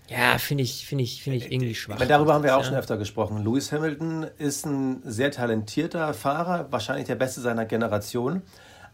Ja, 0.07 0.37
finde 0.37 0.63
ich, 0.63 0.85
finde 0.85 1.03
ich, 1.03 1.23
finde 1.23 1.37
ich 1.37 1.51
irgendwie 1.51 1.73
schwach. 1.73 1.95
Aber 1.95 2.05
darüber 2.05 2.33
haben 2.35 2.43
wir 2.43 2.55
auch 2.55 2.61
ja. 2.61 2.67
schon 2.67 2.75
öfter 2.75 2.97
gesprochen. 2.97 3.43
Lewis 3.43 3.71
Hamilton 3.71 4.27
ist 4.37 4.65
ein 4.65 5.01
sehr 5.03 5.31
talentierter 5.31 6.13
Fahrer, 6.13 6.71
wahrscheinlich 6.71 7.07
der 7.07 7.15
beste 7.15 7.41
seiner 7.41 7.65
Generation. 7.65 8.43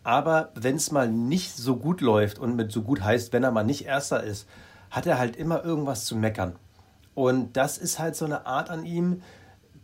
Aber 0.03 0.51
wenn 0.55 0.77
es 0.77 0.91
mal 0.91 1.09
nicht 1.09 1.55
so 1.55 1.75
gut 1.75 2.01
läuft 2.01 2.39
und 2.39 2.55
mit 2.55 2.71
so 2.71 2.81
gut 2.81 3.03
heißt, 3.03 3.33
wenn 3.33 3.43
er 3.43 3.51
mal 3.51 3.63
nicht 3.63 3.85
Erster 3.85 4.23
ist, 4.23 4.47
hat 4.89 5.05
er 5.05 5.19
halt 5.19 5.35
immer 5.35 5.63
irgendwas 5.63 6.05
zu 6.05 6.15
meckern. 6.15 6.55
Und 7.13 7.57
das 7.57 7.77
ist 7.77 7.99
halt 7.99 8.15
so 8.15 8.25
eine 8.25 8.45
Art 8.45 8.69
an 8.69 8.85
ihm, 8.85 9.21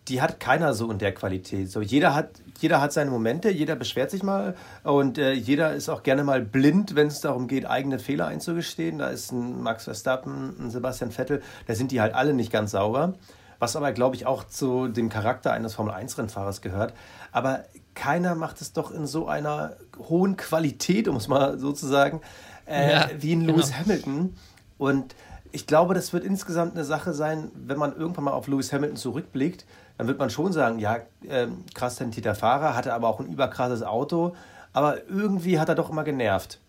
die 0.08 0.22
hat 0.22 0.40
keiner 0.40 0.74
so 0.74 0.90
in 0.92 1.00
der 1.00 1.14
Qualität. 1.14 1.70
So, 1.70 1.82
jeder 1.82 2.16
hat, 2.16 2.30
jeder 2.60 2.82
hat 2.82 2.94
seine 2.94 3.12
Momente, 3.12 3.50
jeder 3.50 3.76
beschwert 3.76 4.12
sich 4.12 4.24
mal 4.24 4.56
und 4.84 5.18
äh, 5.18 5.34
jeder 5.34 5.74
ist 5.74 5.90
auch 5.90 6.04
gerne 6.04 6.24
mal 6.24 6.42
blind, 6.42 6.96
wenn 6.96 7.08
es 7.08 7.20
darum 7.20 7.48
geht, 7.48 7.66
eigene 7.66 8.00
Fehler 8.00 8.28
einzugestehen. 8.28 9.00
Da 9.00 9.10
ist 9.10 9.32
ein 9.32 9.62
Max 9.62 9.84
Verstappen, 9.86 10.56
ein 10.60 10.72
Sebastian 10.72 11.12
Vettel, 11.12 11.42
da 11.68 11.76
sind 11.76 11.92
die 11.92 12.02
halt 12.02 12.14
alle 12.14 12.34
nicht 12.34 12.52
ganz 12.52 12.72
sauber. 12.72 13.16
Was 13.60 13.76
aber, 13.76 13.92
glaube 13.92 14.16
ich, 14.16 14.28
auch 14.28 14.44
zu 14.44 14.88
dem 14.88 15.10
Charakter 15.10 15.52
eines 15.52 15.74
Formel-1-Rennfahrers 15.74 16.62
gehört. 16.62 16.94
Aber 17.32 17.64
keiner 17.96 18.36
macht 18.36 18.62
es 18.62 18.72
doch 18.72 18.92
in 18.92 19.08
so 19.08 19.28
einer 19.28 19.78
hohen 19.98 20.38
Qualität, 20.38 21.08
um 21.08 21.16
es 21.16 21.28
mal 21.28 21.58
so 21.58 21.72
zu 21.72 21.88
sagen, 21.88 22.22
äh, 22.68 22.92
ja, 22.92 23.10
wie 23.18 23.34
in 23.34 23.42
Lewis 23.42 23.68
genau. 23.68 23.80
Hamilton. 23.80 24.36
Und 24.78 25.16
ich 25.52 25.66
glaube, 25.66 25.96
das 25.96 26.14
wird 26.14 26.24
insgesamt 26.24 26.76
eine 26.76 26.84
Sache 26.84 27.14
sein, 27.14 27.52
wenn 27.56 27.80
man 27.80 27.96
irgendwann 27.96 28.26
mal 28.26 28.32
auf 28.32 28.48
Lewis 28.48 28.72
Hamilton 28.72 28.98
zurückblickt, 28.98 29.66
dann 29.98 30.08
wird 30.08 30.20
man 30.20 30.30
schon 30.30 30.54
sagen, 30.54 30.80
ja, 30.80 30.98
äh, 31.28 31.48
krass 31.74 31.96
talentierter 31.96 32.36
Fahrer, 32.36 32.76
hatte 32.76 32.94
aber 32.94 33.08
auch 33.08 33.20
ein 33.20 33.28
überkrasses 33.28 33.84
Auto, 33.84 34.36
aber 34.74 35.08
irgendwie 35.10 35.60
hat 35.60 35.70
er 35.70 35.76
doch 35.76 35.90
immer 35.90 36.04
genervt. 36.04 36.60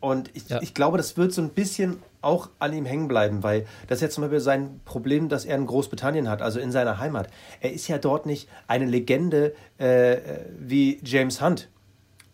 Und 0.00 0.30
ich, 0.34 0.48
ja. 0.48 0.62
ich 0.62 0.72
glaube, 0.72 0.96
das 0.96 1.18
wird 1.18 1.32
so 1.32 1.42
ein 1.42 1.50
bisschen 1.50 2.02
auch 2.22 2.48
an 2.58 2.72
ihm 2.72 2.86
hängen 2.86 3.08
bleiben, 3.08 3.42
weil 3.42 3.66
das 3.86 3.98
ist 3.98 4.02
ja 4.02 4.08
zum 4.10 4.22
Beispiel 4.22 4.40
sein 4.40 4.80
Problem, 4.84 5.28
das 5.28 5.44
er 5.44 5.56
in 5.56 5.66
Großbritannien 5.66 6.28
hat, 6.28 6.40
also 6.42 6.58
in 6.58 6.72
seiner 6.72 6.98
Heimat. 6.98 7.28
Er 7.60 7.72
ist 7.72 7.86
ja 7.88 7.98
dort 7.98 8.26
nicht 8.26 8.48
eine 8.66 8.86
Legende 8.86 9.54
äh, 9.78 10.16
wie 10.58 11.00
James 11.04 11.42
Hunt 11.42 11.68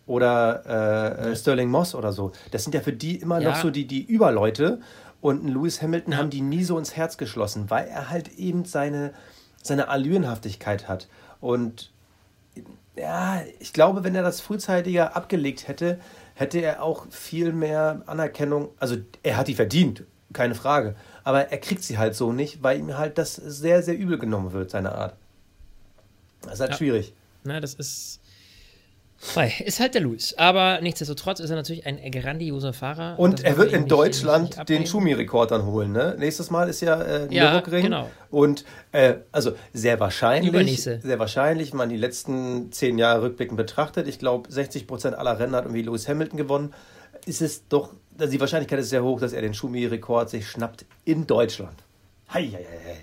oder 0.07 1.29
äh, 1.31 1.37
Sterling 1.37 1.69
Moss 1.69 1.95
oder 1.95 2.13
so. 2.13 2.33
Das 2.53 2.63
sind 2.63 2.75
ja 2.75 2.81
für 2.81 2.93
die 2.93 3.17
immer 3.17 3.41
ja. 3.41 3.51
noch 3.51 3.57
so 3.57 3.71
die, 3.71 3.87
die 3.87 4.05
Überleute. 4.05 4.81
Und 5.21 5.49
Lewis 5.49 5.83
Hamilton 5.83 6.13
ja. 6.13 6.19
haben 6.19 6.31
die 6.31 6.43
nie 6.43 6.63
so 6.63 6.79
ins 6.79 6.95
Herz 6.95 7.17
geschlossen, 7.17 7.69
weil 7.69 7.89
er 7.89 8.11
halt 8.11 8.29
eben 8.39 8.65
seine, 8.65 9.13
seine 9.67 9.89
Allürenhaftigkeit 9.89 10.89
hat. 10.89 11.09
Und 11.41 11.91
ja, 12.97 13.43
ich 13.59 13.73
glaube, 13.73 14.05
wenn 14.05 14.15
er 14.15 14.23
das 14.23 14.41
frühzeitiger 14.41 15.17
abgelegt 15.17 15.69
hätte, 15.69 16.01
hätte 16.35 16.61
er 16.61 16.83
auch 16.83 17.07
viel 17.11 17.53
mehr 17.53 18.03
Anerkennung. 18.07 18.69
Also 18.79 18.97
er 19.23 19.37
hat 19.37 19.49
die 19.49 19.55
verdient, 19.55 20.05
keine 20.33 20.55
Frage. 20.55 20.97
Aber 21.25 21.51
er 21.51 21.59
kriegt 21.59 21.83
sie 21.83 21.99
halt 21.99 22.15
so 22.15 22.33
nicht, 22.33 22.63
weil 22.63 22.79
ihm 22.79 22.97
halt 22.97 23.19
das 23.19 23.35
sehr, 23.35 23.83
sehr 23.83 23.97
übel 23.97 24.19
genommen 24.19 24.53
wird, 24.53 24.71
seine 24.71 24.93
Art. 24.93 25.15
Das 26.43 26.55
ist 26.55 26.61
halt 26.61 26.71
ja. 26.73 26.77
schwierig. 26.77 27.13
Na, 27.45 27.61
das 27.61 27.75
ist 27.75 28.21
ist 29.65 29.81
halt 29.81 29.95
der 29.95 30.03
Luis. 30.03 30.35
Aber 30.35 30.81
nichtsdestotrotz 30.81 31.41
ist 31.41 31.51
er 31.51 31.57
natürlich 31.57 31.87
ein 31.87 32.11
grandioser 32.11 32.73
Fahrer. 32.73 33.19
Und 33.19 33.45
er 33.45 33.57
wird 33.57 33.73
in 33.73 33.87
Deutschland 33.87 34.57
nicht, 34.57 34.69
den 34.69 34.87
Schumi-Rekord 34.87 35.51
dann 35.51 35.65
holen. 35.67 35.93
Ne? 35.93 36.17
Nächstes 36.19 36.51
Mal 36.51 36.69
ist 36.69 36.81
ja 36.83 37.01
äh, 37.01 37.35
ja. 37.35 37.61
Genau. 37.61 38.11
Und 38.31 38.65
äh, 38.93 39.15
also 39.33 39.53
sehr 39.73 39.99
wahrscheinlich, 40.01 40.83
sehr 40.83 41.19
wahrscheinlich, 41.19 41.73
wenn 41.73 41.79
man 41.79 41.89
die 41.89 41.97
letzten 41.97 42.73
zehn 42.73 42.99
Jahre 42.99 43.23
rückblickend 43.23 43.57
betrachtet, 43.57 44.07
ich 44.07 44.19
glaube 44.19 44.53
60 44.53 44.87
Prozent 44.87 45.17
aller 45.17 45.39
Rennen 45.39 45.55
hat 45.55 45.65
irgendwie 45.65 45.83
Lewis 45.83 46.09
Hamilton 46.09 46.37
gewonnen, 46.37 46.75
ist 47.25 47.43
es 47.43 47.67
doch, 47.69 47.95
also 48.19 48.31
die 48.31 48.41
Wahrscheinlichkeit 48.41 48.79
ist 48.79 48.91
sehr 48.91 49.03
hoch, 49.03 49.21
dass 49.21 49.33
er 49.33 49.43
den 49.43 49.55
Schumi-Rekord 49.55 50.31
sich 50.31 50.49
schnappt 50.49 50.85
in 51.05 51.27
Deutschland. 51.27 51.83
Hei, 52.33 52.49
hei, 52.53 52.67
hei. 52.85 52.97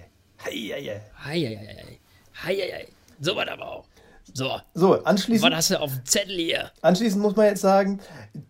Hei, 0.45 0.51
hei, 0.51 0.81
hei. 0.81 1.01
Hei, 1.25 1.39
hei, 1.39 1.57
hei. 1.57 1.99
Hei, 2.43 2.55
hei, 2.55 2.71
hei. 2.73 2.87
So 3.19 3.35
war 3.35 3.47
aber 3.47 3.67
auch. 3.67 3.85
So. 4.33 4.59
So, 4.73 5.03
anschließend. 5.03 5.51
Was 5.51 5.57
hast 5.57 5.71
du 5.71 5.79
auf 5.81 5.91
dem 5.91 6.05
Zettel 6.05 6.35
hier? 6.37 6.71
Anschließend 6.81 7.21
muss 7.21 7.35
man 7.35 7.47
jetzt 7.47 7.61
sagen, 7.61 7.99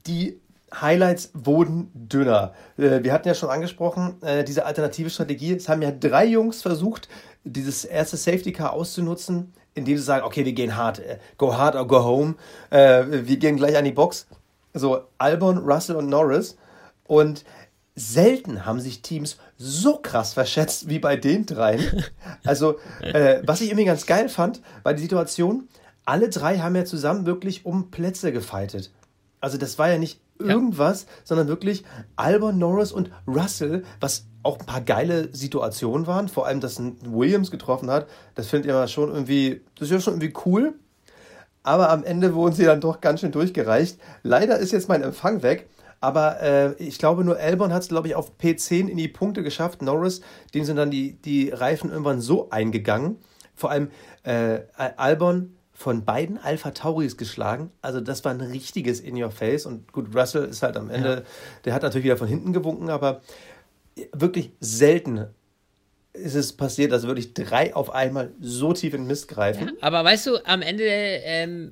die 0.06 0.40
Highlights 0.74 1.32
wurden 1.34 1.92
dünner. 1.94 2.54
Äh, 2.78 3.04
wir 3.04 3.14
hatten 3.14 3.28
ja 3.28 3.34
schon 3.34 3.50
angesprochen, 3.50 4.22
äh, 4.24 4.44
diese 4.44 4.66
alternative 4.66 5.10
Strategie. 5.10 5.54
Es 5.54 5.70
haben 5.70 5.82
ja 5.82 5.92
drei 5.92 6.26
Jungs 6.26 6.62
versucht, 6.62 7.10
dieses 7.44 7.86
erste 7.86 8.18
Safety 8.18 8.52
Car 8.52 8.74
auszunutzen, 8.74 9.54
indem 9.74 9.98
sie 9.98 10.04
sagen, 10.04 10.26
okay, 10.26 10.46
wir 10.46 10.54
gehen 10.54 10.76
hart, 10.76 11.00
äh, 11.00 11.20
go 11.38 11.56
hard 11.56 11.76
or 11.76 11.88
go 11.88 12.04
home. 12.04 12.36
Wir 12.70 13.38
gehen 13.38 13.58
gleich 13.58 13.78
an 13.78 13.86
die 13.86 13.92
Box. 13.92 14.28
So, 14.74 15.02
Albon, 15.18 15.60
Russell 15.60 15.96
und 15.96 16.10
Norris. 16.10 16.58
Und 17.06 17.44
selten 17.96 18.66
haben 18.66 18.80
sich 18.80 19.02
Teams 19.02 19.38
so 19.58 19.98
krass 19.98 20.34
verschätzt 20.34 20.90
wie 20.90 21.00
bei 21.00 21.16
den 21.16 21.46
dreien. 21.46 22.04
Also, 22.46 22.78
äh, 23.00 23.42
was 23.46 23.62
ich 23.62 23.70
irgendwie 23.70 23.86
ganz 23.86 24.06
geil 24.06 24.28
fand, 24.28 24.62
war 24.84 24.94
die 24.94 25.02
Situation, 25.02 25.70
alle 26.04 26.30
drei 26.30 26.60
haben 26.60 26.76
ja 26.76 26.84
zusammen 26.84 27.26
wirklich 27.26 27.66
um 27.66 27.90
Plätze 27.90 28.34
gefightet. 28.34 28.92
Also, 29.40 29.58
das 29.58 29.80
war 29.80 29.90
ja 29.90 29.98
nicht 29.98 30.20
irgendwas, 30.40 31.04
ja. 31.04 31.08
sondern 31.24 31.48
wirklich 31.48 31.86
Albon, 32.18 32.58
Norris 32.58 32.92
und 32.92 33.12
Russell, 33.28 33.84
was 34.02 34.26
auch 34.42 34.60
ein 34.60 34.66
paar 34.66 34.82
geile 34.82 35.34
Situationen 35.34 36.06
waren. 36.06 36.28
Vor 36.28 36.48
allem, 36.48 36.60
dass 36.60 36.80
ein 36.80 36.98
Williams 37.06 37.50
getroffen 37.50 37.90
hat. 37.90 38.08
Das 38.36 38.48
findet 38.48 38.70
ihr 38.70 38.88
schon 38.88 39.10
irgendwie, 39.10 39.62
das 39.76 39.88
ist 39.88 39.92
ja 39.92 40.00
schon 40.02 40.16
irgendwie 40.16 40.34
cool. 40.46 40.74
Aber 41.64 41.90
am 41.90 42.04
Ende 42.04 42.36
wurden 42.36 42.54
sie 42.54 42.66
dann 42.66 42.82
doch 42.82 43.00
ganz 43.00 43.22
schön 43.22 43.32
durchgereicht. 43.32 43.98
Leider 44.22 44.58
ist 44.58 44.74
jetzt 44.74 44.90
mein 44.90 45.02
Empfang 45.02 45.44
weg. 45.44 45.70
Aber 46.04 46.42
äh, 46.42 46.74
ich 46.84 46.98
glaube, 46.98 47.24
nur 47.24 47.38
Albon 47.38 47.72
hat 47.72 47.84
es, 47.84 47.88
glaube 47.88 48.10
ich, 48.10 48.16
auf 48.16 48.34
P10 48.38 48.90
in 48.90 48.98
die 48.98 49.08
Punkte 49.08 49.42
geschafft. 49.42 49.82
Norris, 49.82 50.20
denen 50.54 50.66
sind 50.66 50.76
dann 50.76 50.92
die, 50.92 51.14
die 51.14 51.50
Reifen 51.50 51.92
irgendwann 51.92 52.20
so 52.20 52.50
eingegangen. 52.50 53.20
Vor 53.56 53.72
allem 53.72 53.90
äh, 54.24 54.60
Albon 54.76 55.56
von 55.72 56.04
beiden 56.04 56.38
Alpha 56.38 56.72
Tauris 56.72 57.16
geschlagen. 57.16 57.72
Also 57.82 58.02
das 58.02 58.26
war 58.26 58.34
ein 58.34 58.42
richtiges 58.42 59.00
In 59.00 59.16
Your 59.16 59.32
Face. 59.32 59.66
Und 59.66 59.94
gut, 59.94 60.14
Russell 60.14 60.44
ist 60.44 60.62
halt 60.62 60.76
am 60.76 60.90
Ende, 60.90 61.10
ja. 61.10 61.22
der 61.64 61.74
hat 61.74 61.84
natürlich 61.84 62.04
wieder 62.04 62.18
von 62.18 62.28
hinten 62.28 62.52
gewunken, 62.52 62.90
aber 62.90 63.22
wirklich 64.12 64.52
selten 64.60 65.28
ist 66.12 66.36
es 66.36 66.52
passiert, 66.52 66.92
dass 66.92 67.08
wirklich 67.08 67.34
drei 67.34 67.74
auf 67.74 67.92
einmal 67.92 68.34
so 68.42 68.74
tief 68.74 68.94
in 68.94 69.08
Mist 69.08 69.30
greifen. 69.30 69.68
Ja, 69.68 69.74
aber 69.80 70.04
weißt 70.04 70.28
du, 70.28 70.46
am 70.46 70.62
Ende 70.62 70.84
ähm, 70.84 71.72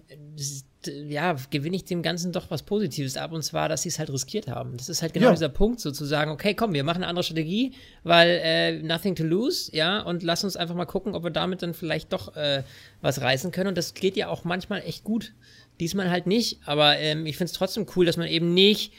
ja, 0.87 1.35
gewinne 1.49 1.75
ich 1.75 1.85
dem 1.85 2.01
Ganzen 2.01 2.31
doch 2.31 2.49
was 2.49 2.63
Positives 2.63 3.17
ab 3.17 3.31
und 3.31 3.43
zwar, 3.43 3.69
dass 3.69 3.83
sie 3.83 3.89
es 3.89 3.99
halt 3.99 4.11
riskiert 4.11 4.47
haben. 4.47 4.77
Das 4.77 4.89
ist 4.89 5.01
halt 5.01 5.13
genau 5.13 5.27
ja. 5.27 5.33
dieser 5.33 5.49
Punkt, 5.49 5.79
sozusagen, 5.79 6.31
okay, 6.31 6.53
komm, 6.53 6.73
wir 6.73 6.83
machen 6.83 6.97
eine 6.97 7.07
andere 7.07 7.23
Strategie, 7.23 7.73
weil 8.03 8.39
äh, 8.43 8.81
nothing 8.81 9.15
to 9.15 9.23
lose, 9.23 9.75
ja, 9.75 10.01
und 10.01 10.23
lass 10.23 10.43
uns 10.43 10.55
einfach 10.55 10.75
mal 10.75 10.85
gucken, 10.85 11.15
ob 11.15 11.23
wir 11.23 11.31
damit 11.31 11.61
dann 11.61 11.73
vielleicht 11.73 12.13
doch 12.13 12.35
äh, 12.35 12.63
was 13.01 13.21
reißen 13.21 13.51
können. 13.51 13.69
Und 13.69 13.77
das 13.77 13.93
geht 13.93 14.17
ja 14.17 14.27
auch 14.27 14.43
manchmal 14.43 14.81
echt 14.81 15.03
gut. 15.03 15.33
Diesmal 15.79 16.09
halt 16.09 16.27
nicht, 16.27 16.59
aber 16.65 16.97
ähm, 16.99 17.25
ich 17.25 17.37
finde 17.37 17.51
es 17.51 17.57
trotzdem 17.57 17.87
cool, 17.95 18.05
dass 18.05 18.17
man 18.17 18.27
eben 18.27 18.53
nicht 18.53 18.93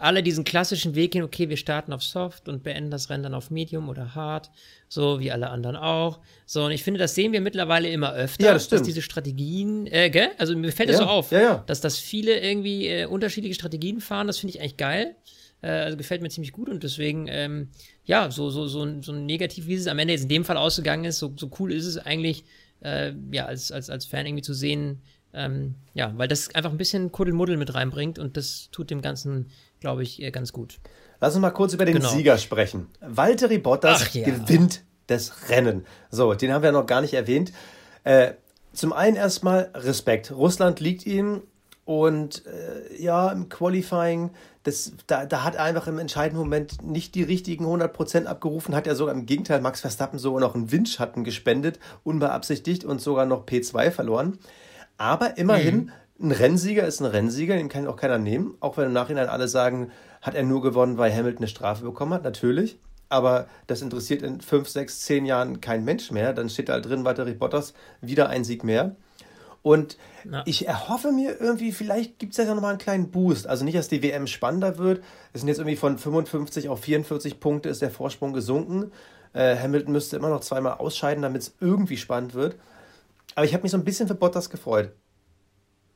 alle 0.00 0.22
diesen 0.22 0.44
klassischen 0.44 0.94
Weg 0.94 1.12
gehen, 1.12 1.22
okay, 1.22 1.48
wir 1.48 1.56
starten 1.56 1.92
auf 1.92 2.02
Soft 2.02 2.48
und 2.48 2.62
beenden 2.62 2.90
das 2.90 3.10
Rennen 3.10 3.22
dann 3.22 3.34
auf 3.34 3.50
Medium 3.50 3.88
oder 3.88 4.14
Hard, 4.14 4.50
so 4.88 5.20
wie 5.20 5.30
alle 5.30 5.50
anderen 5.50 5.76
auch. 5.76 6.20
So, 6.46 6.64
und 6.64 6.72
ich 6.72 6.82
finde, 6.82 6.98
das 6.98 7.14
sehen 7.14 7.32
wir 7.32 7.40
mittlerweile 7.40 7.90
immer 7.90 8.12
öfter, 8.12 8.46
ja, 8.46 8.52
das 8.52 8.68
dass 8.68 8.82
diese 8.82 9.02
Strategien, 9.02 9.86
äh, 9.86 10.10
gell? 10.10 10.30
Also 10.38 10.56
mir 10.56 10.72
fällt 10.72 10.90
es 10.90 10.98
ja, 10.98 11.04
so 11.04 11.10
auf, 11.10 11.30
ja. 11.32 11.62
dass 11.66 11.80
das 11.80 11.98
viele 11.98 12.38
irgendwie 12.38 12.88
äh, 12.88 13.06
unterschiedliche 13.06 13.54
Strategien 13.54 14.00
fahren, 14.00 14.26
das 14.26 14.38
finde 14.38 14.54
ich 14.54 14.60
eigentlich 14.60 14.76
geil. 14.76 15.16
Äh, 15.60 15.70
also 15.70 15.96
gefällt 15.96 16.22
mir 16.22 16.30
ziemlich 16.30 16.52
gut 16.52 16.68
und 16.68 16.82
deswegen, 16.82 17.26
ähm, 17.28 17.68
ja, 18.04 18.30
so, 18.30 18.50
so, 18.50 18.66
so, 18.66 19.02
so 19.02 19.12
negativ, 19.12 19.66
wie 19.66 19.74
es 19.74 19.86
am 19.86 19.98
Ende 19.98 20.12
jetzt 20.12 20.22
in 20.22 20.28
dem 20.28 20.44
Fall 20.44 20.56
ausgegangen 20.56 21.04
ist, 21.04 21.18
so, 21.18 21.32
so 21.36 21.50
cool 21.58 21.72
ist 21.72 21.86
es 21.86 21.98
eigentlich, 21.98 22.44
äh, 22.80 23.12
ja, 23.32 23.46
als, 23.46 23.72
als, 23.72 23.90
als 23.90 24.06
Fan 24.06 24.26
irgendwie 24.26 24.42
zu 24.42 24.54
sehen, 24.54 25.02
ähm, 25.34 25.74
ja, 25.94 26.12
weil 26.16 26.28
das 26.28 26.54
einfach 26.54 26.70
ein 26.70 26.78
bisschen 26.78 27.12
Kuddelmuddel 27.12 27.56
mit 27.56 27.74
reinbringt 27.74 28.18
und 28.18 28.36
das 28.36 28.70
tut 28.72 28.90
dem 28.90 29.02
Ganzen 29.02 29.48
glaube 29.80 30.02
ich, 30.02 30.20
ganz 30.32 30.52
gut. 30.52 30.78
Lass 31.20 31.34
uns 31.34 31.42
mal 31.42 31.50
kurz 31.50 31.74
über 31.74 31.84
den 31.84 31.96
genau. 31.96 32.08
Sieger 32.08 32.38
sprechen. 32.38 32.88
Valtteri 33.00 33.58
Bottas 33.58 34.12
ja. 34.14 34.24
gewinnt 34.24 34.82
das 35.06 35.48
Rennen. 35.48 35.84
So, 36.10 36.34
den 36.34 36.52
haben 36.52 36.62
wir 36.62 36.72
noch 36.72 36.86
gar 36.86 37.00
nicht 37.00 37.14
erwähnt. 37.14 37.52
Äh, 38.04 38.32
zum 38.72 38.92
einen 38.92 39.16
erstmal 39.16 39.70
Respekt. 39.74 40.30
Russland 40.30 40.80
liegt 40.80 41.06
ihm 41.06 41.42
und 41.84 42.44
äh, 42.46 43.02
ja, 43.02 43.30
im 43.32 43.48
Qualifying, 43.48 44.30
das, 44.62 44.92
da, 45.06 45.24
da 45.24 45.42
hat 45.42 45.54
er 45.54 45.64
einfach 45.64 45.86
im 45.86 45.98
entscheidenden 45.98 46.38
Moment 46.38 46.82
nicht 46.82 47.14
die 47.14 47.22
richtigen 47.22 47.64
100% 47.64 48.26
abgerufen, 48.26 48.74
hat 48.74 48.86
er 48.86 48.94
sogar 48.94 49.14
im 49.14 49.24
Gegenteil 49.24 49.60
Max 49.60 49.80
Verstappen 49.80 50.18
sogar 50.18 50.40
noch 50.40 50.54
einen 50.54 50.70
Windschatten 50.70 51.24
gespendet, 51.24 51.78
unbeabsichtigt 52.04 52.84
und 52.84 53.00
sogar 53.00 53.24
noch 53.24 53.46
P2 53.46 53.90
verloren. 53.90 54.38
Aber 54.98 55.38
immerhin 55.38 55.76
mhm 55.76 55.92
ein 56.20 56.32
Rennsieger 56.32 56.86
ist 56.86 57.00
ein 57.00 57.06
Rennsieger, 57.06 57.56
den 57.56 57.68
kann 57.68 57.86
auch 57.86 57.96
keiner 57.96 58.18
nehmen. 58.18 58.56
Auch 58.60 58.76
wenn 58.76 58.86
im 58.86 58.92
Nachhinein 58.92 59.28
alle 59.28 59.48
sagen, 59.48 59.92
hat 60.20 60.34
er 60.34 60.42
nur 60.42 60.62
gewonnen, 60.62 60.98
weil 60.98 61.12
Hamilton 61.12 61.38
eine 61.38 61.48
Strafe 61.48 61.84
bekommen 61.84 62.12
hat, 62.12 62.24
natürlich. 62.24 62.78
Aber 63.08 63.46
das 63.66 63.82
interessiert 63.82 64.22
in 64.22 64.40
fünf, 64.40 64.68
sechs, 64.68 65.00
zehn 65.00 65.24
Jahren 65.24 65.60
kein 65.60 65.84
Mensch 65.84 66.10
mehr. 66.10 66.32
Dann 66.32 66.50
steht 66.50 66.68
da 66.68 66.80
drin, 66.80 67.04
Valtteri 67.04 67.34
Bottas, 67.34 67.72
wieder 68.00 68.28
ein 68.28 68.44
Sieg 68.44 68.64
mehr. 68.64 68.96
Und 69.62 69.96
ja. 70.30 70.42
ich 70.44 70.66
erhoffe 70.66 71.12
mir 71.12 71.40
irgendwie, 71.40 71.72
vielleicht 71.72 72.18
gibt 72.18 72.32
es 72.32 72.38
ja 72.38 72.52
nochmal 72.52 72.70
einen 72.70 72.78
kleinen 72.78 73.10
Boost. 73.10 73.46
Also 73.46 73.64
nicht, 73.64 73.76
dass 73.76 73.88
die 73.88 74.02
WM 74.02 74.26
spannender 74.26 74.78
wird. 74.78 75.02
Es 75.32 75.40
sind 75.40 75.48
jetzt 75.48 75.58
irgendwie 75.58 75.76
von 75.76 75.98
55 75.98 76.68
auf 76.68 76.80
44 76.80 77.40
Punkte 77.40 77.68
ist 77.68 77.82
der 77.82 77.90
Vorsprung 77.90 78.32
gesunken. 78.32 78.92
Äh, 79.32 79.56
Hamilton 79.56 79.92
müsste 79.92 80.16
immer 80.16 80.30
noch 80.30 80.40
zweimal 80.40 80.74
ausscheiden, 80.74 81.22
damit 81.22 81.42
es 81.42 81.54
irgendwie 81.60 81.96
spannend 81.96 82.34
wird. 82.34 82.56
Aber 83.34 83.44
ich 83.44 83.54
habe 83.54 83.62
mich 83.62 83.72
so 83.72 83.78
ein 83.78 83.84
bisschen 83.84 84.08
für 84.08 84.14
Bottas 84.14 84.50
gefreut. 84.50 84.92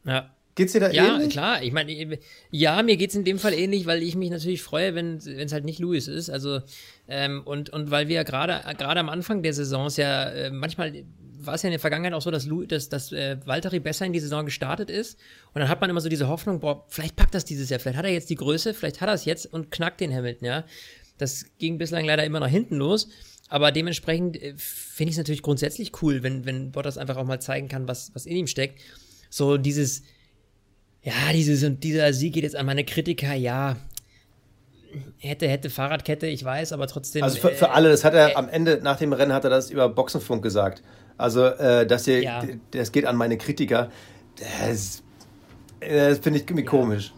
Ja. 0.05 0.31
Geht's 0.55 0.73
dir 0.73 0.81
da 0.81 0.91
ja, 0.91 1.15
ähnlich? 1.15 1.35
Ja, 1.35 1.41
klar. 1.41 1.63
Ich 1.63 1.73
meine, 1.73 2.19
ja, 2.51 2.83
mir 2.83 2.97
geht's 2.99 3.15
in 3.15 3.25
dem 3.25 3.39
Fall 3.39 3.55
ähnlich, 3.55 3.87
weil 3.87 4.03
ich 4.03 4.17
mich 4.17 4.29
natürlich 4.29 4.63
freue, 4.63 4.95
wenn 4.95 5.17
es 5.17 5.53
halt 5.53 5.65
nicht 5.65 5.79
Louis 5.79 6.09
ist. 6.09 6.29
Also 6.29 6.61
ähm, 7.09 7.43
und 7.45 7.71
und 7.71 7.91
weil 7.91 8.09
wir 8.09 8.23
gerade 8.25 8.61
gerade 8.77 9.01
am 9.01 9.09
Anfang 9.09 9.43
der 9.43 9.55
Saisons 9.55 9.97
ja 9.97 10.25
äh, 10.25 10.51
manchmal 10.51 11.05
war 11.39 11.55
es 11.55 11.63
ja 11.63 11.69
in 11.69 11.73
der 11.73 11.81
Vergangenheit 11.81 12.13
auch 12.13 12.23
so, 12.23 12.31
dass 12.31 12.47
Louis, 12.47 12.69
dass, 12.69 12.89
dass 12.89 13.13
äh, 13.13 13.37
Valtteri 13.45 13.81
besser 13.81 14.07
in 14.07 14.13
die 14.13 14.21
Saison 14.21 14.45
gestartet 14.45 14.91
ist. 14.91 15.19
Und 15.55 15.61
dann 15.61 15.69
hat 15.69 15.81
man 15.81 15.91
immer 15.91 16.01
so 16.01 16.09
diese 16.09 16.29
Hoffnung, 16.29 16.61
boah, 16.61 16.85
vielleicht 16.89 17.17
packt 17.17 17.35
das 17.35 17.45
dieses 17.45 17.69
Jahr, 17.69 17.81
vielleicht 17.81 17.99
hat 17.99 18.05
er 18.05 18.13
jetzt 18.13 18.31
die 18.31 18.37
Größe, 18.37 18.75
vielleicht 18.75 19.01
hat 19.01 19.09
er 19.09 19.15
es 19.15 19.25
jetzt 19.25 19.53
und 19.53 19.73
knackt 19.73 20.01
den 20.01 20.15
Hamilton, 20.15 20.47
ja. 20.47 20.65
Das 21.19 21.47
ging 21.59 21.79
bislang 21.79 22.05
leider 22.05 22.23
immer 22.25 22.39
nach 22.39 22.49
hinten 22.49 22.77
los. 22.77 23.09
Aber 23.49 23.73
dementsprechend 23.73 24.41
äh, 24.41 24.55
finde 24.57 25.11
ich 25.11 25.15
es 25.15 25.19
natürlich 25.19 25.43
grundsätzlich 25.43 25.91
cool, 26.03 26.23
wenn, 26.23 26.45
wenn 26.45 26.71
Bottas 26.71 26.97
einfach 26.97 27.17
auch 27.17 27.25
mal 27.25 27.41
zeigen 27.41 27.69
kann, 27.69 27.89
was, 27.89 28.15
was 28.15 28.25
in 28.25 28.37
ihm 28.37 28.47
steckt 28.47 28.81
so 29.33 29.57
dieses, 29.57 30.03
ja, 31.03 31.13
dieses 31.33 31.65
und 31.65 31.83
dieser 31.83 32.13
Sieg 32.13 32.35
geht 32.35 32.43
jetzt 32.43 32.55
an 32.55 32.67
meine 32.67 32.85
Kritiker, 32.85 33.33
ja, 33.33 33.77
hätte, 35.19 35.49
hätte 35.49 35.71
Fahrradkette, 35.71 36.27
ich 36.27 36.45
weiß, 36.45 36.73
aber 36.73 36.87
trotzdem. 36.87 37.23
Also 37.23 37.39
für, 37.39 37.49
für 37.49 37.71
alle, 37.71 37.89
das 37.89 38.05
hat 38.05 38.13
er 38.13 38.33
äh, 38.33 38.35
am 38.35 38.51
Ende, 38.51 38.81
nach 38.83 38.99
dem 38.99 39.15
Rennen 39.15 39.33
hat 39.33 39.45
er 39.45 39.51
das 39.51 39.71
über 39.71 39.89
Boxenfunk 39.89 40.43
gesagt. 40.43 40.83
Also, 41.17 41.47
äh, 41.47 41.87
dass 41.87 42.05
hier, 42.05 42.23
ja. 42.23 42.43
das 42.73 42.93
geht 42.93 43.07
an 43.07 43.17
meine 43.17 43.39
Kritiker. 43.39 43.91
Das, 44.39 45.03
das 45.81 46.19
finde 46.19 46.41
ich 46.41 46.45
irgendwie 46.45 46.65
ja. 46.65 46.71
komisch. 46.71 47.15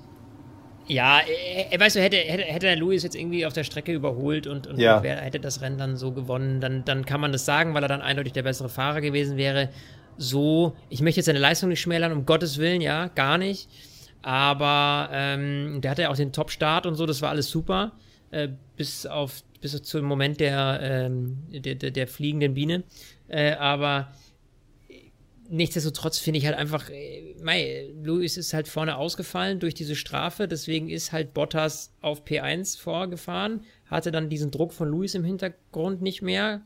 Ja, 0.86 1.20
äh, 1.20 1.80
weißt 1.80 1.96
du, 1.96 2.00
hätte, 2.00 2.16
hätte, 2.16 2.44
hätte 2.44 2.66
der 2.66 2.76
Lewis 2.76 3.02
jetzt 3.02 3.16
irgendwie 3.16 3.44
auf 3.44 3.54
der 3.54 3.64
Strecke 3.64 3.92
überholt 3.92 4.46
und, 4.46 4.68
und 4.68 4.78
ja. 4.78 5.02
hätte 5.02 5.40
das 5.40 5.62
Rennen 5.62 5.78
dann 5.78 5.96
so 5.96 6.12
gewonnen, 6.12 6.60
dann, 6.60 6.84
dann 6.84 7.04
kann 7.04 7.20
man 7.20 7.32
das 7.32 7.44
sagen, 7.44 7.74
weil 7.74 7.82
er 7.82 7.88
dann 7.88 8.02
eindeutig 8.02 8.34
der 8.34 8.44
bessere 8.44 8.68
Fahrer 8.68 9.00
gewesen 9.00 9.36
wäre 9.36 9.70
so, 10.16 10.76
ich 10.88 11.00
möchte 11.00 11.18
jetzt 11.18 11.26
seine 11.26 11.38
Leistung 11.38 11.68
nicht 11.68 11.80
schmälern, 11.80 12.12
um 12.12 12.26
Gottes 12.26 12.58
Willen, 12.58 12.80
ja, 12.80 13.08
gar 13.08 13.38
nicht. 13.38 13.68
Aber 14.22 15.10
ähm, 15.12 15.80
der 15.82 15.90
hatte 15.90 16.02
ja 16.02 16.10
auch 16.10 16.16
den 16.16 16.32
Top-Start 16.32 16.86
und 16.86 16.94
so, 16.94 17.04
das 17.06 17.20
war 17.20 17.30
alles 17.30 17.48
super. 17.50 17.92
Äh, 18.30 18.48
bis 18.76 19.06
auf 19.06 19.42
bis 19.60 19.80
zum 19.82 20.04
Moment 20.04 20.40
der, 20.40 20.78
ähm, 20.82 21.38
der, 21.48 21.74
der, 21.74 21.90
der, 21.90 22.06
fliegenden 22.06 22.52
Biene. 22.52 22.84
Äh, 23.28 23.52
aber 23.52 24.12
nichtsdestotrotz 25.48 26.18
finde 26.18 26.38
ich 26.38 26.44
halt 26.44 26.56
einfach, 26.56 26.90
äh, 26.90 27.34
mei, 27.40 27.88
Luis 28.02 28.36
ist 28.36 28.52
halt 28.52 28.68
vorne 28.68 28.98
ausgefallen 28.98 29.60
durch 29.60 29.72
diese 29.72 29.96
Strafe, 29.96 30.48
deswegen 30.48 30.90
ist 30.90 31.12
halt 31.12 31.32
Bottas 31.32 31.94
auf 32.02 32.26
P1 32.26 32.78
vorgefahren, 32.78 33.62
hatte 33.86 34.10
dann 34.10 34.28
diesen 34.28 34.50
Druck 34.50 34.74
von 34.74 34.88
Luis 34.88 35.14
im 35.14 35.24
Hintergrund 35.24 36.02
nicht 36.02 36.20
mehr. 36.20 36.60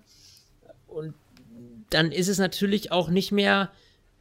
Und 0.88 1.14
dann 1.90 2.12
ist 2.12 2.28
es 2.28 2.38
natürlich 2.38 2.92
auch 2.92 3.08
nicht 3.08 3.32
mehr 3.32 3.70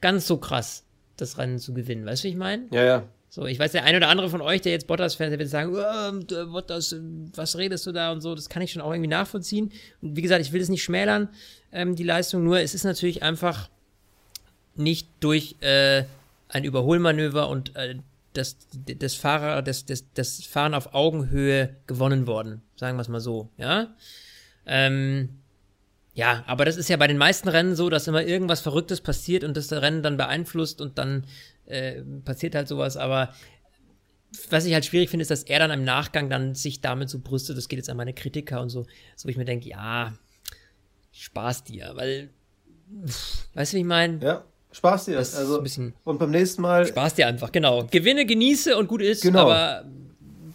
ganz 0.01 0.27
so 0.27 0.37
krass, 0.37 0.83
das 1.17 1.37
Rennen 1.37 1.59
zu 1.59 1.73
gewinnen. 1.73 2.05
Weißt 2.05 2.23
du, 2.23 2.27
wie 2.27 2.31
ich 2.31 2.37
meine? 2.37 2.65
Ja, 2.71 2.83
ja. 2.83 3.03
So, 3.29 3.45
ich 3.45 3.59
weiß, 3.59 3.73
der 3.73 3.83
eine 3.83 3.97
oder 3.97 4.07
andere 4.07 4.29
von 4.29 4.41
euch, 4.41 4.61
der 4.61 4.71
jetzt 4.71 4.87
Bottas-Fan 4.87 5.31
ist, 5.31 5.39
wird 5.39 5.49
sagen, 5.49 5.75
oh, 5.75 6.45
Bottas, 6.51 6.95
was 7.35 7.57
redest 7.57 7.85
du 7.85 7.91
da 7.91 8.11
und 8.11 8.21
so, 8.21 8.33
das 8.33 8.49
kann 8.49 8.63
ich 8.63 8.71
schon 8.71 8.81
auch 8.81 8.91
irgendwie 8.91 9.09
nachvollziehen. 9.09 9.71
Und 10.01 10.15
wie 10.15 10.21
gesagt, 10.21 10.41
ich 10.41 10.53
will 10.53 10.61
es 10.61 10.69
nicht 10.69 10.83
schmälern, 10.83 11.29
ähm, 11.71 11.95
die 11.95 12.03
Leistung, 12.03 12.43
nur 12.43 12.59
es 12.59 12.73
ist 12.73 12.83
natürlich 12.83 13.23
einfach 13.23 13.69
nicht 14.75 15.09
durch 15.19 15.55
äh, 15.59 16.05
ein 16.49 16.63
Überholmanöver 16.63 17.49
und 17.49 17.75
äh, 17.75 17.97
das, 18.33 18.57
das, 18.73 19.15
Fahrer, 19.15 19.61
das, 19.61 19.85
das, 19.85 20.05
das 20.13 20.43
Fahren 20.45 20.73
auf 20.73 20.93
Augenhöhe 20.93 21.75
gewonnen 21.85 22.27
worden, 22.27 22.61
sagen 22.75 22.97
wir 22.97 23.01
es 23.01 23.09
mal 23.09 23.19
so, 23.19 23.49
ja. 23.57 23.93
Ähm, 24.65 25.41
Ja, 26.17 26.43
aber 26.47 26.65
das 26.65 26.77
ist 26.77 26.89
ja 26.89 26.97
bei 26.97 27.05
den 27.05 27.19
meisten 27.19 27.47
Rennen 27.47 27.75
so, 27.75 27.91
dass 27.91 28.07
immer 28.07 28.23
irgendwas 28.23 28.59
Verrücktes 28.61 29.01
passiert 29.01 29.43
und 29.43 29.55
das 29.55 29.71
Rennen 29.71 30.01
dann 30.01 30.17
beeinflusst 30.17 30.81
und 30.81 30.97
dann 30.97 31.25
äh, 31.67 32.01
passiert 32.25 32.55
halt 32.55 32.67
sowas. 32.67 32.97
Aber 32.97 33.31
was 34.49 34.65
ich 34.65 34.73
halt 34.73 34.83
schwierig 34.83 35.11
finde, 35.11 35.21
ist, 35.21 35.29
dass 35.29 35.43
er 35.43 35.59
dann 35.59 35.69
im 35.69 35.83
Nachgang 35.83 36.27
dann 36.27 36.55
sich 36.55 36.81
damit 36.81 37.11
so 37.11 37.19
brüstet, 37.19 37.55
das 37.55 37.67
geht 37.67 37.77
jetzt 37.77 37.91
an 37.91 37.97
meine 37.97 38.13
Kritiker 38.13 38.61
und 38.61 38.69
so, 38.69 38.87
so 39.15 39.29
ich 39.29 39.37
mir 39.37 39.45
denke, 39.45 39.69
ja, 39.69 40.15
Spaß 41.11 41.65
dir, 41.65 41.91
weil, 41.93 42.31
pff, 43.05 43.47
weißt 43.53 43.73
du, 43.73 43.77
wie 43.77 43.81
ich 43.81 43.85
meine? 43.85 44.19
Ja, 44.25 44.43
Spaß 44.71 45.05
dir. 45.05 45.17
Das 45.17 45.35
also, 45.35 45.57
ein 45.57 45.63
bisschen 45.63 45.93
und 46.03 46.17
beim 46.17 46.31
nächsten 46.31 46.63
Mal. 46.63 46.87
Spaß 46.87 47.13
dir 47.13 47.27
einfach, 47.27 47.51
genau. 47.51 47.85
Gewinne, 47.91 48.25
genieße 48.25 48.75
und 48.75 48.87
gut 48.87 49.03
ist, 49.03 49.21
Genau. 49.21 49.41
aber 49.51 49.85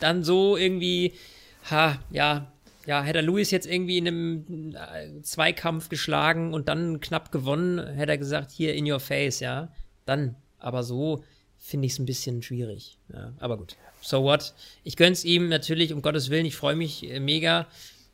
dann 0.00 0.24
so 0.24 0.56
irgendwie, 0.56 1.12
ha, 1.70 1.98
ja, 2.10 2.51
ja, 2.86 3.02
hätte 3.02 3.18
er 3.20 3.22
Lewis 3.22 3.50
jetzt 3.50 3.66
irgendwie 3.66 3.98
in 3.98 4.08
einem 4.08 4.74
äh, 4.74 5.22
Zweikampf 5.22 5.88
geschlagen 5.88 6.52
und 6.54 6.68
dann 6.68 7.00
knapp 7.00 7.32
gewonnen, 7.32 7.78
hätte 7.94 8.12
er 8.12 8.18
gesagt, 8.18 8.50
hier 8.50 8.74
in 8.74 8.90
your 8.90 9.00
face, 9.00 9.40
ja, 9.40 9.72
dann, 10.04 10.36
aber 10.58 10.82
so 10.82 11.22
finde 11.58 11.86
ich 11.86 11.92
es 11.92 11.98
ein 11.98 12.06
bisschen 12.06 12.42
schwierig, 12.42 12.98
ja, 13.12 13.32
aber 13.38 13.56
gut. 13.56 13.76
So 14.00 14.24
what? 14.24 14.54
Ich 14.82 14.96
gönn's 14.96 15.24
ihm 15.24 15.48
natürlich, 15.48 15.92
um 15.92 16.02
Gottes 16.02 16.28
Willen, 16.28 16.46
ich 16.46 16.56
freue 16.56 16.74
mich 16.74 17.08
äh, 17.08 17.20
mega, 17.20 17.66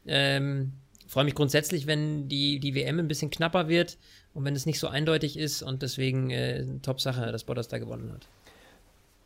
ähm, 0.06 0.72
freue 1.06 1.24
mich 1.24 1.34
grundsätzlich, 1.34 1.86
wenn 1.86 2.28
die, 2.28 2.60
die 2.60 2.74
WM 2.74 2.98
ein 2.98 3.08
bisschen 3.08 3.30
knapper 3.30 3.68
wird 3.68 3.96
und 4.34 4.44
wenn 4.44 4.54
es 4.54 4.66
nicht 4.66 4.78
so 4.78 4.88
eindeutig 4.88 5.38
ist 5.38 5.62
und 5.62 5.82
deswegen 5.82 6.30
äh, 6.30 6.64
Top-Sache, 6.82 7.32
dass 7.32 7.44
Bottas 7.44 7.68
da 7.68 7.78
gewonnen 7.78 8.12
hat. 8.12 8.26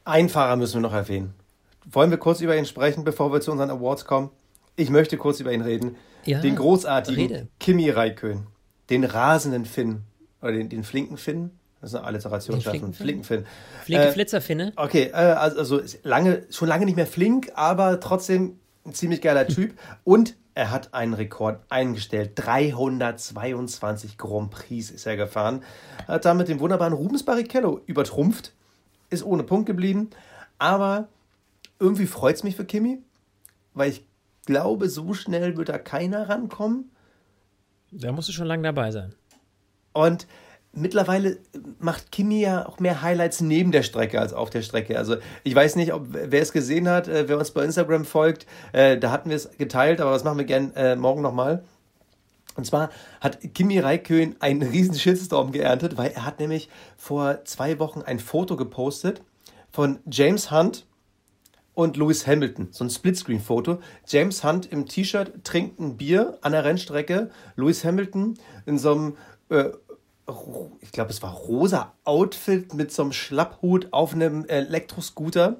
Einen 0.04 0.28
Fahrer 0.28 0.56
müssen 0.56 0.74
wir 0.74 0.80
noch 0.80 0.94
erwähnen. 0.94 1.34
Wollen 1.84 2.10
wir 2.10 2.18
kurz 2.18 2.40
über 2.40 2.56
ihn 2.56 2.66
sprechen, 2.66 3.04
bevor 3.04 3.32
wir 3.32 3.40
zu 3.40 3.50
unseren 3.50 3.70
Awards 3.70 4.04
kommen? 4.04 4.30
Ich 4.76 4.90
möchte 4.90 5.16
kurz 5.16 5.40
über 5.40 5.52
ihn 5.52 5.60
reden. 5.60 5.96
Ja, 6.24 6.40
den 6.40 6.56
großartigen 6.56 7.20
rede. 7.20 7.48
Kimi 7.58 7.90
Räikkönen. 7.90 8.46
Den 8.90 9.04
rasenden 9.04 9.64
Finn. 9.64 10.02
Oder 10.40 10.52
den, 10.52 10.68
den 10.68 10.84
flinken 10.84 11.16
Finn. 11.16 11.50
Das 11.80 11.90
ist 11.90 11.96
eine 11.96 12.06
Alliteration 12.06 12.60
schaffen. 12.60 12.94
flinken 12.94 13.24
Finn? 13.24 13.44
Flinke 13.84 14.04
Äh, 14.06 14.12
Flitzerfinne. 14.12 14.72
Okay, 14.76 15.10
äh, 15.12 15.14
also, 15.14 15.58
also 15.58 15.80
lange, 16.04 16.46
schon 16.50 16.68
lange 16.68 16.84
nicht 16.84 16.94
mehr 16.94 17.08
flink, 17.08 17.50
aber 17.54 17.98
trotzdem 17.98 18.58
ein 18.86 18.94
ziemlich 18.94 19.20
geiler 19.20 19.48
Typ. 19.48 19.74
Und 20.04 20.36
er 20.54 20.70
hat 20.70 20.94
einen 20.94 21.14
Rekord 21.14 21.60
eingestellt. 21.70 22.32
322 22.36 24.16
Grand 24.16 24.50
Prix 24.50 24.90
ist 24.90 25.06
er 25.06 25.16
gefahren. 25.16 25.62
Hat 26.06 26.24
damit 26.24 26.48
den 26.48 26.60
wunderbaren 26.60 26.92
Rubens 26.92 27.24
Barrichello 27.24 27.80
übertrumpft. 27.86 28.52
Ist 29.10 29.24
ohne 29.24 29.42
Punkt 29.42 29.66
geblieben. 29.66 30.10
Aber 30.58 31.08
irgendwie 31.80 32.06
freut 32.06 32.36
es 32.36 32.44
mich 32.44 32.54
für 32.54 32.64
Kimi, 32.64 33.02
weil 33.74 33.90
ich 33.90 34.04
glaube, 34.46 34.88
so 34.88 35.14
schnell 35.14 35.56
wird 35.56 35.68
da 35.68 35.78
keiner 35.78 36.28
rankommen. 36.28 36.90
Da 37.90 38.12
musst 38.12 38.28
du 38.28 38.32
schon 38.32 38.46
lange 38.46 38.62
dabei 38.62 38.90
sein. 38.90 39.14
Und 39.92 40.26
mittlerweile 40.72 41.38
macht 41.78 42.10
Kimi 42.10 42.40
ja 42.40 42.66
auch 42.66 42.80
mehr 42.80 43.02
Highlights 43.02 43.40
neben 43.40 43.72
der 43.72 43.82
Strecke 43.82 44.20
als 44.20 44.32
auf 44.32 44.50
der 44.50 44.62
Strecke. 44.62 44.98
Also 44.98 45.16
ich 45.44 45.54
weiß 45.54 45.76
nicht, 45.76 45.92
ob 45.92 46.06
wer 46.10 46.40
es 46.40 46.52
gesehen 46.52 46.88
hat, 46.88 47.08
äh, 47.08 47.28
wer 47.28 47.38
uns 47.38 47.50
bei 47.50 47.64
Instagram 47.64 48.04
folgt, 48.04 48.46
äh, 48.72 48.98
da 48.98 49.10
hatten 49.10 49.28
wir 49.28 49.36
es 49.36 49.50
geteilt, 49.58 50.00
aber 50.00 50.12
das 50.12 50.24
machen 50.24 50.38
wir 50.38 50.44
gern 50.44 50.72
äh, 50.74 50.96
morgen 50.96 51.22
nochmal. 51.22 51.62
Und 52.54 52.66
zwar 52.66 52.90
hat 53.20 53.38
Kimi 53.54 53.78
Räikkönen 53.78 54.36
einen 54.40 54.62
riesen 54.62 54.94
Shitstorm 54.94 55.52
geerntet, 55.52 55.96
weil 55.96 56.10
er 56.10 56.26
hat 56.26 56.38
nämlich 56.38 56.68
vor 56.96 57.44
zwei 57.44 57.78
Wochen 57.78 58.02
ein 58.02 58.18
Foto 58.18 58.56
gepostet 58.56 59.22
von 59.70 60.00
James 60.10 60.50
Hunt 60.50 60.86
und 61.74 61.96
Lewis 61.96 62.26
Hamilton. 62.26 62.68
So 62.70 62.84
ein 62.84 62.90
Splitscreen-Foto. 62.90 63.78
James 64.06 64.44
Hunt 64.44 64.70
im 64.70 64.86
T-Shirt 64.86 65.44
trinkt 65.44 65.80
ein 65.80 65.96
Bier 65.96 66.38
an 66.42 66.52
der 66.52 66.64
Rennstrecke. 66.64 67.30
Lewis 67.56 67.84
Hamilton 67.84 68.34
in 68.66 68.78
so 68.78 68.92
einem, 68.92 69.16
äh, 69.48 69.70
ich 70.80 70.92
glaube, 70.92 71.10
es 71.10 71.22
war 71.22 71.32
rosa 71.32 71.94
Outfit 72.04 72.74
mit 72.74 72.92
so 72.92 73.02
einem 73.02 73.12
Schlapphut 73.12 73.88
auf 73.90 74.14
einem 74.14 74.44
Elektroscooter. 74.44 75.56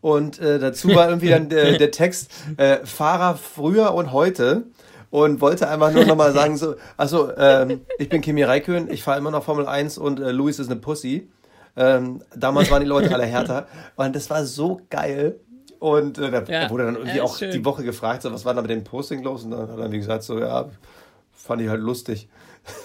Und 0.00 0.38
äh, 0.38 0.58
dazu 0.58 0.94
war 0.94 1.08
irgendwie 1.08 1.28
dann 1.28 1.50
der, 1.50 1.72
der 1.78 1.90
Text 1.90 2.30
äh, 2.56 2.78
Fahrer 2.84 3.36
früher 3.36 3.94
und 3.94 4.12
heute. 4.12 4.64
Und 5.10 5.40
wollte 5.40 5.68
einfach 5.68 5.92
nur 5.92 6.04
nochmal 6.04 6.32
sagen, 6.32 6.56
so, 6.56 6.76
also 6.96 7.36
ähm, 7.36 7.80
ich 7.98 8.08
bin 8.08 8.20
Kimi 8.20 8.44
Räikkönen, 8.44 8.88
ich 8.92 9.02
fahre 9.02 9.18
immer 9.18 9.32
noch 9.32 9.42
Formel 9.42 9.66
1 9.66 9.98
und 9.98 10.20
äh, 10.20 10.30
Louis 10.30 10.60
ist 10.60 10.70
eine 10.70 10.78
Pussy. 10.78 11.28
Ähm, 11.76 12.22
damals 12.36 12.70
waren 12.70 12.80
die 12.80 12.86
Leute 12.86 13.12
alle 13.12 13.24
härter. 13.24 13.66
Und 13.96 14.14
das 14.14 14.30
war 14.30 14.44
so 14.46 14.80
geil. 14.88 15.40
Und 15.80 16.18
äh, 16.18 16.30
da 16.30 16.42
Ja, 16.44 16.70
wurde 16.70 16.84
dann 16.84 16.94
irgendwie 16.94 17.16
ja, 17.16 17.22
auch 17.24 17.36
schön. 17.36 17.50
die 17.50 17.64
Woche 17.64 17.82
gefragt, 17.82 18.22
so, 18.22 18.30
was 18.32 18.44
war 18.44 18.54
da 18.54 18.60
mit 18.62 18.70
dem 18.70 18.84
Posting 18.84 19.22
los? 19.24 19.42
Und 19.44 19.50
dann 19.52 19.68
hat 19.68 19.78
er 19.78 19.90
wie 19.90 19.96
gesagt, 19.98 20.22
so, 20.22 20.38
ja, 20.38 20.68
fand 21.32 21.62
ich 21.62 21.68
halt 21.68 21.80
lustig. 21.80 22.28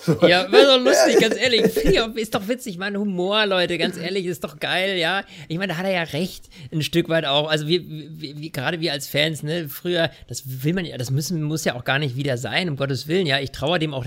So, 0.03 0.13
Ja, 0.25 0.49
war 0.51 0.77
doch 0.77 0.83
lustig, 0.83 1.19
ganz 1.19 1.35
ehrlich. 1.35 1.61
Ist 2.15 2.33
doch 2.33 2.47
witzig, 2.47 2.77
mein 2.77 2.97
Humor, 2.97 3.45
Leute, 3.45 3.77
ganz 3.77 3.97
ehrlich, 3.97 4.25
ist 4.25 4.43
doch 4.45 4.57
geil, 4.57 4.97
ja. 4.97 5.23
Ich 5.49 5.57
meine, 5.57 5.73
da 5.73 5.77
hat 5.77 5.85
er 5.85 5.91
ja 5.91 6.03
recht, 6.03 6.45
ein 6.71 6.81
Stück 6.81 7.09
weit 7.09 7.25
auch. 7.25 7.49
Also 7.49 7.67
wir, 7.67 7.81
wir, 7.85 8.39
wir 8.39 8.49
gerade 8.51 8.79
wir 8.79 8.93
als 8.93 9.07
Fans, 9.09 9.43
ne, 9.43 9.67
früher, 9.67 10.09
das 10.29 10.63
will 10.63 10.73
man 10.73 10.85
ja, 10.85 10.97
das 10.97 11.11
müssen, 11.11 11.43
muss 11.43 11.65
ja 11.65 11.75
auch 11.75 11.83
gar 11.83 11.99
nicht 11.99 12.15
wieder 12.15 12.37
sein, 12.37 12.69
um 12.69 12.77
Gottes 12.77 13.09
Willen, 13.09 13.27
ja. 13.27 13.39
Ich 13.39 13.51
traue 13.51 13.77
dem 13.77 13.93
auch 13.93 14.05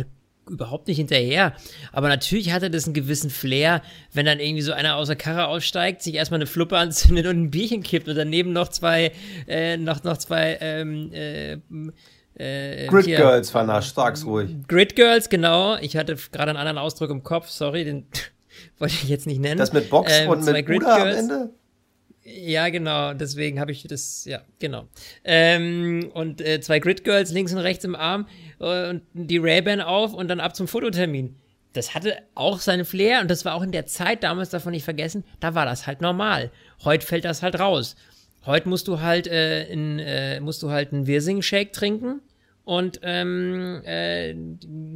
überhaupt 0.49 0.89
nicht 0.89 0.97
hinterher. 0.99 1.53
Aber 1.93 2.09
natürlich 2.09 2.53
hatte 2.53 2.71
das 2.71 2.85
einen 2.87 2.95
gewissen 2.95 3.31
Flair, 3.31 3.83
wenn 4.13 4.27
dann 4.27 4.41
irgendwie 4.41 4.63
so 4.63 4.73
einer 4.73 4.97
aus 4.97 5.09
der 5.09 5.17
Karre 5.17 5.49
aussteigt, 5.49 6.03
sich 6.03 6.15
erstmal 6.15 6.39
eine 6.39 6.47
Fluppe 6.47 6.77
anzündet 6.79 7.27
und 7.27 7.41
ein 7.43 7.51
Bierchen 7.51 7.83
kippt 7.83 8.09
und 8.09 8.17
daneben 8.17 8.53
noch 8.53 8.69
zwei, 8.69 9.13
äh, 9.47 9.77
noch, 9.77 10.03
noch 10.05 10.17
zwei, 10.17 10.59
ähm, 10.61 11.11
äh, 11.13 11.53
äh, 12.35 12.87
Grid 12.87 13.07
hier- 13.07 13.17
Girls 13.17 13.51
vernascht, 13.51 13.95
sag's 13.97 14.25
ruhig. 14.25 14.51
Grid 14.69 14.95
Girls, 14.97 15.29
genau. 15.29 15.77
Ich 15.79 15.97
hatte 15.97 16.17
gerade 16.33 16.51
einen 16.51 16.59
anderen 16.59 16.79
Ausdruck 16.79 17.11
im 17.11 17.23
Kopf, 17.23 17.49
sorry, 17.49 17.85
den 17.85 18.07
wollte 18.79 18.95
ich 19.03 19.09
jetzt 19.09 19.27
nicht 19.27 19.41
nennen. 19.41 19.59
Das 19.59 19.73
mit 19.73 19.91
Box 19.91 20.13
Ähm, 20.13 20.29
und 20.31 20.45
mit 20.45 20.67
Grid 20.67 20.81
Buda 20.81 20.97
am 20.97 21.03
Girls. 21.03 21.19
Ende? 21.19 21.51
Ja, 22.31 22.69
genau, 22.69 23.15
deswegen 23.15 23.59
habe 23.59 23.73
ich 23.73 23.85
das, 23.85 24.25
ja, 24.27 24.43
genau. 24.59 24.87
Ähm, 25.25 26.11
und 26.13 26.41
äh, 26.41 26.61
zwei 26.61 26.79
Grid 26.79 27.05
Girls 27.05 27.33
links 27.33 27.53
und 27.53 27.59
rechts 27.59 27.85
im 27.85 27.97
Arm 27.97 28.27
äh, 28.61 28.91
und 28.91 29.03
die 29.15 29.39
Ray-Ban 29.39 29.81
auf 29.81 30.13
und 30.13 30.29
dann 30.29 30.41
ab 30.41 30.55
zum 30.55 30.69
Fototermin. 30.69 31.37
Das 31.73 31.95
hatte 31.95 32.19
auch 32.35 32.59
seinen 32.61 32.85
Flair 32.85 33.21
und 33.21 33.31
das 33.31 33.45
war 33.45 33.55
auch 33.55 33.63
in 33.63 33.73
der 33.73 33.87
Zeit 33.87 34.25
damals, 34.25 34.51
davon 34.51 34.73
nicht 34.73 34.85
vergessen, 34.85 35.25
da 35.41 35.55
war 35.55 35.65
das 35.65 35.87
halt 35.87 36.01
normal. 36.01 36.51
Heute 36.85 37.07
fällt 37.07 37.25
das 37.25 37.43
halt 37.43 37.59
raus. 37.59 37.97
Heute 38.45 38.69
musst 38.69 38.89
du 38.89 39.01
halt, 39.01 39.27
äh, 39.27 39.67
in, 39.69 39.99
äh, 39.99 40.41
musst 40.41 40.63
du 40.63 40.71
halt 40.71 40.93
einen 40.93 41.07
Wirsing-Shake 41.07 41.73
trinken 41.73 42.21
und 42.69 43.01
ähm, 43.03 43.81
äh, 43.87 44.35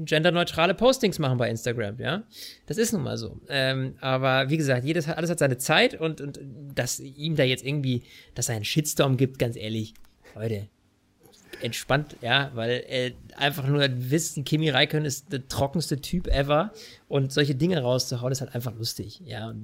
genderneutrale 0.04 0.74
Postings 0.74 1.18
machen 1.18 1.38
bei 1.38 1.48
Instagram, 1.48 1.98
ja. 1.98 2.22
Das 2.66 2.76
ist 2.76 2.92
nun 2.92 3.02
mal 3.02 3.16
so. 3.16 3.40
Ähm, 3.48 3.94
aber 4.02 4.50
wie 4.50 4.58
gesagt, 4.58 4.84
jedes 4.84 5.08
alles 5.08 5.30
hat 5.30 5.38
seine 5.38 5.56
Zeit 5.56 5.98
und, 5.98 6.20
und 6.20 6.38
dass 6.74 7.00
ihm 7.00 7.34
da 7.34 7.44
jetzt 7.44 7.64
irgendwie, 7.64 8.02
dass 8.34 8.50
er 8.50 8.56
einen 8.56 8.66
Shitstorm 8.66 9.16
gibt, 9.16 9.38
ganz 9.38 9.56
ehrlich, 9.56 9.94
Leute, 10.34 10.68
entspannt, 11.62 12.14
ja, 12.20 12.50
weil 12.52 12.84
äh, 12.90 13.12
einfach 13.38 13.66
nur 13.66 13.88
wissen, 14.10 14.44
Kimi 14.44 14.68
Räikkönen 14.68 15.06
ist 15.06 15.32
der 15.32 15.48
trockenste 15.48 15.98
Typ 15.98 16.26
ever 16.26 16.74
und 17.08 17.32
solche 17.32 17.54
Dinge 17.54 17.80
rauszuhauen, 17.80 18.32
ist 18.32 18.42
halt 18.42 18.54
einfach 18.54 18.74
lustig, 18.76 19.22
ja. 19.24 19.54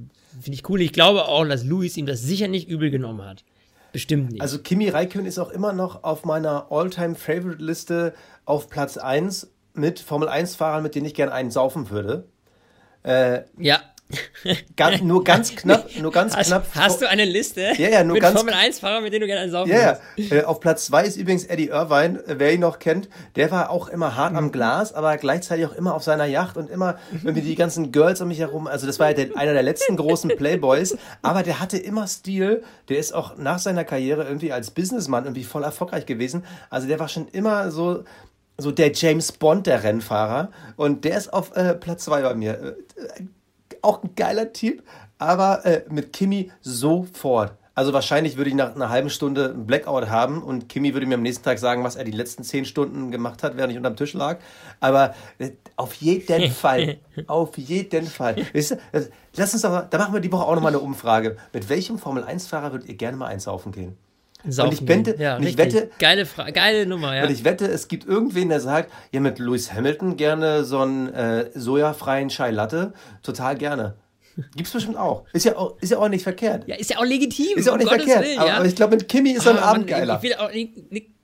Finde 0.40 0.54
ich 0.54 0.66
cool. 0.70 0.80
Ich 0.80 0.94
glaube 0.94 1.28
auch, 1.28 1.44
dass 1.44 1.62
Luis 1.62 1.98
ihm 1.98 2.06
das 2.06 2.22
sicher 2.22 2.48
nicht 2.48 2.70
übel 2.70 2.90
genommen 2.90 3.20
hat. 3.26 3.44
Bestimmt 3.92 4.32
nicht. 4.32 4.42
Also 4.42 4.58
Kimi 4.58 4.88
Räikkönen 4.88 5.26
ist 5.26 5.38
auch 5.38 5.50
immer 5.50 5.72
noch 5.72 6.04
auf 6.04 6.24
meiner 6.24 6.70
All-Time-Favorite-Liste 6.70 8.14
auf 8.44 8.68
Platz 8.68 8.96
1 8.96 9.50
mit 9.74 10.00
Formel-1-Fahrern, 10.00 10.82
mit 10.82 10.94
denen 10.94 11.06
ich 11.06 11.14
gerne 11.14 11.32
einen 11.32 11.50
saufen 11.50 11.90
würde. 11.90 12.28
Äh, 13.02 13.42
ja. 13.56 13.80
Ganz, 14.76 15.00
nur 15.02 15.22
ganz 15.24 15.54
knapp, 15.54 15.88
nur 16.00 16.10
ganz 16.12 16.34
Hast, 16.36 16.46
knapp. 16.48 16.66
hast 16.74 17.02
du 17.02 17.08
eine 17.08 17.24
Liste? 17.24 17.72
Ja, 17.76 17.88
ja, 17.88 18.04
nur 18.04 18.14
mit 18.14 18.22
ganz- 18.22 18.36
Formel 18.36 18.54
1-Fahrer, 18.54 19.00
mit 19.00 19.12
denen 19.12 19.22
du 19.22 19.26
gerne 19.26 19.42
einen 19.42 19.50
saufen 19.52 19.70
Ja, 19.70 19.80
ja. 19.80 19.98
willst? 20.16 20.32
Äh, 20.32 20.44
auf 20.44 20.60
Platz 20.60 20.86
2 20.86 21.04
ist 21.04 21.16
übrigens 21.16 21.44
Eddie 21.44 21.68
Irvine, 21.68 22.18
äh, 22.26 22.34
wer 22.38 22.52
ihn 22.54 22.60
noch 22.60 22.78
kennt. 22.78 23.08
Der 23.36 23.50
war 23.50 23.70
auch 23.70 23.88
immer 23.88 24.16
hart 24.16 24.32
Mhm. 24.32 24.38
am 24.38 24.52
Glas, 24.52 24.92
aber 24.94 25.16
gleichzeitig 25.18 25.66
auch 25.66 25.72
immer 25.74 25.94
auf 25.94 26.02
seiner 26.02 26.24
Yacht 26.26 26.56
und 26.56 26.70
immer 26.70 26.98
irgendwie 27.12 27.42
die 27.42 27.54
ganzen 27.54 27.92
Girls 27.92 28.20
um 28.20 28.28
mich 28.28 28.38
herum. 28.38 28.66
Also 28.66 28.86
das 28.86 28.98
war 28.98 29.08
ja 29.08 29.14
der, 29.14 29.36
einer 29.36 29.52
der 29.52 29.62
letzten 29.62 29.96
großen 29.96 30.30
Playboys. 30.36 30.96
Aber 31.22 31.42
der 31.42 31.60
hatte 31.60 31.76
immer 31.78 32.06
Stil. 32.06 32.62
Der 32.88 32.98
ist 32.98 33.14
auch 33.14 33.36
nach 33.36 33.58
seiner 33.58 33.84
Karriere 33.84 34.24
irgendwie 34.24 34.52
als 34.52 34.70
Businessman 34.70 35.24
irgendwie 35.24 35.44
voll 35.44 35.64
erfolgreich 35.64 36.06
gewesen. 36.06 36.44
Also 36.70 36.86
der 36.88 36.98
war 36.98 37.08
schon 37.08 37.28
immer 37.28 37.70
so 37.70 38.04
so 38.60 38.72
der 38.72 38.90
James 38.92 39.30
Bond 39.30 39.68
der 39.68 39.84
Rennfahrer 39.84 40.50
und 40.74 41.04
der 41.04 41.16
ist 41.16 41.32
auf 41.32 41.54
äh, 41.56 41.74
Platz 41.74 42.04
2 42.06 42.22
bei 42.22 42.34
mir. 42.34 42.74
Äh, 42.96 43.22
auch 43.82 44.02
ein 44.02 44.14
geiler 44.14 44.52
Typ, 44.52 44.82
aber 45.18 45.64
äh, 45.64 45.84
mit 45.88 46.12
Kimi 46.12 46.50
sofort. 46.60 47.54
Also 47.78 47.92
wahrscheinlich 47.92 48.36
würde 48.36 48.50
ich 48.50 48.56
nach 48.56 48.74
einer 48.74 48.88
halben 48.88 49.08
Stunde 49.08 49.50
einen 49.50 49.64
Blackout 49.64 50.08
haben 50.08 50.42
und 50.42 50.68
Kimi 50.68 50.94
würde 50.94 51.06
mir 51.06 51.14
am 51.14 51.22
nächsten 51.22 51.44
Tag 51.44 51.60
sagen, 51.60 51.84
was 51.84 51.94
er 51.94 52.02
die 52.02 52.10
letzten 52.10 52.42
zehn 52.42 52.64
Stunden 52.64 53.12
gemacht 53.12 53.44
hat, 53.44 53.56
während 53.56 53.70
ich 53.70 53.76
unterm 53.76 53.94
Tisch 53.94 54.14
lag. 54.14 54.38
Aber 54.80 55.14
äh, 55.38 55.50
auf 55.76 55.94
jeden 55.94 56.50
Fall, 56.50 56.98
auf 57.28 57.56
jeden 57.56 58.06
Fall. 58.06 58.44
Weißt 58.52 58.72
du, 58.72 58.74
äh, 58.90 59.02
lass 59.36 59.52
uns 59.52 59.62
doch, 59.62 59.88
da 59.88 59.98
machen 59.98 60.12
wir 60.12 60.20
die 60.20 60.32
Woche 60.32 60.44
auch 60.44 60.56
nochmal 60.56 60.72
eine 60.72 60.80
Umfrage. 60.80 61.36
Mit 61.52 61.68
welchem 61.68 61.98
Formel-1-Fahrer 61.98 62.72
würdet 62.72 62.88
ihr 62.88 62.96
gerne 62.96 63.16
mal 63.16 63.26
einsaufen 63.26 63.70
gehen? 63.70 63.96
Und 64.44 64.72
ich, 64.72 64.86
wette, 64.86 65.16
ja, 65.18 65.36
und 65.36 65.44
ich 65.44 65.58
wette, 65.58 65.90
geile, 65.98 66.24
Fra 66.24 66.50
geile 66.50 66.86
Nummer, 66.86 67.14
ja. 67.14 67.24
Und 67.24 67.30
ich 67.30 67.44
wette, 67.44 67.66
es 67.66 67.88
gibt 67.88 68.06
irgendwen, 68.06 68.48
der 68.48 68.60
sagt, 68.60 68.92
ja, 69.12 69.20
mit 69.20 69.38
Lewis 69.38 69.72
Hamilton 69.72 70.16
gerne 70.16 70.64
so 70.64 70.78
einen 70.80 71.12
äh, 71.12 71.50
sojafreien 71.54 72.28
Chai 72.28 72.50
Latte. 72.52 72.92
Total 73.22 73.56
gerne. 73.56 73.96
Gibt's 74.54 74.72
bestimmt 74.72 74.96
auch. 74.96 75.24
Ist 75.32 75.44
ja 75.44 75.56
auch, 75.56 75.76
ist 75.80 75.90
ja 75.90 75.98
auch 75.98 76.08
nicht 76.08 76.22
verkehrt. 76.22 76.68
Ja, 76.68 76.76
ist 76.76 76.90
ja 76.90 76.98
auch 76.98 77.04
legitim. 77.04 77.58
Ist 77.58 77.66
ja 77.66 77.72
auch 77.72 77.76
nicht 77.76 77.88
Gottes 77.88 78.04
verkehrt. 78.04 78.24
Willen, 78.24 78.38
aber, 78.38 78.48
ja. 78.48 78.56
aber 78.56 78.66
ich 78.66 78.76
glaube, 78.76 78.96
mit 78.96 79.08
Kimi 79.08 79.32
ist 79.32 79.42
so 79.42 79.50
ein 79.50 79.56
Aber 79.58 79.66
Abend 79.66 79.86
geiler. 79.88 80.16
Ich 80.16 80.22
will 80.22 80.34
auch 80.34 80.50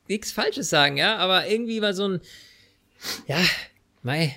nichts 0.08 0.32
Falsches 0.32 0.68
sagen, 0.68 0.96
ja, 0.96 1.16
aber 1.16 1.46
irgendwie 1.46 1.80
war 1.80 1.94
so 1.94 2.08
ein, 2.08 2.20
ja, 3.28 3.38
mei, 4.02 4.34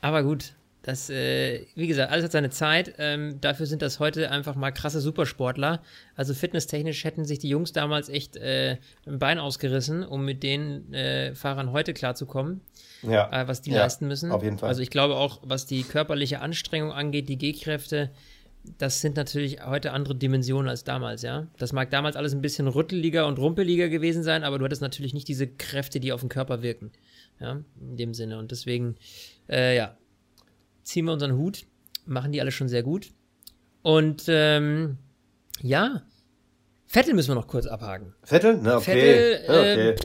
aber 0.00 0.22
gut. 0.22 0.52
Das, 0.82 1.10
äh, 1.10 1.66
wie 1.74 1.86
gesagt, 1.86 2.10
alles 2.10 2.24
hat 2.24 2.32
seine 2.32 2.48
Zeit. 2.48 2.94
Ähm, 2.98 3.38
dafür 3.40 3.66
sind 3.66 3.82
das 3.82 4.00
heute 4.00 4.30
einfach 4.30 4.54
mal 4.54 4.70
krasse 4.70 5.00
Supersportler. 5.00 5.82
Also 6.16 6.32
fitnesstechnisch 6.32 7.04
hätten 7.04 7.26
sich 7.26 7.38
die 7.38 7.50
Jungs 7.50 7.72
damals 7.72 8.08
echt 8.08 8.36
äh, 8.36 8.78
ein 9.06 9.18
Bein 9.18 9.38
ausgerissen, 9.38 10.02
um 10.04 10.24
mit 10.24 10.42
den 10.42 10.92
äh, 10.94 11.34
Fahrern 11.34 11.72
heute 11.72 11.92
klarzukommen, 11.92 12.62
Ja. 13.02 13.30
äh, 13.30 13.46
was 13.46 13.60
die 13.60 13.72
Ja, 13.72 13.78
leisten 13.82 14.06
müssen. 14.08 14.32
Auf 14.32 14.42
jeden 14.42 14.56
Fall. 14.58 14.70
Also 14.70 14.80
ich 14.80 14.88
glaube 14.88 15.16
auch, 15.16 15.40
was 15.44 15.66
die 15.66 15.82
körperliche 15.82 16.40
Anstrengung 16.40 16.92
angeht, 16.92 17.28
die 17.28 17.36
G-Kräfte, 17.36 18.10
das 18.78 19.02
sind 19.02 19.16
natürlich 19.16 19.64
heute 19.64 19.92
andere 19.92 20.14
Dimensionen 20.14 20.68
als 20.68 20.84
damals, 20.84 21.20
ja. 21.22 21.46
Das 21.58 21.72
mag 21.74 21.90
damals 21.90 22.16
alles 22.16 22.34
ein 22.34 22.40
bisschen 22.42 22.68
rütteliger 22.68 23.26
und 23.26 23.38
rumpeliger 23.38 23.88
gewesen 23.90 24.22
sein, 24.22 24.44
aber 24.44 24.58
du 24.58 24.64
hattest 24.64 24.82
natürlich 24.82 25.12
nicht 25.14 25.28
diese 25.28 25.46
Kräfte, 25.46 26.00
die 26.00 26.12
auf 26.12 26.20
den 26.20 26.28
Körper 26.30 26.62
wirken. 26.62 26.90
Ja, 27.38 27.60
in 27.80 27.96
dem 27.96 28.12
Sinne. 28.14 28.38
Und 28.38 28.50
deswegen, 28.50 28.96
äh, 29.48 29.76
ja, 29.76 29.96
ziehen 30.90 31.04
wir 31.06 31.12
unseren 31.12 31.36
Hut, 31.36 31.66
machen 32.04 32.32
die 32.32 32.40
alle 32.40 32.50
schon 32.50 32.68
sehr 32.68 32.82
gut. 32.82 33.10
Und 33.82 34.24
ähm, 34.28 34.98
ja, 35.62 36.02
Vettel 36.86 37.14
müssen 37.14 37.28
wir 37.28 37.36
noch 37.36 37.46
kurz 37.46 37.66
abhaken. 37.66 38.14
Vettel? 38.24 38.58
Na, 38.60 38.76
okay. 38.78 38.92
Vettel, 38.92 39.44
Ja, 39.46 39.60
okay. 39.60 39.88
ähm, 39.90 39.96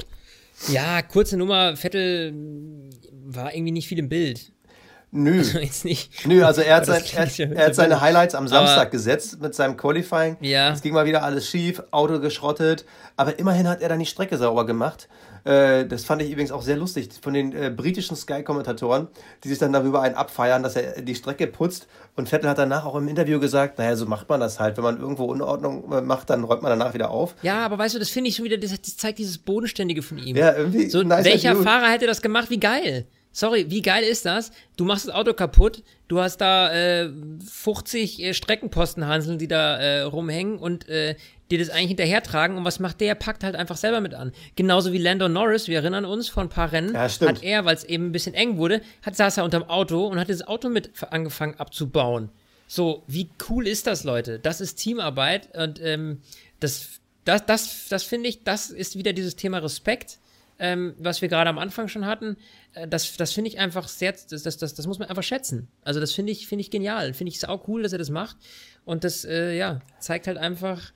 Ja, 0.74 1.02
kurze 1.02 1.38
Nummer, 1.38 1.76
Vettel 1.76 2.34
war 3.12 3.54
irgendwie 3.54 3.72
nicht 3.72 3.88
viel 3.88 4.00
im 4.00 4.10
Bild. 4.10 4.52
Nö. 5.16 5.42
Jetzt 5.42 5.86
nicht. 5.86 6.26
Nö, 6.28 6.44
also 6.44 6.62
er 6.62 6.76
hat, 6.76 6.86
sein, 6.86 7.02
er, 7.16 7.52
er 7.58 7.66
hat 7.68 7.76
seine 7.76 8.02
Highlights 8.02 8.36
am 8.36 8.48
Samstag 8.48 8.78
Aber- 8.82 8.90
gesetzt 8.90 9.42
mit 9.42 9.56
seinem 9.56 9.78
Qualifying. 9.78 10.38
Ja. 10.42 10.72
Es 10.74 10.82
ging 10.82 10.94
mal 10.94 11.06
wieder 11.06 11.24
alles 11.24 11.48
schief, 11.50 11.82
Auto 11.92 12.20
geschrottet, 12.20 12.86
aber 13.16 13.40
immerhin 13.40 13.68
hat 13.68 13.82
er 13.82 13.90
dann 13.90 14.00
die 14.00 14.06
Strecke 14.06 14.38
sauber 14.38 14.66
gemacht. 14.66 15.08
Äh, 15.46 15.86
das 15.86 16.04
fand 16.06 16.22
ich 16.24 16.32
übrigens 16.32 16.52
auch 16.52 16.64
sehr 16.64 16.76
lustig 16.76 17.10
von 17.22 17.34
den 17.34 17.54
äh, 17.54 17.70
britischen 17.70 18.16
Sky-Kommentatoren, 18.18 19.08
die 19.44 19.50
sich 19.50 19.60
dann 19.60 19.72
darüber 19.72 20.02
einen 20.02 20.16
abfeiern, 20.16 20.64
dass 20.64 20.76
er 20.76 21.02
die 21.02 21.14
Strecke 21.16 21.46
putzt. 21.48 21.88
Und 22.16 22.28
Vettel 22.30 22.50
hat 22.50 22.58
danach 22.58 22.84
auch 22.84 22.96
im 22.96 23.08
Interview 23.08 23.40
gesagt, 23.40 23.78
naja, 23.78 23.96
so 23.96 24.08
macht 24.08 24.28
man 24.28 24.40
das 24.40 24.60
halt. 24.60 24.76
Wenn 24.78 24.84
man 24.84 25.00
irgendwo 25.00 25.26
Unordnung 25.26 25.92
äh, 25.94 26.02
macht, 26.02 26.30
dann 26.32 26.44
räumt 26.44 26.64
man 26.64 26.72
danach 26.78 26.94
wieder 26.96 27.12
auf. 27.12 27.36
Ja, 27.44 27.64
aber 27.64 27.78
weißt 27.78 27.94
du, 27.96 28.00
das 28.00 28.10
finde 28.10 28.30
ich 28.32 28.36
schon 28.38 28.46
wieder, 28.46 28.58
das, 28.58 28.72
das 28.82 28.98
zeigt 28.98 29.20
dieses 29.20 29.38
Bodenständige 29.38 30.02
von 30.02 30.18
ihm. 30.18 30.36
Ja, 30.36 30.54
irgendwie 30.56 30.90
So, 30.90 31.04
nicer 31.04 31.26
welcher. 31.26 31.56
Fahrer 31.58 31.90
hätte 31.92 32.08
das 32.08 32.22
gemacht? 32.24 32.50
Wie 32.50 32.60
geil. 32.60 33.06
Sorry, 33.36 33.70
wie 33.70 33.82
geil 33.82 34.06
ist 34.06 34.26
das? 34.26 34.52
Du 34.78 34.86
machst 34.86 35.10
das 35.10 35.14
Auto 35.14 35.34
kaputt, 35.34 35.84
du 36.08 36.22
hast 36.22 36.38
da 36.38 36.72
äh, 36.72 37.10
50 37.46 38.24
äh, 38.24 38.34
Streckenpostenhanseln, 38.34 39.38
die 39.38 39.50
da 39.50 39.76
äh, 39.78 40.02
rumhängen 40.04 40.58
und 40.58 40.88
äh, 40.88 41.18
dir 41.52 41.60
das 41.60 41.70
eigentlich 41.70 41.90
hinterhertragen. 41.90 42.56
Und 42.56 42.64
was 42.64 42.80
macht 42.80 43.02
der? 43.02 43.14
Packt 43.14 43.44
halt 43.44 43.58
einfach 43.58 43.76
selber 43.76 44.00
mit 44.00 44.14
an. 44.14 44.32
Genauso 44.56 44.94
wie 44.94 45.00
Lando 45.00 45.28
Norris, 45.28 45.68
wir 45.68 45.80
erinnern 45.80 46.06
uns, 46.06 46.30
vor 46.30 46.44
ein 46.44 46.50
paar 46.50 46.72
Rennen 46.72 46.94
Ja, 46.94 47.10
hat 47.10 47.44
er, 47.44 47.66
weil 47.66 47.76
es 47.76 47.84
eben 47.84 48.06
ein 48.06 48.12
bisschen 48.14 48.36
eng 48.36 48.56
wurde, 48.56 48.82
hat, 49.02 49.18
saß 49.18 49.36
er 49.36 49.44
unterm 49.44 49.64
Auto 49.64 50.08
und 50.08 50.18
hat 50.18 50.30
das 50.30 50.48
Auto 50.48 50.70
mit 50.70 50.92
angefangen 51.12 51.56
abzubauen. 51.60 52.30
So, 52.68 53.04
wie 53.06 53.30
cool 53.50 53.68
ist 53.68 53.86
das, 53.86 54.06
Leute? 54.06 54.40
Das 54.40 54.62
ist 54.62 54.76
Teamarbeit 54.76 55.54
und 55.58 55.82
ähm, 55.84 56.22
das, 56.62 57.02
das, 57.26 57.46
das, 57.46 57.90
das 57.90 58.04
finde 58.04 58.30
ich, 58.30 58.46
das 58.46 58.70
ist 58.70 58.98
wieder 58.98 59.12
dieses 59.12 59.36
Thema 59.36 59.58
Respekt, 59.58 60.20
ähm, 60.60 60.94
was 60.98 61.22
wir 61.22 61.30
gerade 61.30 61.50
am 61.50 61.58
Anfang 61.60 61.88
schon 61.88 62.06
hatten. 62.06 62.38
Äh, 62.74 62.88
das 62.88 63.18
das 63.18 63.34
finde 63.34 63.50
ich 63.50 63.60
einfach 63.60 63.88
sehr, 63.88 64.12
das, 64.14 64.44
das, 64.44 64.58
das, 64.58 64.74
das 64.74 64.88
muss 64.88 65.00
man 65.00 65.10
einfach 65.10 65.24
schätzen. 65.24 65.68
Also 65.84 66.00
das 66.00 66.12
finde 66.12 66.32
ich, 66.32 66.48
finde 66.48 66.62
ich 66.62 66.72
genial. 66.72 67.14
Finde 67.14 67.32
ich 67.32 67.48
auch 67.48 67.68
cool, 67.68 67.84
dass 67.84 67.92
er 67.92 68.00
das 68.00 68.10
macht. 68.10 68.38
Und 68.86 69.04
das, 69.04 69.26
äh, 69.26 69.56
ja, 69.58 69.82
zeigt 70.00 70.28
halt 70.28 70.38
einfach, 70.38 70.92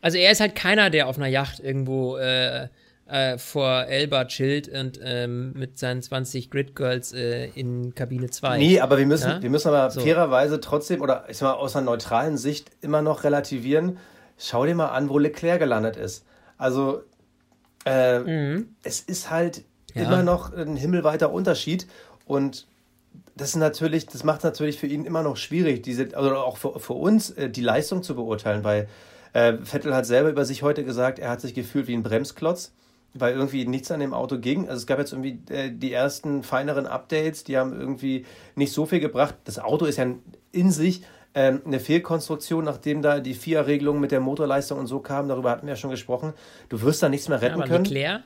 also 0.00 0.16
er 0.18 0.32
ist 0.32 0.40
halt 0.40 0.54
keiner, 0.54 0.90
der 0.90 1.08
auf 1.08 1.16
einer 1.18 1.26
Yacht 1.28 1.60
irgendwo 1.60 2.16
äh, 2.16 2.68
äh, 3.06 3.36
vor 3.36 3.84
Elba 3.86 4.24
chillt 4.24 4.68
und 4.68 4.98
ähm, 5.02 5.52
mit 5.54 5.78
seinen 5.78 6.00
20 6.02 6.50
Grid 6.50 6.74
Girls 6.74 7.12
äh, 7.12 7.46
in 7.54 7.94
Kabine 7.94 8.30
2. 8.30 8.58
Nee, 8.58 8.80
aber 8.80 8.96
wir 8.96 9.06
müssen, 9.06 9.28
Ja? 9.28 9.42
wir 9.42 9.50
müssen 9.50 9.68
aber 9.68 9.90
So. 9.90 10.00
fairerweise 10.00 10.60
trotzdem, 10.60 11.02
oder 11.02 11.24
ich 11.28 11.36
sag 11.36 11.48
mal, 11.48 11.54
aus 11.54 11.76
einer 11.76 11.84
neutralen 11.86 12.38
Sicht 12.38 12.70
immer 12.80 13.02
noch 13.02 13.24
relativieren. 13.24 13.98
Schau 14.38 14.64
dir 14.64 14.74
mal 14.74 14.88
an, 14.88 15.08
wo 15.08 15.18
Leclerc 15.18 15.58
gelandet 15.60 15.96
ist. 15.96 16.24
Also, 16.56 17.02
äh, 17.84 18.62
es 18.82 19.00
ist 19.00 19.30
halt 19.30 19.64
Ja. 19.94 20.02
immer 20.04 20.22
noch 20.22 20.52
ein 20.52 20.76
himmelweiter 20.76 21.32
Unterschied. 21.32 21.86
Und 22.26 22.66
das 23.36 23.50
ist 23.50 23.56
natürlich, 23.56 24.06
das 24.06 24.24
macht 24.24 24.44
natürlich 24.44 24.78
für 24.78 24.86
ihn 24.86 25.04
immer 25.04 25.22
noch 25.22 25.36
schwierig, 25.36 25.82
diese, 25.82 26.16
also 26.16 26.34
auch 26.36 26.56
für, 26.56 26.78
für 26.80 26.92
uns, 26.94 27.30
äh, 27.30 27.48
die 27.50 27.60
Leistung 27.62 28.02
zu 28.02 28.14
beurteilen, 28.14 28.64
weil 28.64 28.88
äh, 29.32 29.54
Vettel 29.62 29.94
hat 29.94 30.06
selber 30.06 30.28
über 30.30 30.44
sich 30.44 30.62
heute 30.62 30.84
gesagt, 30.84 31.18
er 31.18 31.30
hat 31.30 31.40
sich 31.40 31.54
gefühlt 31.54 31.86
wie 31.88 31.94
ein 31.94 32.02
Bremsklotz, 32.02 32.72
weil 33.14 33.34
irgendwie 33.34 33.66
nichts 33.66 33.90
an 33.90 34.00
dem 34.00 34.14
Auto 34.14 34.38
ging. 34.38 34.68
Also 34.68 34.80
es 34.80 34.86
gab 34.86 34.98
jetzt 34.98 35.12
irgendwie 35.12 35.40
äh, 35.52 35.70
die 35.70 35.92
ersten 35.92 36.42
feineren 36.42 36.86
Updates, 36.86 37.44
die 37.44 37.56
haben 37.58 37.78
irgendwie 37.78 38.24
nicht 38.54 38.72
so 38.72 38.86
viel 38.86 39.00
gebracht. 39.00 39.34
Das 39.44 39.58
Auto 39.58 39.84
ist 39.86 39.96
ja 39.98 40.06
in 40.52 40.70
sich 40.70 41.02
ähm, 41.34 41.62
eine 41.64 41.80
Fehlkonstruktion, 41.80 42.64
nachdem 42.64 43.02
da 43.02 43.20
die 43.20 43.34
FIA-Regelung 43.34 44.00
mit 44.00 44.12
der 44.12 44.20
Motorleistung 44.20 44.78
und 44.78 44.86
so 44.86 45.00
kam. 45.00 45.28
Darüber 45.28 45.50
hatten 45.50 45.66
wir 45.66 45.72
ja 45.72 45.76
schon 45.76 45.90
gesprochen. 45.90 46.34
Du 46.68 46.82
wirst 46.82 47.02
da 47.02 47.08
nichts 47.08 47.28
mehr 47.28 47.40
retten 47.40 47.54
Aber 47.54 47.64
können. 47.64 47.84
Leclerc, 47.84 48.22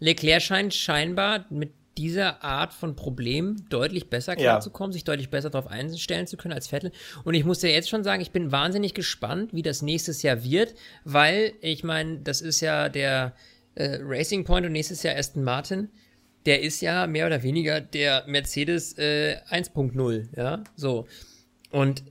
Leclerc 0.00 0.42
scheint 0.42 0.74
scheinbar 0.74 1.44
mit 1.50 1.72
dieser 1.96 2.44
Art 2.44 2.72
von 2.72 2.94
Problem 2.94 3.64
deutlich 3.70 4.08
besser 4.08 4.32
Ja. 4.32 4.38
klarzukommen, 4.38 4.92
sich 4.92 5.04
deutlich 5.04 5.30
besser 5.30 5.50
darauf 5.50 5.68
einstellen 5.68 6.28
zu 6.28 6.36
können 6.36 6.54
als 6.54 6.68
Vettel. 6.68 6.92
Und 7.24 7.34
ich 7.34 7.44
muss 7.44 7.58
dir 7.58 7.72
jetzt 7.72 7.88
schon 7.88 8.04
sagen, 8.04 8.22
ich 8.22 8.30
bin 8.30 8.52
wahnsinnig 8.52 8.94
gespannt, 8.94 9.52
wie 9.52 9.62
das 9.62 9.82
nächstes 9.82 10.22
Jahr 10.22 10.44
wird, 10.44 10.74
weil 11.04 11.54
ich 11.60 11.82
meine, 11.82 12.20
das 12.20 12.40
ist 12.40 12.60
ja 12.60 12.88
der 12.88 13.34
äh, 13.74 13.98
Racing 14.02 14.44
Point 14.44 14.64
und 14.64 14.72
nächstes 14.72 15.02
Jahr 15.02 15.16
Aston 15.16 15.42
Martin. 15.42 15.88
Der 16.46 16.62
ist 16.62 16.80
ja 16.80 17.06
mehr 17.08 17.26
oder 17.26 17.42
weniger 17.42 17.80
der 17.80 18.24
Mercedes 18.28 18.96
äh, 18.96 19.38
1.0, 19.50 20.28
ja, 20.36 20.62
so. 20.76 21.06
Und 21.72 22.04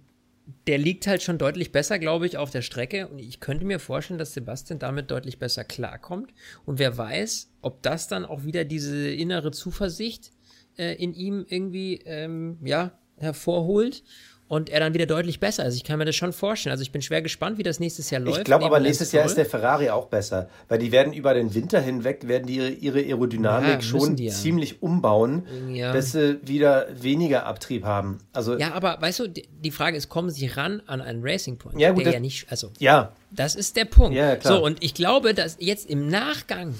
der 0.65 0.77
liegt 0.77 1.07
halt 1.07 1.21
schon 1.21 1.37
deutlich 1.37 1.71
besser, 1.71 1.99
glaube 1.99 2.25
ich, 2.25 2.37
auf 2.37 2.51
der 2.51 2.61
Strecke. 2.61 3.07
Und 3.07 3.19
ich 3.19 3.39
könnte 3.39 3.65
mir 3.65 3.79
vorstellen, 3.79 4.17
dass 4.17 4.33
Sebastian 4.33 4.79
damit 4.79 5.11
deutlich 5.11 5.39
besser 5.39 5.63
klarkommt. 5.63 6.33
Und 6.65 6.79
wer 6.79 6.97
weiß, 6.97 7.51
ob 7.61 7.81
das 7.83 8.07
dann 8.07 8.25
auch 8.25 8.43
wieder 8.43 8.63
diese 8.63 9.09
innere 9.09 9.51
Zuversicht 9.51 10.31
äh, 10.77 10.93
in 10.95 11.13
ihm 11.13 11.45
irgendwie, 11.47 12.01
ähm, 12.05 12.57
ja, 12.63 12.97
hervorholt. 13.17 14.03
Und 14.49 14.69
er 14.69 14.79
dann 14.79 14.93
wieder 14.93 15.05
deutlich 15.05 15.41
besser 15.41 15.65
ist. 15.65 15.75
Ich 15.75 15.83
kann 15.83 15.99
mir 15.99 16.05
das 16.05 16.15
schon 16.15 16.31
vorstellen. 16.31 16.71
Also 16.71 16.81
ich 16.81 16.93
bin 16.93 17.01
schwer 17.01 17.21
gespannt, 17.21 17.57
wie 17.57 17.63
das 17.63 17.81
nächstes 17.81 18.09
Jahr 18.11 18.21
läuft. 18.21 18.37
Ich 18.37 18.43
glaube 18.45 18.63
aber 18.63 18.79
nächstes 18.79 19.11
Jahr 19.11 19.25
ist 19.25 19.35
der 19.35 19.45
Ferrari 19.45 19.89
auch 19.89 20.05
besser, 20.05 20.47
weil 20.69 20.79
die 20.79 20.93
werden 20.93 21.11
über 21.11 21.33
den 21.33 21.53
Winter 21.53 21.81
hinweg, 21.81 22.29
werden 22.29 22.47
die 22.47 22.55
ihre, 22.55 22.69
ihre 22.69 22.99
Aerodynamik 22.99 23.69
Ja, 23.69 23.81
schon 23.81 24.15
ja. 24.15 24.31
ziemlich 24.31 24.81
umbauen, 24.81 25.45
Ja. 25.73 25.91
dass 25.91 26.13
sie 26.13 26.39
wieder 26.47 26.87
weniger 26.93 27.45
Abtrieb 27.45 27.83
haben. 27.83 28.19
Also 28.31 28.57
Ja, 28.57 28.71
aber 28.73 28.97
weißt 29.01 29.19
du, 29.19 29.27
die 29.27 29.47
die 29.61 29.71
Frage 29.71 29.97
ist, 29.97 30.07
kommen 30.07 30.29
sie 30.29 30.47
ran 30.47 30.81
an 30.87 31.01
einen 31.01 31.21
Racing 31.23 31.57
Point? 31.57 31.77
Ja, 31.77 31.89
gut, 31.89 31.99
der 31.99 32.05
das- 32.05 32.13
ja 32.13 32.19
nicht, 32.21 32.49
also 32.49 32.71
ja, 32.79 33.11
Das 33.31 33.53
ist 33.55 33.75
der 33.75 33.83
Punkt. 33.83 34.15
Ja, 34.15 34.29
ja, 34.29 34.35
klar. 34.37 34.53
So, 34.59 34.63
und 34.63 34.81
ich 34.81 34.93
glaube, 34.93 35.33
dass 35.33 35.57
jetzt 35.59 35.89
im 35.89 36.07
Nachgang 36.07 36.73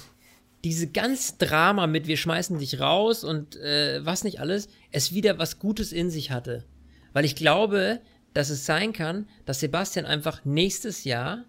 diese 0.64 0.88
ganz 0.88 1.38
Drama 1.38 1.86
mit 1.86 2.08
wir 2.08 2.16
schmeißen 2.16 2.58
dich 2.60 2.80
raus 2.80 3.26
und 3.26 3.58
äh, 3.58 4.00
was 4.06 4.24
nicht 4.24 4.40
alles, 4.40 4.70
es 4.92 5.14
wieder 5.14 5.38
was 5.38 5.60
Gutes 5.60 5.92
in 5.92 6.10
sich 6.10 6.32
hatte. 6.32 6.64
Weil 7.14 7.26
ich 7.26 7.36
glaube, 7.36 8.02
dass 8.34 8.50
es 8.50 8.66
sein 8.66 8.94
kann, 8.94 9.28
dass 9.46 9.60
Sebastian 9.60 10.06
einfach 10.06 10.46
nächstes 10.46 11.04
Jahr 11.04 11.46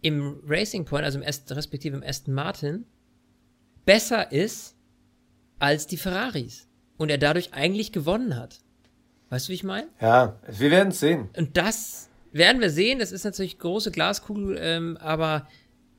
im 0.00 0.40
Racing 0.46 0.84
Point, 0.84 1.04
also 1.04 1.18
im 1.18 1.26
Aston, 1.26 1.54
respektive 1.56 1.96
im 1.96 2.02
Aston 2.02 2.34
Martin, 2.34 2.84
besser 3.84 4.32
ist 4.32 4.76
als 5.58 5.86
die 5.86 5.96
Ferraris. 5.96 6.68
Und 6.96 7.10
er 7.10 7.18
dadurch 7.18 7.54
eigentlich 7.54 7.92
gewonnen 7.92 8.36
hat. 8.36 8.60
Weißt 9.30 9.48
du, 9.48 9.50
wie 9.50 9.54
ich 9.54 9.64
meine? 9.64 9.88
ja, 10.00 10.38
wir 10.46 10.70
werden 10.70 10.90
es 10.90 11.00
sehen. 11.00 11.28
Und 11.36 11.56
das 11.56 12.08
werden 12.32 12.60
wir 12.60 12.70
sehen. 12.70 12.98
Das 12.98 13.12
ist 13.12 13.24
natürlich 13.24 13.58
große 13.58 13.90
Glaskugel, 13.90 14.56
ähm, 14.60 14.96
aber 14.98 15.48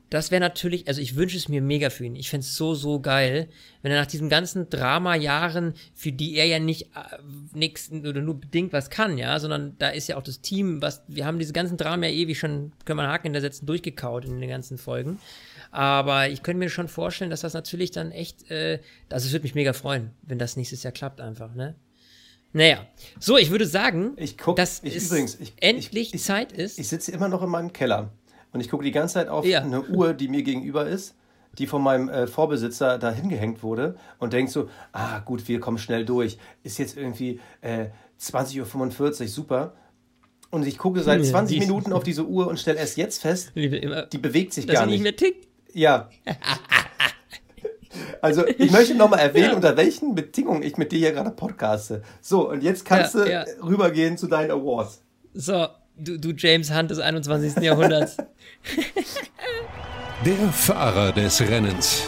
das 0.09 0.29
wäre 0.31 0.39
natürlich, 0.39 0.87
also 0.87 1.01
ich 1.01 1.15
wünsche 1.15 1.35
es 1.37 1.49
mir 1.49 1.61
mega 1.61 1.89
für 1.89 2.05
ihn. 2.05 2.15
Ich 2.15 2.29
fände 2.29 2.45
es 2.45 2.55
so, 2.55 2.75
so 2.75 2.99
geil, 2.99 3.49
wenn 3.81 3.91
er 3.91 3.99
nach 3.99 4.05
diesen 4.07 4.29
ganzen 4.29 4.69
Drama-Jahren, 4.69 5.73
für 5.93 6.11
die 6.11 6.35
er 6.35 6.45
ja 6.45 6.59
nicht 6.59 6.83
äh, 6.95 7.17
nix 7.53 7.91
oder 7.91 8.21
nur 8.21 8.39
bedingt 8.39 8.71
was 8.73 8.89
kann, 8.89 9.17
ja, 9.17 9.39
sondern 9.39 9.75
da 9.79 9.89
ist 9.89 10.07
ja 10.07 10.17
auch 10.17 10.23
das 10.23 10.41
Team, 10.41 10.81
was, 10.81 11.03
wir 11.07 11.25
haben 11.25 11.39
diese 11.39 11.53
ganzen 11.53 11.77
Drama 11.77 12.05
ja 12.05 12.11
ewig 12.13 12.37
schon, 12.39 12.71
können 12.85 12.97
wir 12.99 13.03
einen 13.03 13.11
Haken 13.11 13.27
hintersetzen, 13.27 13.65
durchgekaut 13.65 14.25
in 14.25 14.39
den 14.39 14.49
ganzen 14.49 14.77
Folgen. 14.77 15.19
Aber 15.71 16.29
ich 16.29 16.43
könnte 16.43 16.59
mir 16.59 16.69
schon 16.69 16.87
vorstellen, 16.87 17.29
dass 17.31 17.41
das 17.41 17.53
natürlich 17.53 17.91
dann 17.91 18.11
echt, 18.11 18.49
äh, 18.51 18.79
also 19.09 19.25
es 19.27 19.33
würde 19.33 19.43
mich 19.43 19.55
mega 19.55 19.73
freuen, 19.73 20.11
wenn 20.21 20.39
das 20.39 20.55
nächstes 20.55 20.83
Jahr 20.83 20.93
klappt 20.93 21.19
einfach, 21.19 21.53
ne? 21.55 21.75
Naja, 22.53 22.87
so, 23.19 23.37
ich 23.37 23.49
würde 23.51 23.65
sagen, 23.65 24.13
Ich 24.15 24.37
guck- 24.37 24.55
dass 24.55 24.81
ich 24.81 24.95
es 24.95 25.07
übrigens, 25.07 25.37
ich- 25.41 25.51
endlich 25.57 26.13
ich- 26.13 26.23
Zeit 26.23 26.53
ist. 26.53 26.79
Ich 26.79 26.87
sitze 26.87 27.11
immer 27.11 27.27
noch 27.27 27.43
in 27.43 27.49
meinem 27.49 27.73
Keller 27.73 28.13
und 28.55 28.61
ich 28.61 28.69
gucke 28.69 28.83
die 28.85 28.91
ganze 28.91 29.15
Zeit 29.15 29.27
auf 29.27 29.45
Ja. 29.45 29.61
eine 29.61 29.81
Uhr, 29.83 30.13
die 30.13 30.29
mir 30.29 30.41
gegenüber 30.41 30.87
ist, 30.87 31.13
die 31.59 31.67
von 31.67 31.83
meinem 31.83 32.09
äh, 32.09 32.25
Vorbesitzer 32.25 32.97
da 32.97 33.11
hingehängt 33.11 33.61
wurde 33.63 33.95
und 34.17 34.33
denk 34.33 34.49
so, 34.49 34.69
ah 34.93 35.19
gut, 35.19 35.47
wir 35.47 35.59
kommen 35.59 35.77
schnell 35.77 36.05
durch. 36.05 36.37
Ist 36.63 36.77
jetzt 36.79 36.97
irgendwie 36.97 37.39
äh, 37.61 37.87
20.45 38.19 39.21
Uhr, 39.21 39.27
super. 39.27 39.73
Und 40.51 40.65
ich 40.65 40.77
gucke 40.77 41.01
seit 41.03 41.21
Ja, 41.21 41.29
20 41.31 41.57
die 41.57 41.61
ist- 41.63 41.67
Minuten 41.69 41.91
auf 41.93 42.03
diese 42.03 42.25
Uhr 42.25 42.47
und 42.47 42.57
stelle 42.59 42.79
erst 42.79 42.95
jetzt 42.97 43.21
fest, 43.21 43.51
die 43.55 44.17
bewegt 44.17 44.53
sich 44.53 44.65
gar 44.67 44.85
nicht 44.85 44.93
nicht. 44.93 45.03
mehr 45.03 45.15
tickt. 45.15 45.47
Ja. 45.73 46.09
Also, 48.21 48.45
ich 48.45 48.71
möchte 48.71 48.93
nochmal 48.95 49.19
erwähnen, 49.19 49.53
unter 49.55 49.77
welchen 49.77 50.15
Bedingungen 50.15 50.63
ich 50.63 50.75
mit 50.77 50.91
dir 50.91 50.99
hier 50.99 51.11
gerade 51.13 51.31
podcaste. 51.31 52.01
So, 52.21 52.49
und 52.49 52.61
jetzt 52.61 52.83
kannst 52.83 53.15
Ja, 53.15 53.23
du 53.23 53.31
ja. 53.31 53.45
rübergehen 53.63 54.17
zu 54.17 54.27
deinen 54.27 54.51
Awards. 54.51 55.01
So, 55.33 55.67
du, 55.97 56.17
du 56.17 56.31
James 56.35 56.71
Hunt 56.73 56.91
des 56.91 56.99
21. 56.99 57.57
Jahrhunderts. 57.63 58.17
Der 60.25 60.47
Fahrer 60.51 61.11
des 61.11 61.41
Rennens. 61.41 62.03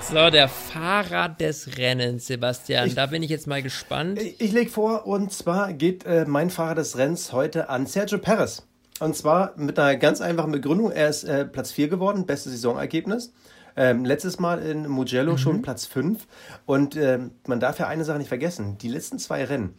So, 0.00 0.30
der 0.30 0.48
Fahrer 0.48 1.28
des 1.28 1.78
Rennens, 1.78 2.26
Sebastian. 2.26 2.88
Ich- 2.88 2.94
da 2.94 3.06
bin 3.06 3.22
ich 3.22 3.30
jetzt 3.30 3.46
mal 3.46 3.62
gespannt. 3.62 4.20
Ich, 4.20 4.40
ich 4.40 4.52
lege 4.52 4.70
vor, 4.70 5.06
und 5.06 5.32
zwar 5.32 5.72
geht 5.72 6.04
äh, 6.06 6.24
mein 6.26 6.50
Fahrer 6.50 6.74
des 6.74 6.98
Rennens 6.98 7.32
heute 7.32 7.68
an 7.68 7.86
Sergio 7.86 8.18
Perez. 8.18 8.66
Und 9.00 9.16
zwar 9.16 9.52
mit 9.56 9.78
einer 9.78 9.96
ganz 9.96 10.20
einfachen 10.20 10.52
Begründung. 10.52 10.90
Er 10.90 11.08
ist 11.08 11.24
äh, 11.24 11.44
Platz 11.44 11.72
4 11.72 11.88
geworden, 11.88 12.26
bestes 12.26 12.52
Saisonergebnis. 12.52 13.32
Ähm, 13.76 14.04
letztes 14.04 14.38
Mal 14.38 14.60
in 14.62 14.86
Mugello 14.88 15.36
schon 15.36 15.62
Platz 15.62 15.84
5. 15.86 16.26
Und 16.64 16.96
ähm, 16.96 17.32
man 17.46 17.58
darf 17.60 17.78
ja 17.78 17.88
eine 17.88 18.04
Sache 18.04 18.18
nicht 18.18 18.28
vergessen. 18.28 18.78
Die 18.78 18.88
letzten 18.88 19.18
zwei 19.18 19.44
Rennen, 19.44 19.74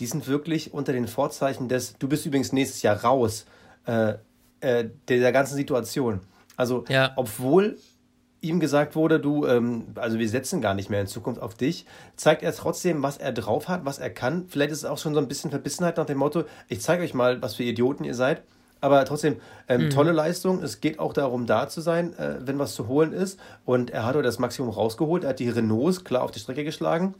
die 0.00 0.06
sind 0.06 0.26
wirklich 0.26 0.74
unter 0.74 0.92
den 0.92 1.06
Vorzeichen 1.06 1.68
des, 1.68 1.96
du 1.98 2.08
bist 2.08 2.26
übrigens 2.26 2.52
nächstes 2.52 2.82
Jahr 2.82 3.02
raus, 3.04 3.46
äh, 3.86 4.14
äh, 4.60 4.88
der 5.08 5.32
ganzen 5.32 5.56
Situation. 5.56 6.20
Also, 6.56 6.84
Ja. 6.88 7.12
obwohl 7.16 7.78
ihm 8.40 8.60
gesagt 8.60 8.94
wurde, 8.94 9.20
du, 9.20 9.46
ähm, 9.46 9.86
also 9.94 10.18
wir 10.18 10.28
setzen 10.28 10.60
gar 10.60 10.74
nicht 10.74 10.90
mehr 10.90 11.00
in 11.00 11.06
Zukunft 11.06 11.40
auf 11.40 11.54
dich, 11.54 11.86
zeigt 12.16 12.42
er 12.42 12.54
trotzdem, 12.54 13.02
was 13.02 13.16
er 13.16 13.32
drauf 13.32 13.68
hat, 13.68 13.84
was 13.84 13.98
er 13.98 14.10
kann. 14.10 14.46
Vielleicht 14.48 14.70
ist 14.70 14.78
es 14.78 14.84
auch 14.84 14.98
schon 14.98 15.14
so 15.14 15.20
ein 15.20 15.28
bisschen 15.28 15.50
Verbissenheit 15.50 15.96
nach 15.96 16.06
dem 16.06 16.18
Motto, 16.18 16.44
ich 16.68 16.80
zeige 16.82 17.02
euch 17.02 17.14
mal, 17.14 17.40
was 17.40 17.54
für 17.54 17.62
Idioten 17.64 18.04
ihr 18.04 18.14
seid. 18.14 18.42
Aber 18.80 19.02
trotzdem, 19.06 19.36
ähm, 19.66 19.88
tolle 19.88 20.12
Leistung. 20.12 20.62
Es 20.62 20.82
geht 20.82 20.98
auch 20.98 21.14
darum, 21.14 21.46
da 21.46 21.68
zu 21.70 21.80
sein, 21.80 22.12
äh, 22.18 22.36
wenn 22.40 22.58
was 22.58 22.74
zu 22.74 22.86
holen 22.86 23.14
ist. 23.14 23.40
Und 23.64 23.88
er 23.88 24.04
hat 24.04 24.14
das 24.16 24.38
Maximum 24.38 24.68
rausgeholt. 24.68 25.24
Er 25.24 25.30
hat 25.30 25.38
die 25.38 25.48
Renaults 25.48 26.04
klar 26.04 26.22
auf 26.22 26.32
die 26.32 26.38
Strecke 26.38 26.64
geschlagen. 26.64 27.14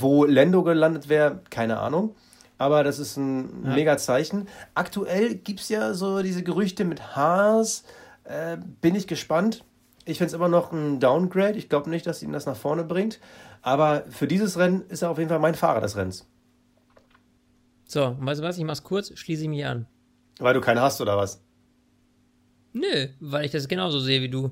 Wo 0.00 0.24
Lando 0.24 0.62
gelandet 0.62 1.08
wäre, 1.08 1.40
keine 1.50 1.78
Ahnung. 1.78 2.14
Aber 2.58 2.84
das 2.84 2.98
ist 3.00 3.16
ein 3.16 3.62
mega 3.74 3.96
Zeichen. 3.98 4.46
Aktuell 4.74 5.34
gibt 5.34 5.60
es 5.60 5.68
ja 5.68 5.94
so 5.94 6.22
diese 6.22 6.44
Gerüchte 6.44 6.84
mit 6.84 7.16
Haas. 7.16 7.82
Äh, 8.24 8.56
bin 8.80 8.94
ich 8.94 9.08
gespannt. 9.08 9.64
Ich 10.04 10.18
finde 10.18 10.28
es 10.28 10.34
immer 10.34 10.48
noch 10.48 10.72
ein 10.72 11.00
Downgrade. 11.00 11.58
Ich 11.58 11.68
glaube 11.68 11.90
nicht, 11.90 12.06
dass 12.06 12.22
ihn 12.22 12.32
das 12.32 12.46
nach 12.46 12.56
vorne 12.56 12.84
bringt. 12.84 13.18
Aber 13.62 14.04
für 14.10 14.28
dieses 14.28 14.58
Rennen 14.58 14.84
ist 14.88 15.02
er 15.02 15.10
auf 15.10 15.18
jeden 15.18 15.28
Fall 15.28 15.38
mein 15.40 15.54
Fahrer 15.54 15.80
des 15.80 15.96
Rennens. 15.96 16.28
So, 17.86 18.16
weißt 18.20 18.40
du 18.40 18.44
was? 18.44 18.58
Ich 18.58 18.64
mach's 18.64 18.82
kurz, 18.82 19.12
schließe 19.18 19.42
ich 19.42 19.48
mich 19.48 19.64
an. 19.66 19.86
Weil 20.38 20.54
du 20.54 20.60
keinen 20.60 20.80
hast 20.80 21.00
oder 21.00 21.16
was? 21.16 21.42
Nö, 22.72 23.08
weil 23.20 23.44
ich 23.44 23.50
das 23.50 23.68
genauso 23.68 24.00
sehe 24.00 24.22
wie 24.22 24.30
du. 24.30 24.50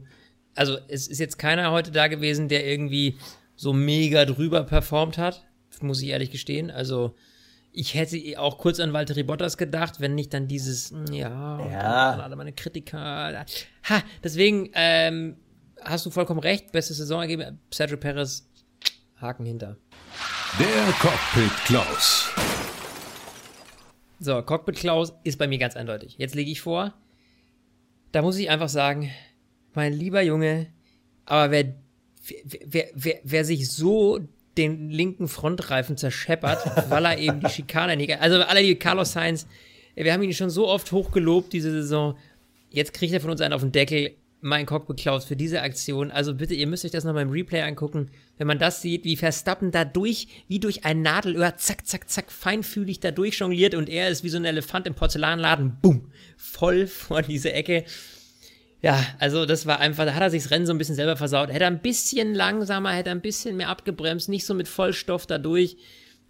Also, 0.55 0.79
es 0.89 1.09
ist 1.09 1.21
jetzt 1.21 1.39
keiner 1.39 1.71
heute 1.71 1.91
da 1.91 2.09
gewesen, 2.09 2.49
der 2.49 2.67
irgendwie 2.67 3.19
so 3.61 3.75
mega 3.75 4.25
drüber 4.25 4.65
performt 4.65 5.19
hat. 5.19 5.45
Muss 5.83 6.01
ich 6.01 6.09
ehrlich 6.09 6.31
gestehen. 6.31 6.71
Also, 6.71 7.15
ich 7.73 7.93
hätte 7.95 8.19
auch 8.41 8.57
kurz 8.57 8.81
an 8.81 8.95
Valtteri 8.95 9.23
Bottas 9.23 9.59
gedacht, 9.59 10.01
wenn 10.01 10.15
nicht 10.15 10.33
dann 10.33 10.49
dieses, 10.49 10.93
mm, 10.93 11.13
ja, 11.13 11.71
Ja. 11.71 12.11
alle 12.21 12.37
meine 12.37 12.53
Kritiker. 12.55 13.45
Ha, 13.89 14.03
deswegen 14.25 14.71
ähm, 14.73 15.37
hast 15.83 16.07
du 16.07 16.11
vollkommen 16.11 16.41
recht. 16.41 16.73
Bestes 16.73 16.97
Saisonergebnis, 16.97 17.53
Sergio 17.71 17.99
Perez, 17.99 18.49
Haken 19.17 19.45
hinter. 19.45 19.77
Der 20.59 20.93
Cockpit 20.99 21.53
Klaus. 21.67 22.31
So, 24.21 24.41
Cockpit 24.43 24.77
Klaus 24.77 25.13
ist 25.25 25.39
bei 25.39 25.47
mir 25.47 25.59
ganz 25.59 25.77
eindeutig. 25.77 26.17
Jetzt 26.19 26.35
lege 26.35 26.51
ich 26.51 26.61
vor, 26.63 26.95
da 28.13 28.23
muss 28.23 28.39
ich 28.39 28.49
einfach 28.49 28.71
sagen, 28.71 29.11
mein 29.75 29.93
lieber 29.93 30.23
Junge, 30.23 30.67
aber 31.27 31.51
wer, 31.51 31.75
wer, 32.67 32.89
wer, 32.95 33.21
wer, 33.23 33.45
sich 33.45 33.71
so 33.71 34.21
den 34.57 34.91
linken 34.91 35.29
Frontreifen 35.29 35.97
zerscheppert, 35.97 36.61
weil 36.91 37.05
er 37.05 37.19
eben 37.19 37.41
die 37.41 37.49
Schikane 37.49 37.97
nicht, 37.97 38.21
also 38.21 38.43
alle 38.43 38.63
die 38.63 38.75
Carlos 38.77 39.13
Sainz, 39.13 39.47
wir 39.95 40.13
haben 40.13 40.23
ihn 40.23 40.33
schon 40.33 40.51
so 40.51 40.69
oft 40.69 40.93
hochgelobt 40.93 41.53
diese 41.53 41.71
Saison, 41.71 42.17
jetzt 42.71 42.93
kriegt 42.93 43.13
er 43.13 43.21
von 43.21 43.31
uns 43.31 43.41
einen 43.41 43.55
auf 43.55 43.63
den 43.63 43.73
Deckel, 43.73 44.13
mein 44.43 44.67
Cockpit 44.67 44.99
Klaus 44.99 45.25
für 45.25 45.37
diese 45.37 45.63
Aktion. 45.63 46.11
Also 46.11 46.35
bitte, 46.35 46.55
ihr 46.55 46.67
müsst 46.67 46.85
euch 46.85 46.91
das 46.91 47.05
nochmal 47.05 47.23
im 47.23 47.31
Replay 47.31 47.61
angucken. 47.63 48.11
Wenn 48.39 48.47
man 48.47 48.59
das 48.59 48.81
sieht, 48.81 49.05
wie 49.05 49.17
Verstappen 49.17 49.71
da 49.71 49.85
durch, 49.85 50.29
wie 50.49 50.59
durch 50.59 50.85
ein 50.85 51.03
Nadelöhr, 51.03 51.57
zack, 51.57 51.87
zack, 51.87 52.09
zack, 52.09 52.33
feinfühlig 52.33 53.01
da 53.01 53.11
durchjongliert 53.11 53.75
und 53.75 53.89
er 53.89 54.09
ist 54.09 54.25
wie 54.25 54.29
so 54.29 54.39
ein 54.39 54.45
Elefant 54.45 54.87
im 54.87 54.95
Porzellanladen, 54.95 55.79
bumm, 55.83 56.11
voll 56.37 56.87
vor 56.87 57.23
diese 57.23 57.53
Ecke. 57.53 57.85
Ja, 58.83 59.05
also 59.19 59.45
das 59.45 59.67
war 59.67 59.79
einfach, 59.79 60.07
da 60.07 60.15
hat 60.15 60.23
er 60.23 60.31
sich 60.31 60.43
das 60.43 60.51
Rennen 60.51 60.67
so 60.67 60.73
ein 60.73 60.79
bisschen 60.79 60.95
selber 60.95 61.17
versaut. 61.17 61.51
Hätte 61.51 61.65
er 61.65 61.71
ein 61.71 61.83
bisschen 61.83 62.35
langsamer, 62.35 62.93
hätte 62.93 63.11
er 63.11 63.15
ein 63.15 63.21
bisschen 63.21 63.57
mehr 63.57 63.69
abgebremst, 63.69 64.29
nicht 64.29 64.47
so 64.47 64.55
mit 64.55 64.69
Vollstoff 64.69 65.27
da 65.27 65.39
durch, 65.39 65.77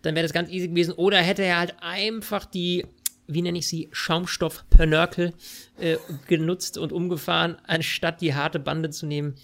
dann 0.03 0.15
wäre 0.15 0.25
das 0.25 0.33
ganz 0.33 0.51
easy 0.51 0.69
gewesen. 0.69 0.93
Oder 0.95 1.19
hätte 1.19 1.43
er 1.43 1.59
halt 1.59 1.77
einfach 1.81 2.45
die, 2.45 2.87
wie 3.29 3.43
nenne 3.43 3.59
ich 3.59 3.69
sie, 3.69 3.89
Schaumstoff-Pernörkel 3.93 5.33
äh, 5.79 5.97
genutzt 6.27 6.77
und 6.77 6.93
umgefahren, 6.93 7.57
anstatt 7.67 8.21
die 8.21 8.35
harte 8.35 8.59
Bande 8.59 8.91
zu 8.91 9.07
nehmen, 9.07 9.37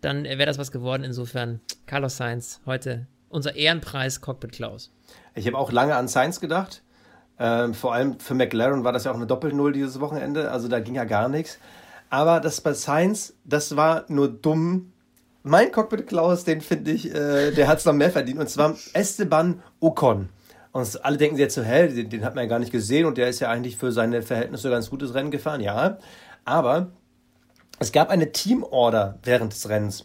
dann 0.00 0.24
wäre 0.24 0.46
das 0.46 0.58
was 0.58 0.70
geworden. 0.70 1.02
Insofern, 1.02 1.60
Carlos 1.86 2.16
Sainz, 2.16 2.60
heute 2.66 3.06
unser 3.28 3.56
Ehrenpreis 3.56 4.20
Cockpit 4.20 4.52
Klaus. 4.52 4.92
Ich 5.34 5.46
habe 5.46 5.58
auch 5.58 5.72
lange 5.72 5.96
an 5.96 6.06
Sainz 6.06 6.38
gedacht. 6.38 6.82
Ähm, 7.38 7.74
vor 7.74 7.94
allem 7.94 8.20
für 8.20 8.34
McLaren 8.34 8.84
war 8.84 8.92
das 8.92 9.04
ja 9.04 9.10
auch 9.10 9.16
eine 9.16 9.26
Doppel-Null 9.26 9.72
dieses 9.72 10.00
Wochenende. 10.00 10.50
Also 10.50 10.68
da 10.68 10.80
ging 10.80 10.94
ja 10.94 11.04
gar 11.04 11.28
nichts. 11.28 11.58
Aber 12.12 12.40
das 12.40 12.60
bei 12.60 12.74
Sainz, 12.74 13.32
das 13.42 13.74
war 13.74 14.04
nur 14.08 14.28
dumm. 14.28 14.92
Mein 15.44 15.72
Cockpit 15.72 16.06
Klaus, 16.06 16.44
den 16.44 16.60
finde 16.60 16.90
ich, 16.90 17.06
äh, 17.06 17.52
der 17.52 17.68
hat 17.68 17.78
es 17.78 17.86
noch 17.86 17.94
mehr 17.94 18.10
verdient. 18.10 18.38
Und 18.38 18.50
zwar 18.50 18.76
Esteban 18.92 19.62
Ocon. 19.80 20.28
Und 20.72 21.04
alle 21.06 21.16
denken 21.16 21.38
jetzt 21.38 21.54
so, 21.54 21.62
hä, 21.62 21.88
den, 21.88 22.10
den 22.10 22.22
hat 22.22 22.34
man 22.34 22.44
ja 22.44 22.50
gar 22.50 22.58
nicht 22.58 22.70
gesehen 22.70 23.06
und 23.06 23.16
der 23.16 23.30
ist 23.30 23.40
ja 23.40 23.48
eigentlich 23.48 23.78
für 23.78 23.92
seine 23.92 24.20
Verhältnisse 24.20 24.68
ganz 24.68 24.90
gutes 24.90 25.14
Rennen 25.14 25.30
gefahren. 25.30 25.62
Ja, 25.62 25.96
aber 26.44 26.92
es 27.78 27.92
gab 27.92 28.10
eine 28.10 28.30
Teamorder 28.30 29.18
während 29.22 29.54
des 29.54 29.70
Rennens. 29.70 30.04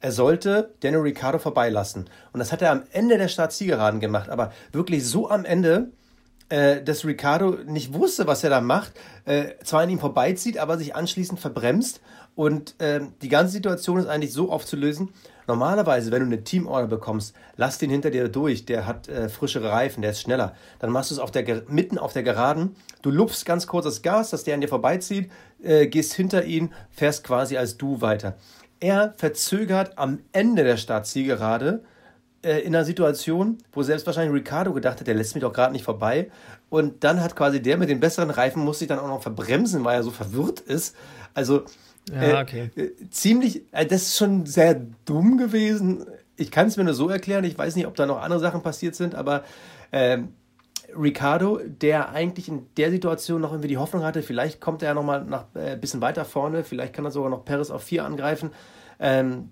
Er 0.00 0.10
sollte 0.10 0.74
Daniel 0.80 1.02
Ricciardo 1.02 1.38
vorbeilassen. 1.38 2.10
Und 2.32 2.40
das 2.40 2.50
hat 2.50 2.62
er 2.62 2.72
am 2.72 2.82
Ende 2.90 3.16
der 3.16 3.28
Startzielgeraden 3.28 4.00
gemacht. 4.00 4.28
Aber 4.28 4.52
wirklich 4.72 5.06
so 5.06 5.30
am 5.30 5.44
Ende, 5.44 5.92
äh, 6.48 6.82
dass 6.82 7.04
Ricciardo 7.04 7.58
nicht 7.66 7.94
wusste, 7.94 8.26
was 8.26 8.44
er 8.44 8.50
da 8.50 8.60
macht. 8.60 8.92
Äh, 9.24 9.54
zwar 9.64 9.82
an 9.82 9.90
ihm 9.90 9.98
vorbeizieht, 9.98 10.58
aber 10.58 10.78
sich 10.78 10.94
anschließend 10.94 11.40
verbremst. 11.40 12.00
Und 12.34 12.80
äh, 12.80 13.00
die 13.22 13.28
ganze 13.28 13.52
Situation 13.52 13.98
ist 13.98 14.06
eigentlich 14.06 14.32
so 14.32 14.50
aufzulösen. 14.50 15.10
Normalerweise, 15.46 16.10
wenn 16.10 16.20
du 16.20 16.26
eine 16.26 16.42
Teamorder 16.42 16.88
bekommst, 16.88 17.34
lass 17.56 17.78
den 17.78 17.90
hinter 17.90 18.10
dir 18.10 18.28
durch. 18.28 18.64
Der 18.64 18.86
hat 18.86 19.08
äh, 19.08 19.28
frischere 19.28 19.70
Reifen, 19.70 20.00
der 20.02 20.12
ist 20.12 20.20
schneller. 20.20 20.54
Dann 20.78 20.90
machst 20.90 21.10
du 21.10 21.14
es 21.14 21.20
auf 21.20 21.30
der, 21.30 21.62
mitten 21.68 21.98
auf 21.98 22.12
der 22.12 22.22
Geraden. 22.22 22.76
Du 23.02 23.10
lupfst 23.10 23.44
ganz 23.44 23.66
kurz 23.66 23.84
das 23.84 24.02
Gas, 24.02 24.30
dass 24.30 24.44
der 24.44 24.54
an 24.54 24.60
dir 24.62 24.68
vorbeizieht, 24.68 25.30
äh, 25.62 25.86
gehst 25.86 26.14
hinter 26.14 26.44
ihn, 26.44 26.72
fährst 26.90 27.24
quasi 27.24 27.56
als 27.56 27.76
du 27.76 28.00
weiter. 28.00 28.36
Er 28.80 29.14
verzögert 29.16 29.98
am 29.98 30.20
Ende 30.32 30.64
der 30.64 30.76
Startzielgerade 30.76 31.84
äh, 32.44 32.60
in 32.60 32.74
einer 32.74 32.84
Situation, 32.84 33.58
wo 33.72 33.82
selbst 33.82 34.06
wahrscheinlich 34.06 34.34
Ricardo 34.34 34.72
gedacht 34.72 35.00
hat, 35.00 35.06
der 35.06 35.14
lässt 35.14 35.34
mich 35.34 35.42
doch 35.42 35.52
gerade 35.52 35.72
nicht 35.72 35.84
vorbei. 35.84 36.30
Und 36.70 37.04
dann 37.04 37.22
hat 37.22 37.36
quasi 37.36 37.60
der 37.62 37.76
mit 37.76 37.88
den 37.88 38.00
besseren 38.00 38.30
Reifen, 38.30 38.64
muss 38.64 38.78
sich 38.78 38.88
dann 38.88 38.98
auch 38.98 39.08
noch 39.08 39.22
verbremsen, 39.22 39.84
weil 39.84 39.96
er 39.96 40.02
so 40.02 40.10
verwirrt 40.10 40.60
ist. 40.60 40.94
Also 41.34 41.64
Ja, 42.12 42.40
okay. 42.40 42.70
äh, 42.76 42.90
ziemlich, 43.10 43.62
äh, 43.72 43.86
das 43.86 44.02
ist 44.02 44.16
schon 44.16 44.46
sehr 44.46 44.80
dumm 45.04 45.38
gewesen. 45.38 46.06
Ich 46.36 46.50
kann 46.50 46.66
es 46.66 46.76
mir 46.76 46.84
nur 46.84 46.94
so 46.94 47.08
erklären. 47.08 47.44
Ich 47.44 47.56
weiß 47.56 47.76
nicht, 47.76 47.86
ob 47.86 47.94
da 47.94 48.06
noch 48.06 48.20
andere 48.20 48.40
Sachen 48.40 48.62
passiert 48.62 48.94
sind, 48.94 49.14
aber 49.14 49.44
ähm, 49.92 50.28
Ricardo, 50.96 51.60
der 51.64 52.10
eigentlich 52.10 52.48
in 52.48 52.66
der 52.76 52.90
Situation 52.90 53.40
noch 53.40 53.52
irgendwie 53.52 53.68
die 53.68 53.78
Hoffnung 53.78 54.04
hatte, 54.04 54.22
vielleicht 54.22 54.60
kommt 54.60 54.82
er 54.82 54.88
ja 54.88 54.94
noch 54.94 55.04
mal 55.04 55.24
nach 55.24 55.46
äh, 55.54 55.76
bisschen 55.76 56.00
weiter 56.00 56.24
vorne, 56.24 56.64
vielleicht 56.64 56.92
kann 56.92 57.04
er 57.04 57.10
sogar 57.10 57.30
noch 57.30 57.44
Perez 57.44 57.70
auf 57.70 57.82
4 57.82 58.04
angreifen. 58.04 58.50
Ähm, 59.00 59.50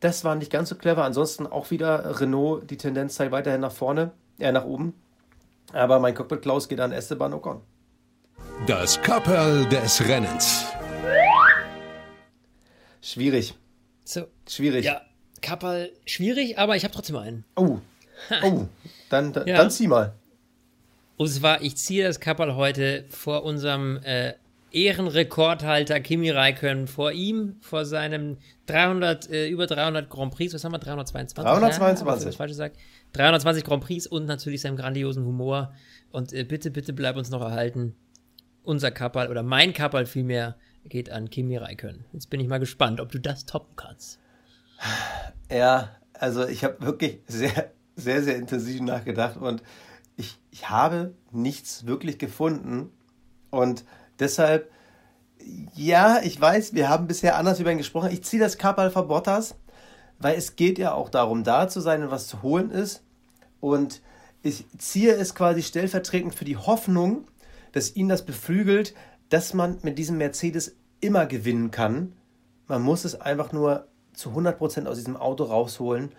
das 0.00 0.24
war 0.24 0.34
nicht 0.34 0.50
ganz 0.50 0.68
so 0.68 0.74
clever. 0.76 1.04
Ansonsten 1.04 1.46
auch 1.46 1.70
wieder 1.70 2.20
Renault, 2.20 2.70
die 2.70 2.76
Tendenz 2.76 3.14
zeigt 3.14 3.32
weiterhin 3.32 3.60
nach 3.60 3.72
vorne, 3.72 4.12
äh, 4.38 4.50
nach 4.52 4.64
oben. 4.64 4.94
Aber 5.72 6.00
mein 6.00 6.14
Cockpit 6.14 6.42
Klaus 6.42 6.68
geht 6.68 6.80
an 6.80 6.92
Esteban 6.92 7.32
Ocon. 7.32 7.60
Das 8.66 9.00
Kapperl 9.02 9.66
des 9.66 10.06
Rennens. 10.08 10.66
Schwierig, 13.02 13.54
So, 14.04 14.26
schwierig. 14.48 14.84
ja, 14.84 15.00
Kappel, 15.40 15.92
schwierig, 16.04 16.58
aber 16.58 16.76
ich 16.76 16.84
habe 16.84 16.92
trotzdem 16.92 17.16
einen. 17.16 17.44
Oh, 17.56 17.78
oh, 18.42 18.66
dann, 19.08 19.32
dann, 19.32 19.46
Ja. 19.46 19.56
dann 19.56 19.70
zieh 19.70 19.88
mal. 19.88 20.12
Und 21.16 21.28
zwar, 21.28 21.62
ich 21.62 21.76
ziehe 21.76 22.04
das 22.06 22.20
Kappel 22.20 22.56
heute 22.56 23.04
vor 23.10 23.44
unserem 23.44 23.98
äh, 24.04 24.34
Ehrenrekordhalter 24.72 26.00
Kimi 26.00 26.30
Räikkönen 26.30 26.86
vor 26.86 27.12
ihm, 27.12 27.56
vor 27.60 27.84
seinem 27.84 28.38
300, 28.66 29.30
äh, 29.30 29.48
über 29.48 29.66
300 29.66 30.08
Grand 30.08 30.34
Prix, 30.34 30.54
was 30.54 30.64
haben 30.64 30.72
wir, 30.72 30.78
322? 30.78 31.34
322. 31.44 32.32
Ja, 32.32 32.36
falsch 32.36 32.50
gesagt. 32.50 32.76
320 33.12 33.64
Grand 33.64 33.84
Prix 33.84 34.06
und 34.06 34.26
natürlich 34.26 34.60
seinem 34.60 34.76
grandiosen 34.76 35.24
Humor. 35.24 35.74
Und 36.10 36.32
äh, 36.32 36.44
bitte, 36.44 36.70
bitte 36.70 36.92
bleib 36.92 37.16
uns 37.16 37.30
noch 37.30 37.40
erhalten. 37.40 37.94
Unser 38.62 38.90
Kapperl 38.90 39.28
oder 39.28 39.42
mein 39.42 39.72
Kapperl 39.72 40.06
vielmehr 40.06 40.56
geht 40.84 41.10
an 41.10 41.30
Kimi 41.30 41.56
Räikkönen. 41.56 42.04
Jetzt 42.12 42.30
bin 42.30 42.40
ich 42.40 42.48
mal 42.48 42.60
gespannt, 42.60 43.00
ob 43.00 43.10
du 43.10 43.18
das 43.18 43.46
toppen 43.46 43.74
kannst. 43.76 44.18
Ja, 45.50 45.96
also 46.14 46.46
ich 46.46 46.64
habe 46.64 46.80
wirklich 46.80 47.20
sehr, 47.26 47.72
sehr, 47.96 48.22
sehr 48.22 48.36
intensiv 48.36 48.80
nachgedacht 48.80 49.36
und 49.36 49.62
ich, 50.16 50.38
ich 50.50 50.70
habe 50.70 51.14
nichts 51.32 51.86
wirklich 51.86 52.18
gefunden. 52.18 52.90
Und 53.50 53.84
deshalb, 54.20 54.70
ja, 55.74 56.20
ich 56.22 56.40
weiß, 56.40 56.74
wir 56.74 56.88
haben 56.88 57.06
bisher 57.06 57.36
anders 57.36 57.60
über 57.60 57.72
ihn 57.72 57.78
gesprochen. 57.78 58.10
Ich 58.12 58.22
ziehe 58.24 58.42
das 58.42 58.58
Kapal 58.58 58.90
vor 58.90 59.08
Bottas, 59.08 59.54
weil 60.18 60.36
es 60.36 60.56
geht 60.56 60.78
ja 60.78 60.92
auch 60.92 61.08
darum, 61.08 61.44
da 61.44 61.68
zu 61.68 61.80
sein 61.80 62.02
und 62.02 62.10
was 62.10 62.28
zu 62.28 62.42
holen 62.42 62.70
ist. 62.70 63.02
Und 63.60 64.02
ich 64.42 64.66
ziehe 64.78 65.14
es 65.14 65.34
quasi 65.34 65.62
stellvertretend 65.62 66.34
für 66.34 66.44
die 66.44 66.56
Hoffnung, 66.56 67.26
dass 67.72 67.96
ihn 67.96 68.08
das 68.08 68.24
beflügelt, 68.24 68.94
dass 69.28 69.54
man 69.54 69.78
mit 69.82 69.98
diesem 69.98 70.18
Mercedes 70.18 70.76
immer 71.00 71.26
gewinnen 71.26 71.70
kann. 71.70 72.12
Man 72.66 72.82
muss 72.82 73.04
es 73.04 73.20
einfach 73.20 73.52
nur 73.52 73.86
zu 74.12 74.30
100% 74.30 74.86
aus 74.86 74.96
diesem 74.96 75.16
Auto 75.16 75.44
rausholen. 75.44 76.10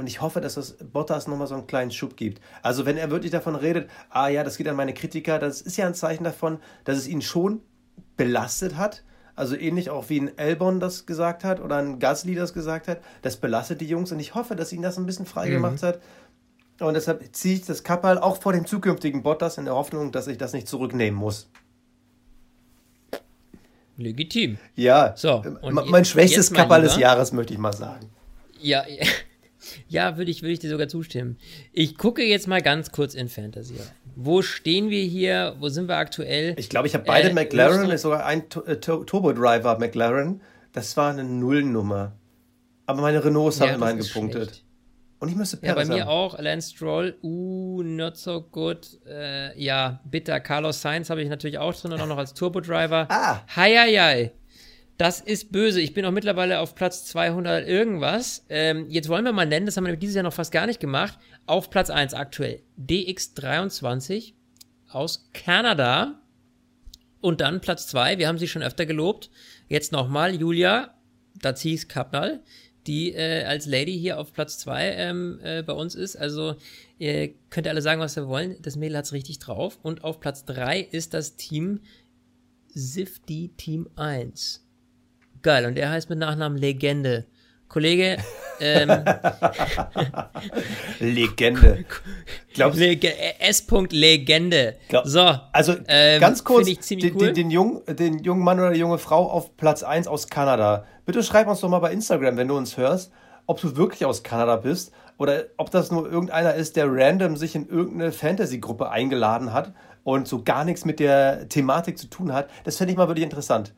Und 0.00 0.06
ich 0.06 0.22
hoffe, 0.22 0.40
dass 0.40 0.54
das 0.54 0.78
Bottas 0.78 1.26
nochmal 1.26 1.46
so 1.46 1.54
einen 1.54 1.66
kleinen 1.66 1.90
Schub 1.90 2.16
gibt. 2.16 2.40
Also 2.62 2.86
wenn 2.86 2.96
er 2.96 3.10
wirklich 3.10 3.32
davon 3.32 3.54
redet, 3.54 3.90
ah 4.08 4.28
ja, 4.28 4.42
das 4.42 4.56
geht 4.56 4.66
an 4.66 4.74
meine 4.74 4.94
Kritiker, 4.94 5.38
das 5.38 5.60
ist 5.60 5.76
ja 5.76 5.86
ein 5.86 5.92
Zeichen 5.92 6.24
davon, 6.24 6.58
dass 6.84 6.96
es 6.96 7.06
ihn 7.06 7.20
schon 7.20 7.60
belastet 8.16 8.78
hat. 8.78 9.04
Also 9.36 9.56
ähnlich 9.56 9.90
auch 9.90 10.08
wie 10.08 10.18
ein 10.18 10.38
Elbon 10.38 10.80
das 10.80 11.04
gesagt 11.04 11.44
hat 11.44 11.60
oder 11.60 11.76
ein 11.76 11.98
Gasly 11.98 12.34
das 12.34 12.54
gesagt 12.54 12.88
hat. 12.88 13.02
Das 13.20 13.36
belastet 13.36 13.82
die 13.82 13.88
Jungs 13.88 14.10
und 14.10 14.20
ich 14.20 14.34
hoffe, 14.34 14.56
dass 14.56 14.72
ihn 14.72 14.80
das 14.80 14.96
ein 14.96 15.04
bisschen 15.04 15.26
frei 15.26 15.50
gemacht 15.50 15.82
mhm. 15.82 15.86
hat. 15.86 16.00
Und 16.80 16.94
deshalb 16.94 17.22
ziehe 17.36 17.56
ich 17.56 17.66
das 17.66 17.84
Kappal 17.84 18.16
auch 18.16 18.40
vor 18.40 18.54
dem 18.54 18.64
zukünftigen 18.64 19.22
Bottas 19.22 19.58
in 19.58 19.66
der 19.66 19.74
Hoffnung, 19.74 20.12
dass 20.12 20.28
ich 20.28 20.38
das 20.38 20.54
nicht 20.54 20.66
zurücknehmen 20.66 21.20
muss. 21.20 21.50
Legitim. 23.98 24.56
Ja, 24.76 25.12
so, 25.14 25.44
mein 25.60 26.06
schwächstes 26.06 26.50
Kappal 26.50 26.80
des 26.80 26.96
Jahres, 26.96 27.34
möchte 27.34 27.52
ich 27.52 27.58
mal 27.58 27.74
sagen. 27.74 28.08
Ja, 28.62 28.82
ja, 29.88 30.16
würde 30.16 30.30
ich, 30.30 30.42
würd 30.42 30.52
ich 30.52 30.58
dir 30.58 30.70
sogar 30.70 30.88
zustimmen. 30.88 31.38
Ich 31.72 31.96
gucke 31.96 32.22
jetzt 32.22 32.46
mal 32.46 32.62
ganz 32.62 32.92
kurz 32.92 33.14
in 33.14 33.28
Fantasy 33.28 33.76
rein. 33.76 33.86
Wo 34.16 34.42
stehen 34.42 34.90
wir 34.90 35.02
hier? 35.02 35.56
Wo 35.60 35.68
sind 35.68 35.88
wir 35.88 35.96
aktuell? 35.96 36.54
Ich 36.58 36.68
glaube, 36.68 36.86
ich 36.88 36.94
habe 36.94 37.04
beide 37.04 37.30
äh, 37.30 37.32
McLaren, 37.32 37.90
ist 37.90 38.02
sogar 38.02 38.26
ein 38.26 38.44
äh, 38.66 38.76
Turbo 38.76 39.32
Driver 39.32 39.78
McLaren. 39.78 40.40
Das 40.72 40.96
war 40.96 41.10
eine 41.10 41.24
Nullnummer. 41.24 42.12
Aber 42.86 43.02
meine 43.02 43.24
Renaults 43.24 43.58
ja, 43.58 43.66
haben 43.66 43.74
immerhin 43.76 43.98
gepunktet. 43.98 44.50
Schlecht. 44.50 44.64
Und 45.20 45.28
ich 45.28 45.36
müsste 45.36 45.58
Perez 45.58 45.76
Ja, 45.76 45.82
bei 45.82 45.94
mir 45.94 46.02
haben. 46.06 46.08
auch. 46.08 46.38
Lance 46.38 46.74
Stroll, 46.74 47.14
uh, 47.22 47.82
not 47.82 48.16
so 48.16 48.40
good. 48.40 48.98
Äh, 49.06 49.58
ja, 49.62 50.00
bitter. 50.04 50.40
Carlos 50.40 50.80
Sainz 50.80 51.10
habe 51.10 51.22
ich 51.22 51.28
natürlich 51.28 51.58
auch 51.58 51.74
drin 51.74 51.92
und 51.92 52.00
auch 52.00 52.06
noch 52.06 52.18
als 52.18 52.32
Turbo 52.32 52.60
Driver. 52.60 53.06
Ah. 53.10 53.42
Hi. 53.54 54.30
Das 55.00 55.18
ist 55.18 55.50
böse. 55.50 55.80
Ich 55.80 55.94
bin 55.94 56.04
auch 56.04 56.10
mittlerweile 56.10 56.60
auf 56.60 56.74
Platz 56.74 57.06
200 57.06 57.66
irgendwas. 57.66 58.44
Ähm, 58.50 58.84
jetzt 58.90 59.08
wollen 59.08 59.24
wir 59.24 59.32
mal 59.32 59.46
nennen, 59.46 59.64
das 59.64 59.78
haben 59.78 59.86
wir 59.86 59.96
dieses 59.96 60.14
Jahr 60.14 60.24
noch 60.24 60.34
fast 60.34 60.52
gar 60.52 60.66
nicht 60.66 60.78
gemacht. 60.78 61.18
Auf 61.46 61.70
Platz 61.70 61.88
1 61.88 62.12
aktuell 62.12 62.60
DX23 62.78 64.34
aus 64.90 65.30
Kanada. 65.32 66.20
Und 67.22 67.40
dann 67.40 67.62
Platz 67.62 67.86
2, 67.86 68.18
wir 68.18 68.28
haben 68.28 68.36
sie 68.36 68.46
schon 68.46 68.62
öfter 68.62 68.84
gelobt. 68.84 69.30
Jetzt 69.68 69.90
nochmal 69.90 70.34
Julia 70.34 70.94
Dazis 71.34 71.88
Kapnal, 71.88 72.42
die 72.86 73.14
äh, 73.14 73.44
als 73.44 73.64
Lady 73.64 73.98
hier 73.98 74.20
auf 74.20 74.34
Platz 74.34 74.58
2 74.58 74.96
ähm, 74.96 75.40
äh, 75.42 75.62
bei 75.62 75.72
uns 75.72 75.94
ist. 75.94 76.16
Also 76.16 76.56
ihr 76.98 77.32
könnt 77.48 77.66
alle 77.66 77.80
sagen, 77.80 78.02
was 78.02 78.16
wir 78.16 78.28
wollen. 78.28 78.58
Das 78.60 78.76
Mädel 78.76 78.98
hat's 78.98 79.14
richtig 79.14 79.38
drauf. 79.38 79.78
Und 79.80 80.04
auf 80.04 80.20
Platz 80.20 80.44
3 80.44 80.78
ist 80.78 81.14
das 81.14 81.36
Team 81.36 81.80
Sifty 82.74 83.54
Team 83.56 83.88
1. 83.96 84.66
Geil, 85.42 85.66
und 85.66 85.76
er 85.78 85.90
heißt 85.90 86.10
mit 86.10 86.18
Nachnamen 86.18 86.58
Legende. 86.58 87.26
Kollege, 87.70 88.16
ähm, 88.60 88.90
Legende. 90.98 91.84
Glaubst 92.52 92.80
Lege 92.80 93.16
S. 93.38 93.64
Legende. 93.90 94.76
Glaub, 94.88 95.06
so. 95.06 95.20
Also 95.52 95.76
ähm, 95.86 96.20
ganz 96.20 96.42
kurz, 96.42 96.66
den, 96.88 97.14
cool. 97.14 97.32
den, 97.32 97.50
jungen, 97.52 97.82
den 97.86 98.18
jungen 98.18 98.42
Mann 98.42 98.58
oder 98.58 98.72
die 98.72 98.80
junge 98.80 98.98
Frau 98.98 99.30
auf 99.30 99.56
Platz 99.56 99.84
1 99.84 100.08
aus 100.08 100.26
Kanada. 100.26 100.84
Bitte 101.06 101.22
schreib 101.22 101.46
uns 101.46 101.60
doch 101.60 101.68
mal 101.68 101.78
bei 101.78 101.92
Instagram, 101.92 102.36
wenn 102.36 102.48
du 102.48 102.56
uns 102.56 102.76
hörst, 102.76 103.12
ob 103.46 103.60
du 103.60 103.76
wirklich 103.76 104.04
aus 104.04 104.24
Kanada 104.24 104.56
bist 104.56 104.92
oder 105.16 105.44
ob 105.56 105.70
das 105.70 105.92
nur 105.92 106.10
irgendeiner 106.10 106.54
ist, 106.54 106.74
der 106.74 106.86
random 106.88 107.36
sich 107.36 107.54
in 107.54 107.68
irgendeine 107.68 108.10
Fantasy-Gruppe 108.10 108.90
eingeladen 108.90 109.52
hat 109.52 109.72
und 110.02 110.26
so 110.26 110.42
gar 110.42 110.64
nichts 110.64 110.84
mit 110.84 110.98
der 110.98 111.48
Thematik 111.48 111.98
zu 111.98 112.08
tun 112.08 112.32
hat. 112.32 112.50
Das 112.64 112.78
fände 112.78 112.92
ich 112.92 112.98
mal 112.98 113.06
wirklich 113.06 113.24
interessant. 113.24 113.74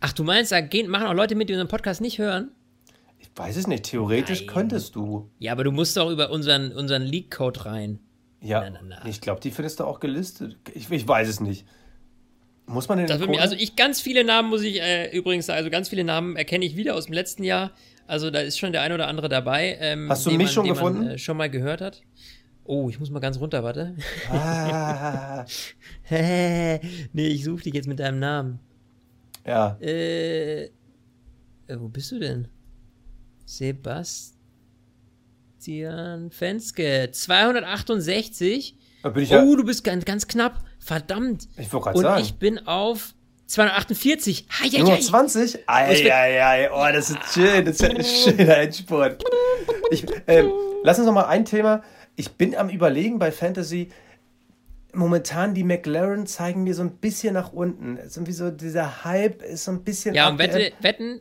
Ach, 0.00 0.12
du 0.12 0.24
meinst, 0.24 0.52
da 0.52 0.60
gehen, 0.60 0.88
machen 0.88 1.06
auch 1.06 1.14
Leute 1.14 1.34
mit, 1.34 1.48
die 1.48 1.54
unseren 1.54 1.68
Podcast 1.68 2.00
nicht 2.00 2.18
hören? 2.18 2.50
Ich 3.18 3.30
weiß 3.34 3.56
es 3.56 3.66
nicht. 3.66 3.84
Theoretisch 3.84 4.40
Nein. 4.40 4.54
könntest 4.54 4.94
du. 4.94 5.30
Ja, 5.38 5.52
aber 5.52 5.64
du 5.64 5.72
musst 5.72 5.96
doch 5.96 6.10
über 6.10 6.30
unseren, 6.30 6.72
unseren 6.72 7.02
Leak-Code 7.02 7.66
rein. 7.66 7.98
Ja, 8.40 8.60
na, 8.70 8.78
na, 8.82 9.00
na. 9.02 9.08
ich 9.08 9.20
glaube, 9.20 9.40
die 9.40 9.50
findest 9.50 9.80
du 9.80 9.84
auch 9.84 9.98
gelistet. 9.98 10.56
Ich, 10.74 10.90
ich 10.90 11.08
weiß 11.08 11.28
es 11.28 11.40
nicht. 11.40 11.66
Muss 12.66 12.88
man 12.88 12.98
den 12.98 13.06
das 13.06 13.18
mir, 13.18 13.40
Also 13.40 13.56
ich, 13.56 13.76
ganz 13.76 14.00
viele 14.00 14.24
Namen 14.24 14.50
muss 14.50 14.62
ich 14.62 14.80
äh, 14.80 15.10
übrigens 15.16 15.46
sagen, 15.46 15.56
also 15.56 15.70
ganz 15.70 15.88
viele 15.88 16.04
Namen 16.04 16.36
erkenne 16.36 16.64
ich 16.64 16.76
wieder 16.76 16.94
aus 16.94 17.06
dem 17.06 17.14
letzten 17.14 17.42
Jahr. 17.42 17.72
Also 18.06 18.30
da 18.30 18.40
ist 18.40 18.58
schon 18.58 18.72
der 18.72 18.82
ein 18.82 18.92
oder 18.92 19.08
andere 19.08 19.28
dabei. 19.28 19.76
Ähm, 19.80 20.08
Hast 20.08 20.26
du 20.26 20.30
mich 20.30 20.38
man, 20.38 20.48
schon 20.48 20.68
gefunden? 20.68 21.04
Man, 21.04 21.10
äh, 21.14 21.18
schon 21.18 21.36
mal 21.36 21.50
gehört 21.50 21.80
hat. 21.80 22.02
Oh, 22.64 22.90
ich 22.90 23.00
muss 23.00 23.10
mal 23.10 23.20
ganz 23.20 23.40
runter, 23.40 23.64
warte. 23.64 23.96
Ah. 24.30 25.46
nee, 26.10 26.78
ich 27.14 27.44
suche 27.44 27.62
dich 27.62 27.74
jetzt 27.74 27.88
mit 27.88 27.98
deinem 27.98 28.18
Namen. 28.18 28.60
Ja. 29.48 29.78
Äh, 29.80 30.64
äh, 30.64 30.70
wo 31.78 31.88
bist 31.88 32.12
du 32.12 32.18
denn? 32.18 32.48
Sebastian 33.46 34.34
Fenske. 36.30 37.08
268. 37.10 38.76
bin 39.02 39.22
ich 39.22 39.30
ja 39.30 39.42
oh, 39.42 39.56
du 39.56 39.64
bist 39.64 39.84
ganz, 39.84 40.04
ganz 40.04 40.28
knapp. 40.28 40.62
Verdammt. 40.78 41.48
Ich 41.56 41.72
wollte 41.72 41.84
gerade 41.84 41.98
sagen. 41.98 42.16
Und 42.16 42.22
ich 42.26 42.34
bin 42.34 42.58
auf 42.66 43.14
248. 43.46 44.48
Hi, 44.60 44.68
hi, 44.68 44.82
hi. 44.82 45.00
20? 45.00 45.60
Ei, 45.66 46.10
ei, 46.12 46.44
ei. 46.44 46.70
Oh, 46.70 46.86
das 46.92 47.08
ist 47.08 47.18
schön. 47.32 47.64
Das 47.64 47.80
ist 47.80 47.84
ein 47.84 48.04
schöner 48.04 48.58
Endspurt. 48.58 49.24
Ich, 49.90 50.04
äh, 50.26 50.44
lass 50.82 50.98
uns 50.98 51.06
noch 51.06 51.14
mal 51.14 51.24
ein 51.24 51.46
Thema. 51.46 51.82
Ich 52.16 52.32
bin 52.32 52.54
am 52.54 52.68
überlegen 52.68 53.18
bei 53.18 53.32
Fantasy, 53.32 53.88
momentan 54.92 55.54
die 55.54 55.64
McLaren 55.64 56.26
zeigen 56.26 56.64
mir 56.64 56.74
so 56.74 56.82
ein 56.82 56.96
bisschen 56.98 57.34
nach 57.34 57.52
unten. 57.52 57.96
Es 57.96 58.08
ist 58.08 58.16
irgendwie 58.16 58.32
so, 58.32 58.50
dieser 58.50 59.04
Hype 59.04 59.42
ist 59.42 59.64
so 59.64 59.72
ein 59.72 59.84
bisschen. 59.84 60.14
Ja, 60.14 60.28
und 60.28 60.38
wette, 60.38 60.72
wetten, 60.80 61.20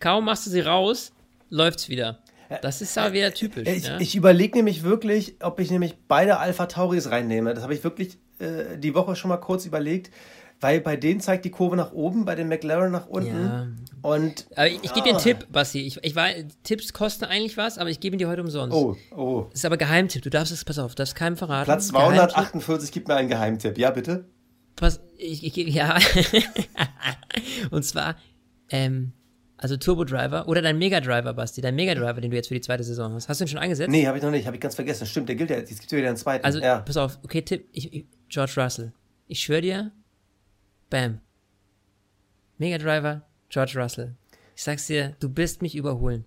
kaum 0.00 0.24
machst 0.24 0.46
du 0.46 0.50
sie 0.50 0.60
raus, 0.60 1.12
läuft's 1.50 1.88
wieder. 1.88 2.18
Das 2.62 2.80
ist 2.80 2.94
ja 2.94 3.12
wieder 3.12 3.34
typisch. 3.34 3.66
Ich, 3.68 3.86
ja? 3.86 3.98
ich 3.98 4.14
überlege 4.14 4.58
nämlich 4.58 4.84
wirklich, 4.84 5.36
ob 5.40 5.58
ich 5.58 5.70
nämlich 5.70 5.96
beide 6.06 6.38
Alpha 6.38 6.66
Tauris 6.66 7.10
reinnehme. 7.10 7.54
Das 7.54 7.64
habe 7.64 7.74
ich 7.74 7.82
wirklich 7.82 8.18
äh, 8.38 8.78
die 8.78 8.94
Woche 8.94 9.16
schon 9.16 9.30
mal 9.30 9.38
kurz 9.38 9.66
überlegt 9.66 10.12
weil 10.60 10.80
bei 10.80 10.96
denen 10.96 11.20
zeigt 11.20 11.44
die 11.44 11.50
Kurve 11.50 11.76
nach 11.76 11.92
oben, 11.92 12.24
bei 12.24 12.34
den 12.34 12.48
McLaren 12.48 12.90
nach 12.90 13.06
unten. 13.06 13.44
Ja. 13.44 13.66
Und, 14.02 14.46
aber 14.54 14.68
ich, 14.68 14.82
ich 14.82 14.92
gebe 14.94 15.04
dir 15.04 15.10
einen 15.10 15.16
ah. 15.18 15.22
Tipp, 15.22 15.46
Basti. 15.50 15.80
Ich, 15.86 16.02
ich 16.02 16.14
war, 16.14 16.28
Tipps 16.62 16.92
kosten 16.92 17.24
eigentlich 17.24 17.56
was, 17.56 17.78
aber 17.78 17.90
ich 17.90 18.00
gebe 18.00 18.16
ihn 18.16 18.18
dir 18.18 18.28
heute 18.28 18.42
umsonst. 18.42 18.74
Oh, 18.74 18.96
oh. 19.14 19.46
Das 19.50 19.60
ist 19.60 19.64
aber 19.64 19.76
Geheimtipp. 19.76 20.22
Du 20.22 20.30
darfst 20.30 20.52
es, 20.52 20.64
pass 20.64 20.78
auf, 20.78 20.94
darfst 20.94 21.14
keinem 21.14 21.36
verraten. 21.36 21.66
Platz 21.66 21.88
248 21.88 22.92
gibt 22.92 23.08
mir 23.08 23.16
einen 23.16 23.28
Geheimtipp. 23.28 23.76
Ja, 23.78 23.90
bitte? 23.90 24.26
Pass, 24.76 25.00
ich, 25.16 25.44
ich 25.44 25.52
gebe, 25.52 25.70
ja. 25.70 25.98
Und 27.70 27.84
zwar, 27.84 28.16
ähm, 28.70 29.12
also 29.58 29.76
Turbo 29.76 30.04
Driver 30.04 30.48
oder 30.48 30.62
dein 30.62 30.78
Mega 30.78 31.00
Driver, 31.00 31.32
Basti, 31.32 31.60
dein 31.60 31.74
Mega 31.74 31.94
Driver, 31.94 32.20
den 32.20 32.30
du 32.30 32.36
jetzt 32.36 32.48
für 32.48 32.54
die 32.54 32.60
zweite 32.60 32.84
Saison 32.84 33.14
hast. 33.14 33.28
Hast 33.28 33.40
du 33.40 33.44
ihn 33.44 33.48
schon 33.48 33.58
eingesetzt? 33.58 33.90
Nee, 33.90 34.06
habe 34.06 34.18
ich 34.18 34.22
noch 34.22 34.30
nicht, 34.30 34.46
habe 34.46 34.56
ich 34.56 34.60
ganz 34.60 34.74
vergessen. 34.74 35.06
Stimmt, 35.06 35.28
der 35.28 35.36
gilt 35.36 35.50
ja, 35.50 35.56
jetzt 35.56 35.70
gibt 35.70 35.84
es 35.84 35.92
wieder 35.92 36.08
einen 36.08 36.16
zweiten. 36.16 36.44
Also, 36.44 36.60
ja. 36.60 36.80
pass 36.80 36.96
auf, 36.96 37.18
okay, 37.24 37.42
Tipp, 37.42 37.66
ich, 37.72 37.92
ich, 37.92 38.04
George 38.28 38.52
Russell. 38.56 38.92
Ich 39.28 39.40
schwöre 39.40 39.62
dir, 39.62 39.92
Bam. 40.90 41.20
Mega 42.58 42.78
Driver, 42.78 43.22
George 43.48 43.74
Russell. 43.76 44.14
Ich 44.54 44.62
sag's 44.62 44.86
dir, 44.86 45.14
du 45.20 45.28
bist 45.28 45.62
mich 45.62 45.74
überholen. 45.74 46.24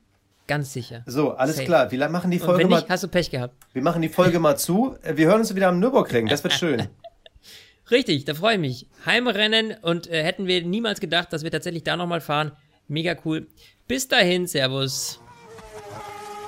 Ganz 0.48 0.74
sicher. 0.74 1.04
So, 1.06 1.32
alles 1.34 1.56
Safe. 1.58 1.66
klar. 1.66 1.92
Wir 1.92 2.10
machen 2.10 2.32
die 2.32 2.40
Folge 2.40 2.54
Und 2.54 2.60
wenn 2.72 2.78
nicht, 2.78 2.88
mal. 2.88 2.94
Hast 2.94 3.04
du 3.04 3.08
Pech 3.08 3.30
gehabt. 3.30 3.56
Wir 3.74 3.82
machen 3.82 4.02
die 4.02 4.10
Folge 4.10 4.40
mal 4.40 4.58
zu. 4.58 4.96
Wir 5.04 5.28
hören 5.28 5.40
uns 5.42 5.54
wieder 5.56 5.70
am 5.70 5.80
Nürburgring. 5.80 6.28
Das 6.28 6.44
wird 6.44 6.54
schön. 6.54 6.88
Richtig, 7.92 8.26
da 8.26 8.34
freue 8.34 8.56
ich 8.56 8.60
mich. 8.60 8.88
Heimrennen 9.06 9.76
und 9.82 10.08
äh, 10.08 10.24
hätten 10.24 10.46
wir 10.48 10.64
niemals 10.64 11.00
gedacht, 11.00 11.34
dass 11.34 11.44
wir 11.44 11.52
tatsächlich 11.52 11.84
da 11.84 11.98
nochmal 11.98 12.22
fahren. 12.22 12.52
Mega 12.88 13.16
cool. 13.26 13.48
Bis 13.88 14.08
dahin, 14.08 14.48
Servus. 14.48 15.20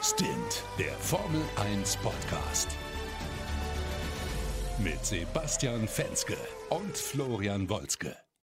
Stint, 0.03 0.63
der 0.79 0.93
Formel 0.99 1.41
1 1.77 1.97
Podcast. 1.97 2.69
Mit 4.79 5.03
Sebastian 5.05 5.87
Fenske 5.87 6.37
und 6.71 6.97
Florian 6.97 7.69
Wolzke. 7.69 8.15